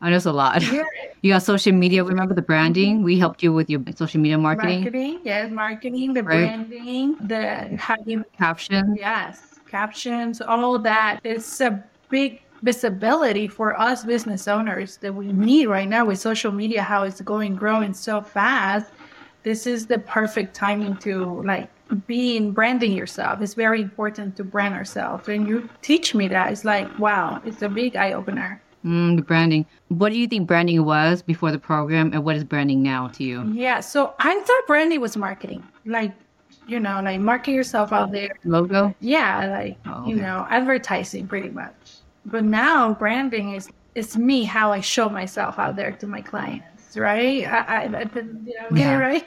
I 0.00 0.10
know 0.10 0.16
it's 0.16 0.26
a 0.26 0.32
lot. 0.32 0.60
Yeah. 0.60 0.84
You 1.22 1.34
got 1.34 1.42
social 1.42 1.74
media. 1.74 2.02
Remember 2.02 2.32
the 2.32 2.40
branding? 2.40 3.02
We 3.02 3.18
helped 3.18 3.42
you 3.42 3.52
with 3.52 3.68
your 3.68 3.82
social 3.94 4.22
media 4.22 4.38
marketing. 4.38 4.80
Marketing, 4.80 5.20
yes, 5.22 5.50
marketing, 5.50 6.14
the 6.14 6.22
right. 6.22 6.46
branding, 6.46 7.16
the 7.20 7.76
how 7.76 7.96
you 8.06 8.24
captions. 8.38 8.96
Yes, 8.98 9.60
captions, 9.68 10.40
all 10.40 10.78
that. 10.78 11.20
It's 11.24 11.60
a 11.60 11.84
big 12.08 12.40
visibility 12.62 13.48
for 13.48 13.78
us 13.78 14.04
business 14.04 14.46
owners 14.48 14.96
that 14.98 15.14
we 15.14 15.32
need 15.32 15.66
right 15.66 15.88
now 15.88 16.04
with 16.04 16.18
social 16.18 16.52
media, 16.52 16.82
how 16.82 17.04
it's 17.04 17.20
going 17.20 17.56
growing 17.56 17.94
so 17.94 18.20
fast. 18.20 18.92
this 19.42 19.66
is 19.66 19.86
the 19.86 19.98
perfect 19.98 20.54
timing 20.54 20.96
to 20.98 21.42
like 21.42 21.70
be 22.06 22.36
in 22.36 22.52
branding 22.52 22.92
yourself. 22.92 23.40
It's 23.40 23.54
very 23.54 23.80
important 23.80 24.36
to 24.36 24.44
brand 24.44 24.74
ourselves. 24.74 25.28
And 25.28 25.48
you 25.48 25.68
teach 25.82 26.14
me 26.14 26.28
that. 26.28 26.52
It's 26.52 26.64
like, 26.64 26.86
wow, 26.98 27.40
it's 27.44 27.62
a 27.62 27.68
big 27.68 27.96
eye 27.96 28.12
opener. 28.12 28.60
Mm, 28.84 29.16
the 29.16 29.22
branding. 29.22 29.66
What 29.88 30.10
do 30.10 30.18
you 30.18 30.26
think 30.26 30.46
branding 30.46 30.84
was 30.84 31.22
before 31.22 31.52
the 31.52 31.58
program, 31.58 32.12
and 32.12 32.24
what 32.24 32.36
is 32.36 32.44
branding 32.44 32.82
now 32.82 33.08
to 33.08 33.24
you? 33.24 33.50
Yeah, 33.52 33.80
so 33.80 34.14
I 34.18 34.40
thought 34.40 34.66
branding 34.66 35.00
was 35.00 35.16
marketing, 35.16 35.62
like 35.84 36.12
you 36.66 36.80
know, 36.80 37.00
like 37.02 37.20
market 37.20 37.52
yourself 37.52 37.92
out 37.92 38.12
there. 38.12 38.30
Logo. 38.44 38.94
Yeah, 39.00 39.46
like 39.48 39.78
oh, 39.84 40.02
okay. 40.02 40.10
you 40.10 40.16
know, 40.16 40.46
advertising 40.48 41.26
pretty 41.28 41.50
much. 41.50 41.99
But 42.26 42.44
now 42.44 42.94
branding 42.94 43.54
is 43.54 43.68
it's 43.94 44.16
me 44.16 44.44
how 44.44 44.72
I 44.72 44.80
show 44.80 45.08
myself 45.08 45.58
out 45.58 45.76
there 45.76 45.92
to 45.92 46.06
my 46.06 46.20
clients, 46.20 46.96
right? 46.96 47.46
I, 47.46 47.58
I, 47.58 47.82
I 47.82 48.02
you 48.14 48.22
know, 48.44 48.76
yeah. 48.76 48.96
right? 48.96 49.26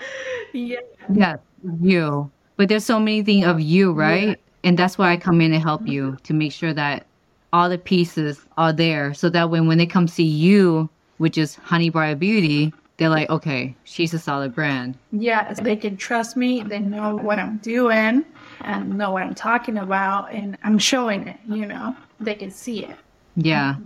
yeah. 0.52 0.78
Yeah, 1.12 1.36
you. 1.80 2.30
But 2.56 2.68
there's 2.68 2.84
so 2.84 2.98
many 2.98 3.22
things 3.22 3.46
of 3.46 3.60
you, 3.60 3.92
right? 3.92 4.28
Yeah. 4.28 4.34
And 4.64 4.78
that's 4.78 4.98
why 4.98 5.12
I 5.12 5.16
come 5.16 5.40
in 5.40 5.52
and 5.52 5.62
help 5.62 5.86
you 5.86 6.08
mm-hmm. 6.08 6.16
to 6.16 6.32
make 6.32 6.52
sure 6.52 6.72
that 6.74 7.06
all 7.52 7.68
the 7.68 7.78
pieces 7.78 8.44
are 8.56 8.72
there 8.72 9.14
so 9.14 9.28
that 9.30 9.50
when, 9.50 9.66
when 9.66 9.78
they 9.78 9.86
come 9.86 10.08
see 10.08 10.24
you, 10.24 10.88
which 11.18 11.38
is 11.38 11.54
Honey 11.54 11.90
Beauty, 11.90 12.72
they're 12.96 13.08
like, 13.08 13.30
okay, 13.30 13.74
she's 13.84 14.12
a 14.12 14.18
solid 14.18 14.54
brand. 14.54 14.98
Yes, 15.12 15.60
they 15.60 15.76
can 15.76 15.96
trust 15.96 16.36
me. 16.36 16.62
They 16.62 16.80
know 16.80 17.16
what 17.16 17.38
I'm 17.38 17.58
doing 17.58 18.24
and 18.60 18.96
know 18.96 19.12
what 19.12 19.22
I'm 19.22 19.34
talking 19.34 19.78
about, 19.78 20.32
and 20.32 20.56
I'm 20.62 20.78
showing 20.78 21.28
it. 21.28 21.38
You 21.48 21.66
know, 21.66 21.96
they 22.20 22.34
can 22.34 22.50
see 22.50 22.84
it. 22.84 22.96
Yeah, 23.36 23.76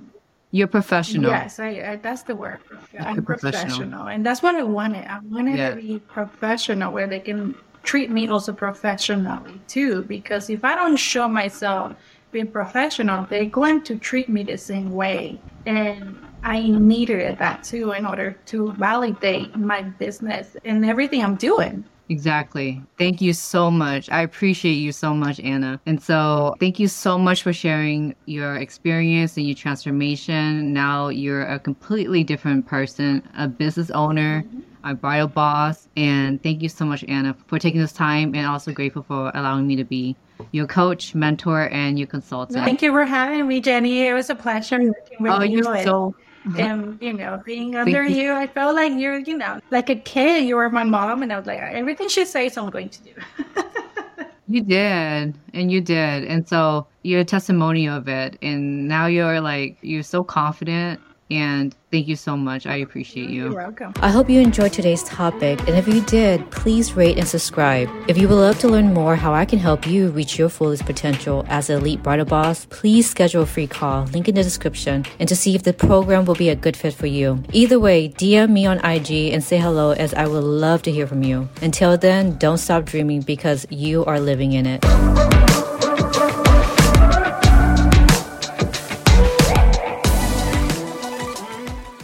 you're 0.51 0.67
professional. 0.67 1.31
Yes, 1.31 1.59
I, 1.59 1.69
I 1.69 1.97
that's 1.97 2.23
the 2.23 2.35
word. 2.35 2.59
I'm 2.99 3.23
professional. 3.23 3.63
professional. 3.63 4.07
and 4.09 4.25
that's 4.25 4.43
what 4.43 4.55
I 4.55 4.63
wanted. 4.63 5.07
I 5.07 5.21
wanted 5.31 5.59
yeah. 5.59 5.71
to 5.71 5.77
be 5.77 5.99
professional, 5.99 6.93
where 6.93 7.07
they 7.07 7.21
can 7.21 7.55
treat 7.83 8.11
me 8.11 8.29
also 8.29 8.53
professionally 8.53 9.61
too. 9.67 10.03
Because 10.03 10.51
if 10.51 10.65
I 10.65 10.75
don't 10.75 10.97
show 10.97 11.29
myself 11.29 11.97
being 12.31 12.47
professional, 12.47 13.27
they're 13.27 13.45
going 13.45 13.83
to 13.83 13.97
treat 13.97 14.29
me 14.29 14.43
the 14.43 14.59
same 14.59 14.93
way. 14.93 15.41
And 15.67 16.17
I 16.43 16.61
needed 16.61 17.39
that 17.39 17.63
too 17.63 17.93
in 17.93 18.05
order 18.05 18.37
to 18.47 18.73
validate 18.73 19.55
my 19.57 19.83
business 19.83 20.57
and 20.65 20.85
everything 20.85 21.23
I'm 21.23 21.37
doing. 21.37 21.85
Exactly. 22.09 22.83
Thank 22.99 23.21
you 23.21 23.33
so 23.33 23.71
much. 23.71 24.11
I 24.11 24.23
appreciate 24.23 24.75
you 24.75 24.93
so 24.93 25.15
much, 25.15 25.41
Ana. 25.41 25.81
And 25.87 26.03
so, 26.03 26.57
thank 26.61 26.79
you 26.79 26.89
so 26.89 27.17
much 27.17 27.43
for 27.43 27.53
sharing 27.53 28.15
your 28.27 28.57
experience 28.57 29.37
and 29.37 29.47
your 29.47 29.55
transformation. 29.55 30.73
Now 30.73 31.09
you're 31.09 31.47
a 31.47 31.59
completely 31.59 32.25
different 32.25 32.67
person, 32.67 33.23
a 33.37 33.49
business 33.49 33.91
owner, 33.91 34.45
a 34.85 34.95
bridal 34.95 35.29
boss. 35.29 35.89
And 35.97 36.43
thank 36.43 36.63
you 36.63 36.69
so 36.69 36.85
much, 36.85 37.05
Ana, 37.05 37.37
for 37.47 37.59
taking 37.59 37.81
this 37.81 37.93
time 37.93 38.35
and 38.35 38.47
also 38.47 38.73
grateful 38.73 39.03
for 39.03 39.31
allowing 39.35 39.67
me 39.67 39.77
to 39.77 39.85
be 39.85 40.17
your 40.51 40.67
coach, 40.67 41.15
mentor, 41.15 41.69
and 41.71 41.99
your 41.99 42.09
consultant. 42.09 42.65
Thank 42.65 42.83
you 42.83 42.91
for 42.91 43.05
having 43.05 43.47
me, 43.47 43.61
Jenny. 43.61 44.07
It 44.07 44.13
was 44.13 44.29
a 44.29 44.35
pleasure 44.35 44.79
working 44.79 45.19
with 45.21 45.33
oh, 45.33 45.43
you. 45.43 45.63
You're 45.63 45.83
so 45.83 46.15
and 46.59 46.99
you 47.01 47.13
know 47.13 47.41
being 47.45 47.77
under 47.77 48.05
you. 48.05 48.33
i 48.33 48.47
felt 48.47 48.75
like 48.75 48.93
you're 48.95 49.19
you 49.19 49.37
know 49.37 49.61
like 49.71 49.89
a 49.89 49.97
kid 49.97 50.45
you 50.45 50.57
were 50.57 50.69
my 50.71 50.85
mom 50.85 51.23
and 51.23 51.33
i 51.33 51.39
was 51.39 51.47
like 51.47 51.59
everything 51.59 52.09
she 52.09 52.25
says 52.25 52.57
i'm 52.57 52.71
going 52.71 52.89
to 52.89 53.03
do 53.03 53.13
you 54.49 54.63
did 54.63 55.35
and 55.55 55.71
you 55.71 55.81
did 55.81 56.25
and 56.25 56.49
so 56.49 56.87
you're 57.03 57.21
a 57.21 57.25
testimonial 57.25 57.97
of 57.97 58.09
it 58.09 58.37
and 58.43 58.89
now 58.89 59.07
you're 59.07 59.41
like 59.41 59.77
you're 59.83 60.03
so 60.03 60.25
confident 60.25 61.01
and 61.33 61.75
thank 61.91 62.09
you 62.09 62.17
so 62.17 62.37
much. 62.37 62.67
I 62.67 62.77
appreciate 62.77 63.31
you. 63.31 63.45
You're 63.45 63.55
welcome. 63.55 63.95
I 63.97 64.11
hope 64.11 64.29
you 64.29 64.41
enjoyed 64.41 64.73
today's 64.73 65.03
topic. 65.05 65.61
And 65.67 65.77
if 65.77 65.89
you 65.89 66.03
did, 66.03 66.51
please 66.51 66.95
rate 66.95 67.19
and 67.19 67.27
subscribe. 67.27 67.89
If 68.07 68.19
you 68.19 68.29
would 68.29 68.35
love 68.35 68.59
to 68.61 68.69
learn 68.69 68.93
more 68.93 69.17
how 69.17 69.33
I 69.33 69.45
can 69.45 69.59
help 69.59 69.87
you 69.87 70.11
reach 70.11 70.39
your 70.39 70.49
fullest 70.49 70.85
potential 70.85 71.45
as 71.49 71.71
an 71.71 71.79
elite 71.79 72.03
bridal 72.03 72.27
boss, 72.27 72.67
please 72.67 73.09
schedule 73.09 73.43
a 73.43 73.47
free 73.47 73.67
call, 73.67 74.05
link 74.07 74.29
in 74.29 74.35
the 74.35 74.43
description, 74.43 75.07
and 75.19 75.29
to 75.29 75.37
see 75.37 75.55
if 75.55 75.63
the 75.63 75.73
program 75.73 76.25
will 76.25 76.35
be 76.35 76.51
a 76.51 76.57
good 76.57 76.77
fit 76.77 76.95
for 76.95 77.07
you. 77.07 77.43
Either 77.53 77.81
way, 77.81 78.11
DM 78.11 78.51
me 78.51 78.67
on 78.67 78.79
IG 78.85 79.33
and 79.33 79.43
say 79.43 79.59
hello 79.59 79.93
as 79.93 80.13
I 80.15 80.27
would 80.27 80.45
love 80.45 80.83
to 80.83 80.93
hear 80.93 81.07
from 81.07 81.23
you. 81.23 81.49
Until 81.63 81.97
then, 81.97 82.37
don't 82.39 82.59
stop 82.59 82.85
dreaming 82.85 83.23
because 83.23 83.67
you 83.71 84.05
are 84.05 84.21
living 84.21 84.53
in 84.53 84.67
it. 84.67 84.83